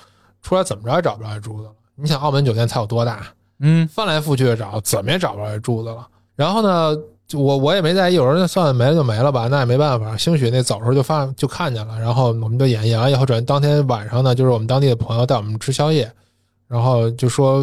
[0.42, 1.70] 出来怎么着也找不着这珠子了。
[1.96, 3.26] 你想澳门酒店才有多大，
[3.60, 6.06] 嗯，翻来覆去的找，怎么也找不着这珠子了。
[6.36, 7.02] 然后呢，就
[7.34, 10.16] 我我也没在意，有人算了没了就没了吧，那也没办法。
[10.16, 16.10] 兴许那走的时候就发就看见了，然后我们就演演完以后，转当天晚上呢，就是我们当地的朋友带我们吃宵夜，
[16.66, 17.58] 然后就说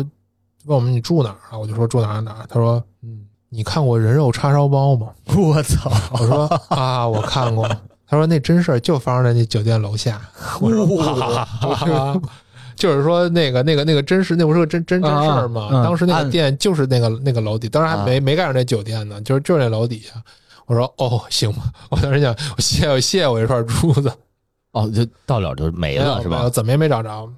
[0.66, 1.58] 问我们你住哪儿啊？
[1.58, 2.46] 我就说住哪儿哪儿。
[2.50, 5.08] 他说嗯，你看过人肉叉烧包吗？
[5.36, 5.92] 我操！
[6.12, 7.68] 我说啊，我看过。
[8.10, 10.22] 他说那真事儿就发生在那酒店楼下。
[10.62, 11.46] 我说哇，
[12.78, 15.70] 就是说那个那个那个真实，那不是个真真真事儿吗？
[15.84, 20.14] 当时那个店就是那个那个楼底，当时还没、啊没盖上那酒店呢，就是就是那楼底下。
[20.68, 24.12] 我说哦，行吧， 我当时想，我谢我谢我一串珠子，
[24.74, 26.50] 哦，就到了就没了是吧？
[26.50, 27.30] 怎么也没找着。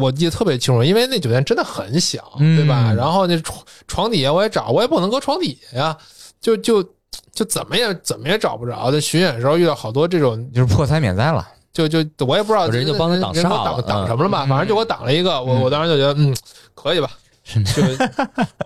[0.00, 2.92] 我记得特别清楚，因为那酒店真的很小，嗯对吧？
[2.92, 5.96] 然后那床床底下我也找，我也不能搁床底下呀，
[6.40, 6.82] 就就
[7.32, 8.90] 就怎么也怎么也找不着。
[8.90, 11.46] 在巡演的时候遇到好多这种，就是破财免灾了。
[11.76, 14.46] 就就我也不知道人家就帮他挡挡挡嗯什么了嘛？
[14.46, 16.34] 反正就给我挡了一个，我嗯我当时就觉得嗯
[16.74, 17.10] 可以吧，
[17.42, 17.82] 是就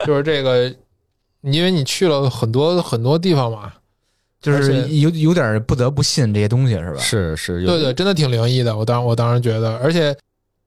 [0.07, 0.73] 就是这个，
[1.41, 3.73] 因为你去了很多很多地方嘛，
[4.41, 6.99] 就是有有点不得不信这些东西是吧？
[7.01, 8.77] 是是，对对，真的挺灵异的。
[8.77, 10.17] 我当我当时觉得，而且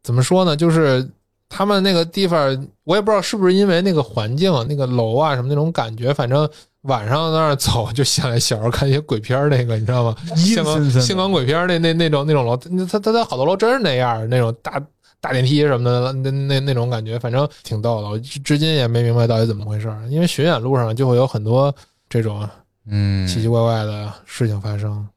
[0.02, 1.08] 怎么说呢，就是
[1.50, 6.50] 他们那个地方，我也不知道是不是因为那个环境、那个楼啊什么那种感觉，反正
[6.84, 10.16] 晚上在那儿走，就像小时候看一些鬼片儿那个，你知道吗？
[10.36, 14.82] 阴香港香港鬼片儿那那那种那种楼，它它它好多楼真是那样儿，那种大
[15.22, 18.10] 大电梯什么的，那那那种感觉，反正挺逗的。
[18.10, 21.74] 我至至今也没明白到底怎么回事儿，因为巡演路上就会有很多
[22.10, 22.48] 这种
[22.88, 25.08] 嗯，奇奇怪怪的事情发生。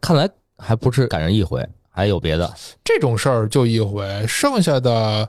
[0.00, 2.52] 看来还不是赶上一回，还有别的。
[2.82, 5.28] 这种事儿就一回，剩下的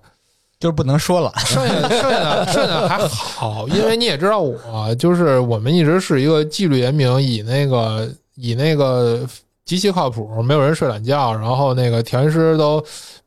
[0.61, 1.33] 就是不能说了。
[1.39, 9.27] 剩下剩下的剩下的还好，因为你也知道我，就是我们一直是一个纪律严明，以那个以那个
[9.65, 12.79] 极其靠谱，没有人睡懒觉，然后那个调音师都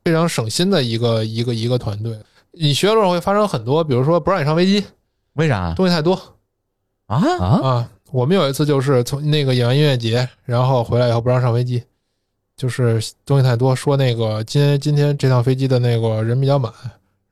[0.05, 2.17] 非常省心的一个一个一个团队。
[2.53, 4.85] 你学路上会发生很多，比如说不让你上飞机，
[5.33, 6.15] 为啥东西太多
[7.07, 7.21] 啊？
[7.41, 7.91] 啊，啊。
[8.13, 11.83] 我们有一次就是从那个演完音乐节，然后回来以后不让上飞机，
[12.57, 16.73] 就是东西太多，说那个今天今天这趟飞机的那个人比较满，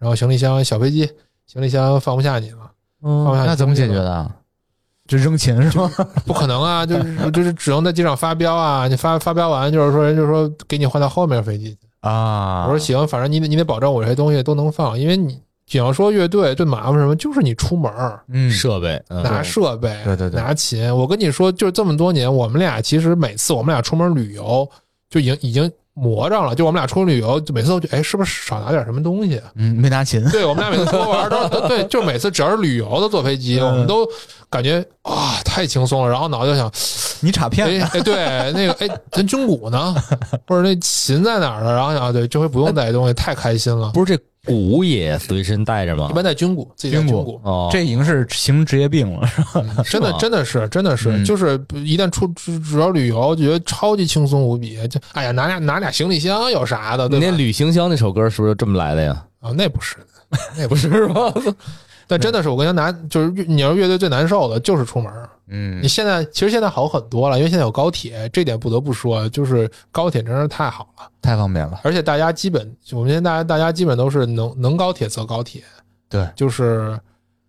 [0.03, 1.09] 然后行李箱小飞机
[1.47, 2.59] 行李箱放不下你了，
[3.01, 3.95] 放不下你那怎么解决？
[3.95, 4.29] 的？
[5.07, 5.89] 就扔钱是吗？
[6.27, 8.89] 不可能啊，就是就是只能在机场发飙啊！
[8.89, 11.79] 你发发飙完，就是说人就说给你换到后面飞机去。
[12.01, 20.93] 啊，我说行，反正你得你得保证我这些东西都能放，因为你比方说乐队最麻烦什么，就是你出门儿嗯，设备，嗯拿设备，对对对拿琴。
[20.97, 24.69] 我跟你说，就是这么多年，我们俩其实每次我们俩出门旅游，
[25.09, 26.55] 就已经已经魔怔了。
[26.55, 29.41] 就我们俩出去旅游，就每次都觉得，哎，是不是少拿点什么东西？
[29.55, 34.07] 嗯，没拿琴，对我们俩每次出国玩都都对，就每次只要是旅游的坐飞机，嗯我们都
[34.49, 36.71] 感觉啊太轻松了，然后脑子就想，
[37.21, 39.95] 你插片哎哎对，那个哎咱军鼓呢，
[40.47, 41.73] 或者那琴在哪儿呢？
[41.75, 43.91] 然后想啊对，这回不用带东西，太开心了。
[43.93, 46.13] 不是这鼓也随身带着吗一？
[46.15, 49.27] 般带军鼓，自己带军鼓，哦，这已经是行职业病了。
[49.27, 54.77] 是吧真的真的是真的是，嗯就是一旦出主主要旅游，觉得超级轻松无比。
[54.89, 57.25] 就哎呀，拿俩拿俩行李箱有啥的，对吧？
[57.25, 59.25] 你那旅行箱那首歌是不是就这么来的呀？
[59.41, 59.97] 啊，那不是，
[60.57, 61.33] 那不是 吧？
[62.09, 65.31] 但真的是，我跟他拿，就是你要是乐队最难受的就是出门儿。
[65.55, 71.09] 嗯你现在其实现在好很多了，因为现在有高铁，这点不得不说，就是高铁真是太好了。
[71.21, 71.79] 太方便了。
[71.85, 75.63] 而且大家基本，我们现在大家大家基本都是能能高铁则高铁，
[76.09, 76.99] 对，就是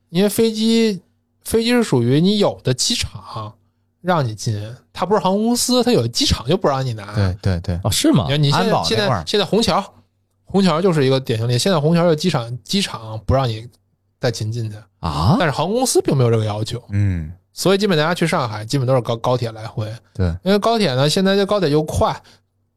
[0.10, 1.02] 因为飞机
[1.44, 3.54] 飞机是属于你有的机场
[4.02, 4.54] 让你进，
[4.92, 7.16] 它不是航空公司，它有的机场就不让你拿。
[7.16, 8.32] 对对对，哦，是吗你？
[8.32, 9.82] 看你现在现在现在虹桥，
[10.44, 11.58] 虹桥就是一个典型例。
[11.58, 13.66] 现在虹桥的机场机场不让你
[14.20, 19.86] 带琴进去，啊，但是航空公司并没有这个要求，嗯，所以基本大家去上海基本都是高高铁来回。
[20.14, 22.20] 对，因为高铁呢，现在这高铁又快，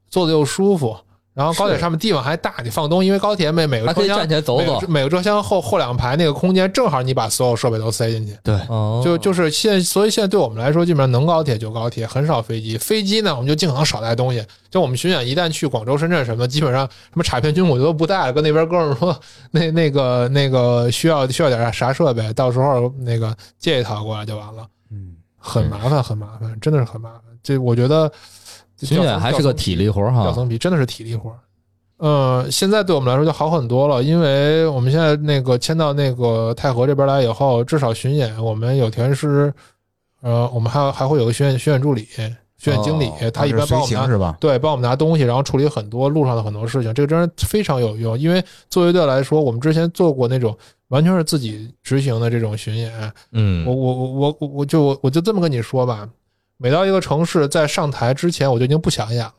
[0.09, 0.97] 坐的又舒服，
[1.37, 8.35] 然后高铁上面地方还大，你放东西，因为高铁每每个车厢站起来走走每个车厢后后两排那个空间正好你把所有设备都塞进去。
[8.43, 12.79] 对，哦，就就是现在，所以现在对我们来说，基本上能高铁就高铁，很少飞机。
[12.79, 14.43] 飞机呢，我们就尽可能少带东西。
[14.71, 19.15] 就我们巡演，一旦去广州、深圳什么，基本上什么卡片军鼓都不带了，跟那边哥们说，
[19.51, 24.67] 那那个那个需要需要点啥设备，到时候那个借一套过来就完了。
[24.91, 27.21] 嗯，很麻烦，很麻烦，真的是很麻烦。
[27.43, 28.11] 这我觉得
[28.79, 30.23] 巡演还是个体力活儿哈。
[30.23, 31.37] 掉层皮，真的是体力活儿。
[31.99, 39.51] 呃，现在对我们来说就好很多了，因为我们现在那个迁到那个太和这边来以后，至少巡演我们有调音师，
[40.21, 42.07] 呃，我们还还会有个巡演巡演助理、
[42.59, 44.37] 巡演经理，哦他一般帮随我们拿是吧？
[44.39, 48.19] 对，帮我们拿东西，然后处理很多路上的很多事情，这个真是非常有用。
[48.19, 50.55] 因为作为乐队来说，我们之前做过那种
[50.89, 52.93] 完全是自己执行的这种巡演，
[53.33, 56.07] 嗯我，我我我我我就我就这么跟你说吧，
[56.59, 59.33] 每到一个城市，在上台之前，我就已经不想演了，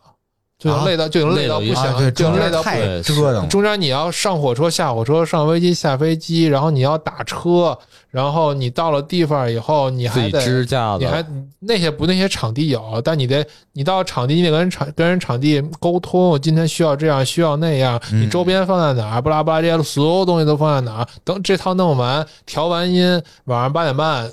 [0.60, 3.50] 就已经啊累到就已经累到不想，就已经累到不太折腾。
[3.50, 7.78] 中间你要上火车、下火车、上飞机、下飞机，然后你要打车，
[8.10, 11.26] 然后你到了地方以后，你还得支架你还，
[11.60, 24.32] 那些不那些场地有，但你得你到场地你得跟人场跟人场地沟通，今天需要这样需要那样，嗯你周边放在哪儿，巴拉巴拉这些所有东西都放在哪儿，等这套弄完调完音，晚上八点半，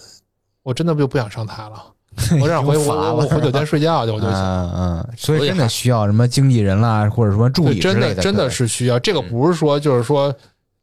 [0.62, 1.82] 我真的就不想上台了，
[2.41, 4.36] 我想回我乏了我我回酒店睡觉去，我就行。
[4.36, 10.35] 嗯嗯，所以所以还真的需要什么经纪人啦，或者什么助，理之真的真的是需要，这个不是说就是说。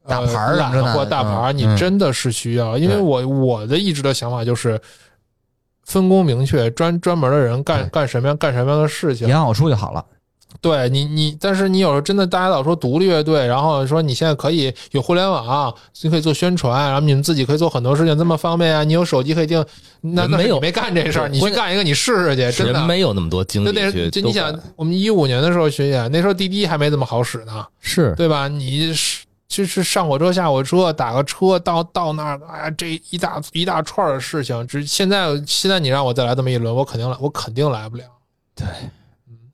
[0.08, 1.58] 大牌的懒或大牌儿，嗯嗯。
[1.58, 4.82] 你真的是需要，因为我我的一直的想法就是
[5.86, 10.04] 分工明确，专专门的人干干什么样干什么样的事情，养好出就好了。
[10.60, 18.84] 对你，你，但是你有时候真的，大家老说独立乐队，然后说你现在可以有互联网，你可以做宣传，然后你们自己可以做很多事情，这么方便啊！
[18.84, 19.64] 你有手机可以定，
[20.02, 22.86] 那那没有没干这事儿，你去干一个，你试试去，真的。
[22.86, 28.48] 没有那么多精力就你想，我们一五年的时候巡演，那时候滴滴还没这么好使呢，是对吧？
[28.48, 38.04] 你是就是上火车、下火车，打个车到到那儿，哎呀，这一大一大串儿的事情，只现在现在你让我再来这么一轮，我肯定来，我肯定来不了。
[38.56, 38.92] 对嗯，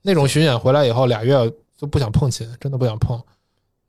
[0.07, 1.35] 那种巡演回来以后俩月
[1.75, 3.21] 就不想碰琴，真的不想碰。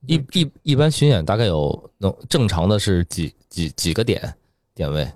[0.04, 4.20] 一一一般巡演大概有能正常的是几几几个点
[4.74, 5.08] 点位，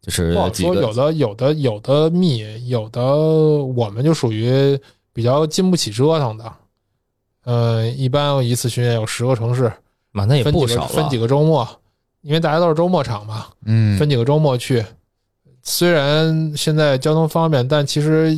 [0.00, 4.80] 就是不好说，有的有的有的密，有的我们就属于
[5.12, 6.52] 比较经不起折腾的。
[7.46, 9.72] 嗯、一般一次巡演有十个城市，
[10.12, 11.68] 嘛，那也不少分几个周末，
[12.20, 14.84] 因为大家都是周末场嘛，嗯，分几个周末去。
[15.64, 18.36] 虽然现在交通方便，但其实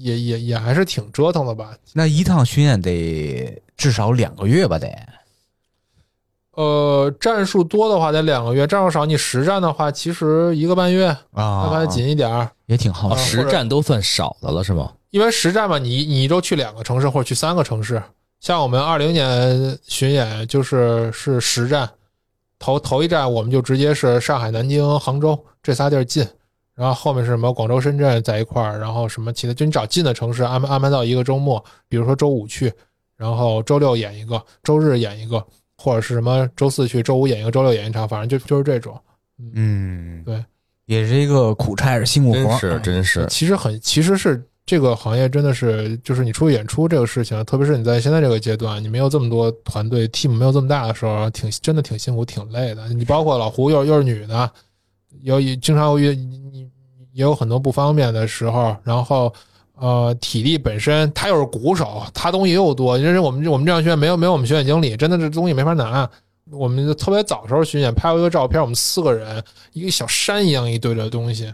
[0.00, 1.70] 也也也还是挺折腾的吧。
[1.92, 4.78] 那一趟巡演得至少两个月吧？
[4.78, 4.88] 得
[6.52, 12.44] 呃，战术多的话得两个月，战术少你实战的话，其实一个半月，啊那还紧一点儿。
[12.44, 13.42] 哦，也挺耗时。
[13.42, 14.92] 实战都算少的了是吗？
[15.10, 18.02] 因为实战嘛，你你一周去两个城市或者去三个城市，
[18.40, 21.88] 像我们二零年巡演就是是实战，
[22.58, 26.26] 头头一站我们就直接是上海、南京、杭州这仨地儿进，
[26.80, 32.72] 然后后面是什么广州、深圳在一块儿，然后什么其他，就你找近的城市安排安排到一个周末，比如说周五去，
[33.18, 35.46] 然后周六演一个，周日演一个，
[35.76, 38.98] 或者是什么周四去，周五演一个，周六演一场，反正就就是这种。
[39.52, 40.42] 嗯，对，
[40.86, 42.80] 也是一个苦差事辛苦活真，是。
[42.80, 52.88] 真是，其实很，其实是这个行业真的是，就是你出去演出这个事情，特别是你在现在这个阶段，你没有这么多团队 team 没有这么大的时候，挺真的挺辛苦，挺累的。
[52.88, 54.50] 你包括老胡又又是女的，
[55.20, 56.69] 有经常遇你
[57.12, 59.32] 也有很多不方便的时候，然后。
[59.82, 62.98] 呃，体力本身，他又是鼓手，他东西又多。
[62.98, 66.06] 因为我们我们这样学院没有没有我们学院经理，真的这东西没法拿。
[66.50, 69.42] 我们就特别早时候巡演拍过一个照片，我们四个人
[69.72, 71.50] 一个小山一样一堆的东西，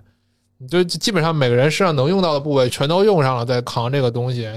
[0.68, 4.50] 就基本上每个人身上能用到的部位全都用上了，在扛这个东西，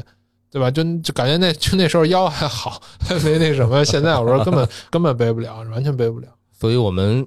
[0.50, 0.72] 对吧？
[0.72, 2.82] 就就感觉那就那时候腰还好，
[3.24, 3.86] 没那什么。
[3.86, 6.28] 现在我说根本根本背不了，完全背不了。
[6.60, 7.24] 所以我们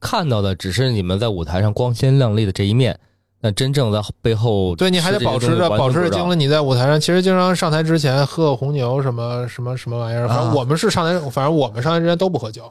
[0.00, 2.98] 看到的只是你们在舞台上光鲜亮丽的这一面，
[3.40, 6.40] 但真正在背后，对你还得保持着保持着精神。
[6.40, 10.26] 你在舞台上，其实经常上台之前喝个红牛，什么什么什么玩意儿。
[10.26, 12.62] 反正我们是上台，反正我们上台之前都不喝酒。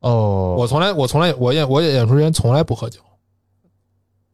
[0.00, 3.00] 哦，我从来我从来我演我演出之前从来不喝酒，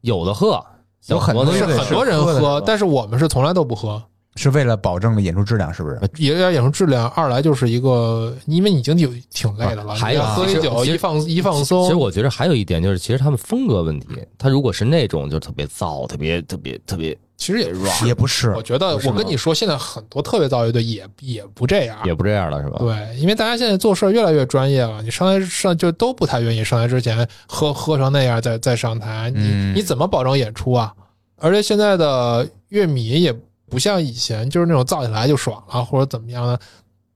[0.01, 0.63] 有的喝，
[1.07, 4.03] 有很多是很多人喝，但是我们是从来都不喝。
[4.35, 5.99] 是为了保证演出质量，是不是？
[6.17, 11.89] 一个演出质量，二来就是一个，因为你已经有挺累的了，还有喝一酒一放一放松其。
[11.89, 14.07] 实我觉得还有一点就是，其实他们风格问题，
[14.37, 21.97] 他如果是那种就特别燥、特别特别特别，其实也是，也不是我，觉得我跟你说，现在很多特别造乐队也也不这样。
[22.03, 22.77] 也不这样了，是吧？
[22.79, 30.91] 对，因为大家现在做事越来越专业了，你上台上就都不太愿意上台之前喝喝成那样再再上台，你、嗯你怎么保证演出啊？
[31.37, 33.35] 而且现在的乐迷也
[33.73, 36.59] 不像以前，就是那种造起来就爽了或者怎么样的。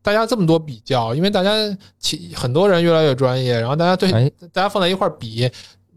[0.02, 1.52] 大家这么多比较，因为大家
[2.00, 5.48] 其很多人越来越专业，然后大家对、哎大家放在一块儿比。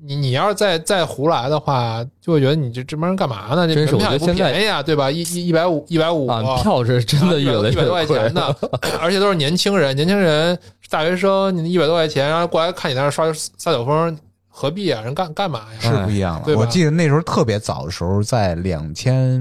[0.02, 3.68] 你你要是再再胡来的话，就会觉得你这这帮人干嘛呢？
[3.68, 5.10] 这门票也不便宜啊，对吧？
[5.10, 8.56] 一一一百五一百五啊，票是真的越来一百多块钱的，
[8.98, 10.58] 而且都是年轻人，年轻人
[10.88, 14.18] 大学生，你一百多块钱，然后过来看你在那刷撒酒疯，
[14.48, 15.02] 何必啊？
[15.02, 15.80] 人干干嘛呀？
[15.82, 16.56] 是不一样了。
[16.56, 19.38] 我记得那时候特别早的时候，在两千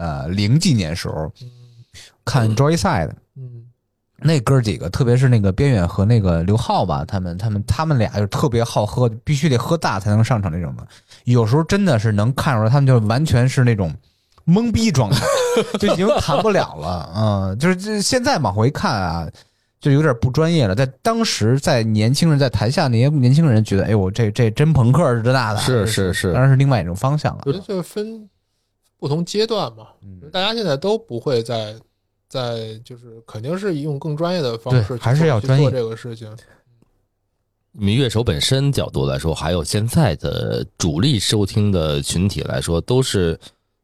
[0.00, 1.30] 呃零几年时候
[2.24, 3.66] 看 Joyside，嗯，
[4.18, 10.86] 那哥几个，特别是那个边远和那个刘浩吧，他们他们他们俩就特别好喝，必须得喝大才能上场那种的。
[11.24, 13.94] 有时候真的是能看出来，他们就完全是那种
[14.46, 15.24] 懵逼状态，
[15.78, 17.12] 就已经谈不了了。
[17.14, 19.28] 嗯，就是这现在往回看啊，
[19.80, 20.74] 就有点不专业了。
[20.74, 27.52] 在当时，在年轻人在台下那些年轻人觉得，哎呦，这这真朋克是这那的，是是是当然是另外一种方向了我。
[27.52, 28.28] 觉得就是分
[29.00, 31.74] 不同阶段嘛，嗯大家现在都不会在
[32.28, 36.36] 在就是肯定是用更专业的方式还是要专业做去做这个事情。
[37.72, 43.38] 你们乐手本身角度来说，还有现在的主力收听的群体来说，都是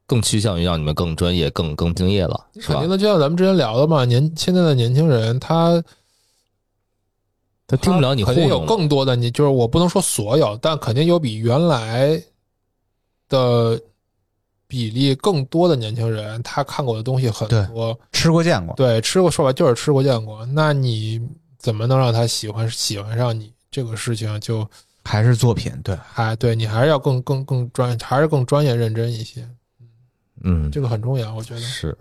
[0.07, 2.91] 更趋向于让你们更专业、更更敬业了，是吧肯定？
[2.91, 5.83] 的，就像咱们之前聊的嘛，年现在的年轻人他
[7.69, 12.21] 他听不了你糊肯定有，更多的你，就是我不能说所有，但肯定有比原来
[13.29, 13.81] 的
[14.67, 20.45] 比例更多的年轻人，他看过的东西很多，吃过见过，对，吃过说白就是吃过见过。
[20.47, 21.21] 那你
[21.59, 24.41] 怎么能让他喜欢喜欢上你这个事情？
[24.41, 24.69] 就
[25.05, 29.49] 还是作品，对，还对你还是要更更更专，还是更专业认真一些，
[30.43, 31.61] 嗯，这个很重要，我觉得。
[31.61, 31.97] 是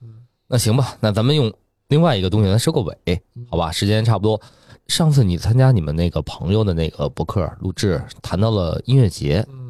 [0.00, 0.22] 嗯。
[0.46, 1.52] 那行吧，那咱们用
[1.88, 3.70] 另外一个东西来收个尾，好吧？
[3.70, 4.40] 时间差不多。
[4.86, 9.67] 上次你参加你们那个朋友的那个博客录制，谈到了音乐节，嗯，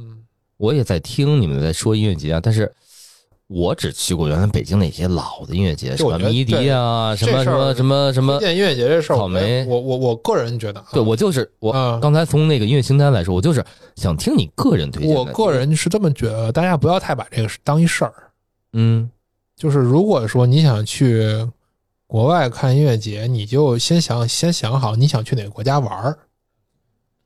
[0.59, 2.71] 我也在听你们在说音乐节啊，但是
[3.47, 13.65] 我只去过原来北京那些老的音乐节，什么迷笛啊，什么什么什么什么推，荐音乐节这事儿，我草莓我我我个人觉得啊，对我就是我嗯刚才从那个音乐清单来说，我就是
[13.97, 15.17] 想听你个人推荐。
[15.17, 18.13] 我个人是这么觉得，大家不要太把这个当一事儿。
[18.75, 19.09] 嗯
[19.57, 21.25] 就是如果说你想去
[22.07, 26.19] 国外看音乐节，你就先想先想好你想去哪个国家玩儿，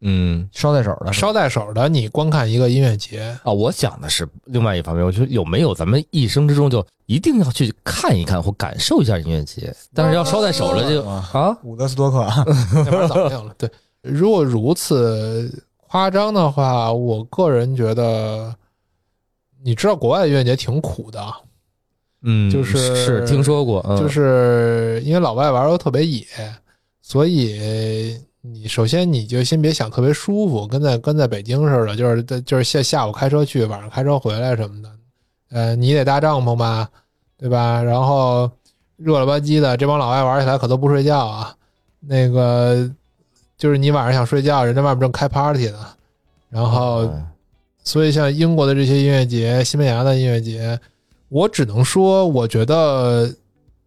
[0.02, 0.48] 嗯。
[0.52, 3.20] 捎带手的，捎带手的你观看一个音乐节。
[3.42, 12.26] 啊，我想的是另外一方面，我觉得有没有咱们一生之中就一定要去看一看或感受一下音乐节，但是要捎带手的就啊啊，伍德斯托克，
[12.84, 13.54] 那边早定了。
[13.58, 13.70] 对，
[14.02, 18.54] 如果如此夸张的话，我个人觉得，
[19.62, 21.22] 你知道国外的音乐节挺苦的，
[22.22, 26.24] 嗯，就是是听说过，嗯、就是因为老外玩的都特别野，
[27.02, 34.90] 所以你首先你就先别想特别舒服，跟在跟在北京似的，就是在就是下下午开车去，晚上开车回来什么的。
[35.50, 36.88] 呃，你得搭帐篷吧，
[37.38, 37.80] 对吧？
[37.82, 38.50] 然后
[38.96, 41.54] 热了吧唧的，这帮老外玩起来可都不睡觉啊。
[42.00, 42.90] 那个
[43.56, 45.78] 就是你晚上想睡觉，人家外面正开 party 呢，
[46.48, 47.26] 然后嗯
[47.84, 50.78] 所以像英国的这些音乐节、西班牙的音乐节，
[51.28, 53.32] 我只能说，我觉得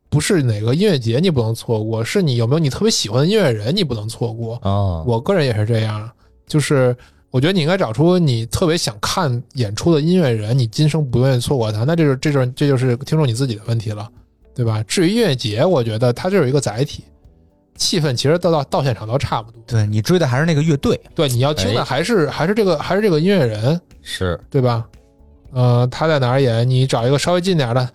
[0.09, 4.55] 不是哪个音乐节你不能错过，是你有没有你特别喜欢的音乐人你不能错过。
[4.57, 6.09] 啊，我个人也是这样，
[6.47, 6.95] 就是
[7.31, 14.07] 我觉得你应该找出你特别想看演出的音乐人，你今生不愿意错过他，那这是这就是这就是听众你自己的问题了，
[14.53, 14.81] 对吧？
[14.87, 17.03] 至于音乐节，我觉得它就是一个载体，
[17.75, 19.61] 气氛其实到到到现场都差不多。
[19.67, 24.85] 对你追的还是那个乐队，对，你要听的哎还是、还是这个还是这个音乐人，是对吧？
[25.51, 26.69] 呃，他在哪儿演？
[26.69, 27.89] 你找一个稍微近点的。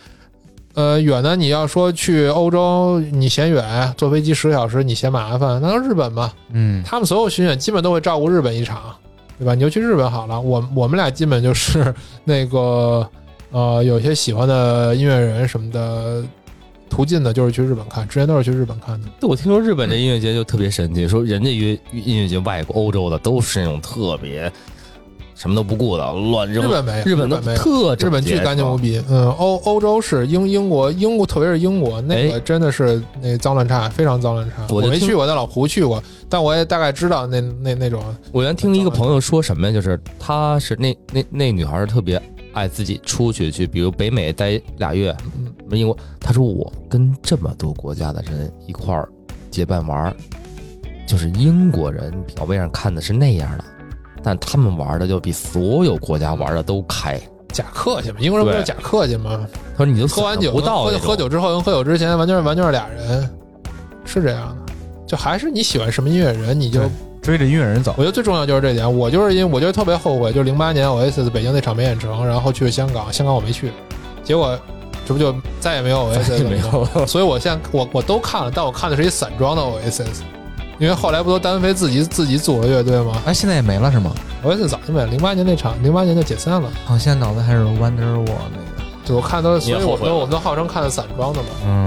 [0.80, 6.32] 呃，远的你要说去欧洲，你嫌远，坐飞机十个小时你嫌麻烦，那就日本嘛。
[6.52, 8.96] 嗯，他们所有巡演基本都会照顾日本一场，
[9.38, 9.54] 对吧？
[9.54, 10.40] 你就去日本好了。
[10.40, 11.94] 我我们俩基本就是
[12.24, 13.06] 那个
[13.50, 16.24] 呃，有些喜欢的音乐人什么的，
[16.88, 19.08] 途径的就是去日本看，之前都是去日本看的。
[19.20, 24.50] 对，我听说日本这音乐节就特别神奇，说人家乐音乐节外国欧洲的都是那种特别
[25.40, 32.40] 什么都不顾的乱扔，日本没有日本都特日本巨干净无比，嗯，欧欧洲是英英国英国，特别是英国那个哎。
[32.40, 34.66] 真的是那脏乱差，非常脏乱差。
[34.68, 42.20] 我我没去过，但老胡去过，但我也大概知道那那那种我原听一个朋友说什么呀，就是他是那那那女孩儿特别
[42.52, 45.50] 爱自己出去去，比如北美待俩月，嗯。
[45.70, 49.08] 英国，他说我跟这么多国家的人一块儿
[49.50, 50.14] 结伴玩儿，
[51.06, 53.64] 就是英国人表面上看的是那样的，
[54.22, 57.20] 但他们玩的就比所有国家玩的都开。
[57.52, 59.44] 假客气嘛，英国人不是假客气吗？
[59.76, 63.28] 他说你就喝完酒不到喝喝酒之后跟喝酒之前完全是完全是俩人，
[64.04, 64.72] 是这样的。
[65.04, 66.82] 就还是你喜欢什么音乐人，你就
[67.20, 67.92] 追着音乐人走。
[67.98, 68.96] 我觉得最重要就是这点。
[68.96, 73.72] 我就是因为我觉得特别后悔，就是零八年 Oasis 北京那场没演成，然后去了香港，香港我没去，
[74.22, 74.56] 结果
[75.04, 80.20] 这不就再也没有 Oasis 没了所以我现在我我都看了，但我看的是一散装的 Oasis，
[80.80, 84.12] 因为后来不都单飞自己自己组了乐队吗哎，现在也没了是吗
[84.42, 86.70] ？？Oasis 早就没了，零八年那场，零八年就解散了。
[86.86, 88.82] 好，现在脑子还是 Wonderwall 那个。
[89.04, 91.48] 对我看都，所以我们我们都号称看的散装的嘛。
[91.66, 91.86] 嗯，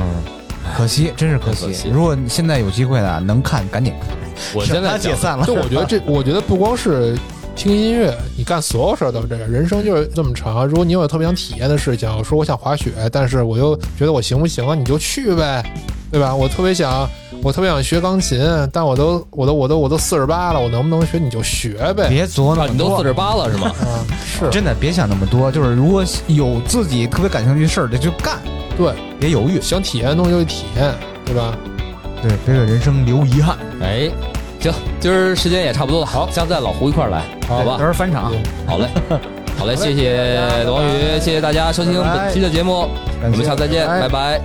[0.77, 1.65] 可惜，真是可惜。
[1.65, 4.09] 可惜如果你现在有机会的能看，赶紧看。
[4.53, 7.17] 我现在解散了，就我觉得这， 我觉得不光是
[7.55, 9.49] 听音乐，你干所有事儿都是这样。
[9.49, 14.75] 人生就是这么长，如果你有特别想体验的事情，我说我想滑雪，但是我又觉得我行不行啊？
[14.75, 15.63] 你就去呗，
[16.11, 16.35] 对吧？
[16.35, 17.09] 我特别想，
[17.43, 18.39] 我特别想学钢琴，
[18.71, 21.19] 但我都我都我都我都四十八了，我能不能学？
[21.19, 22.07] 你就学呗。
[22.07, 22.65] 别琢磨。
[22.67, 23.69] 你都四十八了是吗？
[23.85, 28.39] 嗯，是真的别想那么多，就是如果有自己特别感兴趣的事儿，就就干，
[28.77, 29.59] 对，别犹豫。
[29.59, 30.93] 想体验的东西就去体验，
[31.25, 31.53] 对吧？
[32.21, 33.57] 对，别给人生留遗憾。
[33.81, 34.09] 哎，
[34.61, 34.71] 行，
[35.01, 37.79] 今儿时间也差不多了，好，下次带老胡一块儿来，好吧到？
[37.79, 38.31] 时候返场，
[38.65, 38.87] 好嘞，
[39.59, 42.87] 好嘞，谢谢王宇，谢谢大家收听本期的节目，
[43.21, 44.41] 我们下次再见，拜拜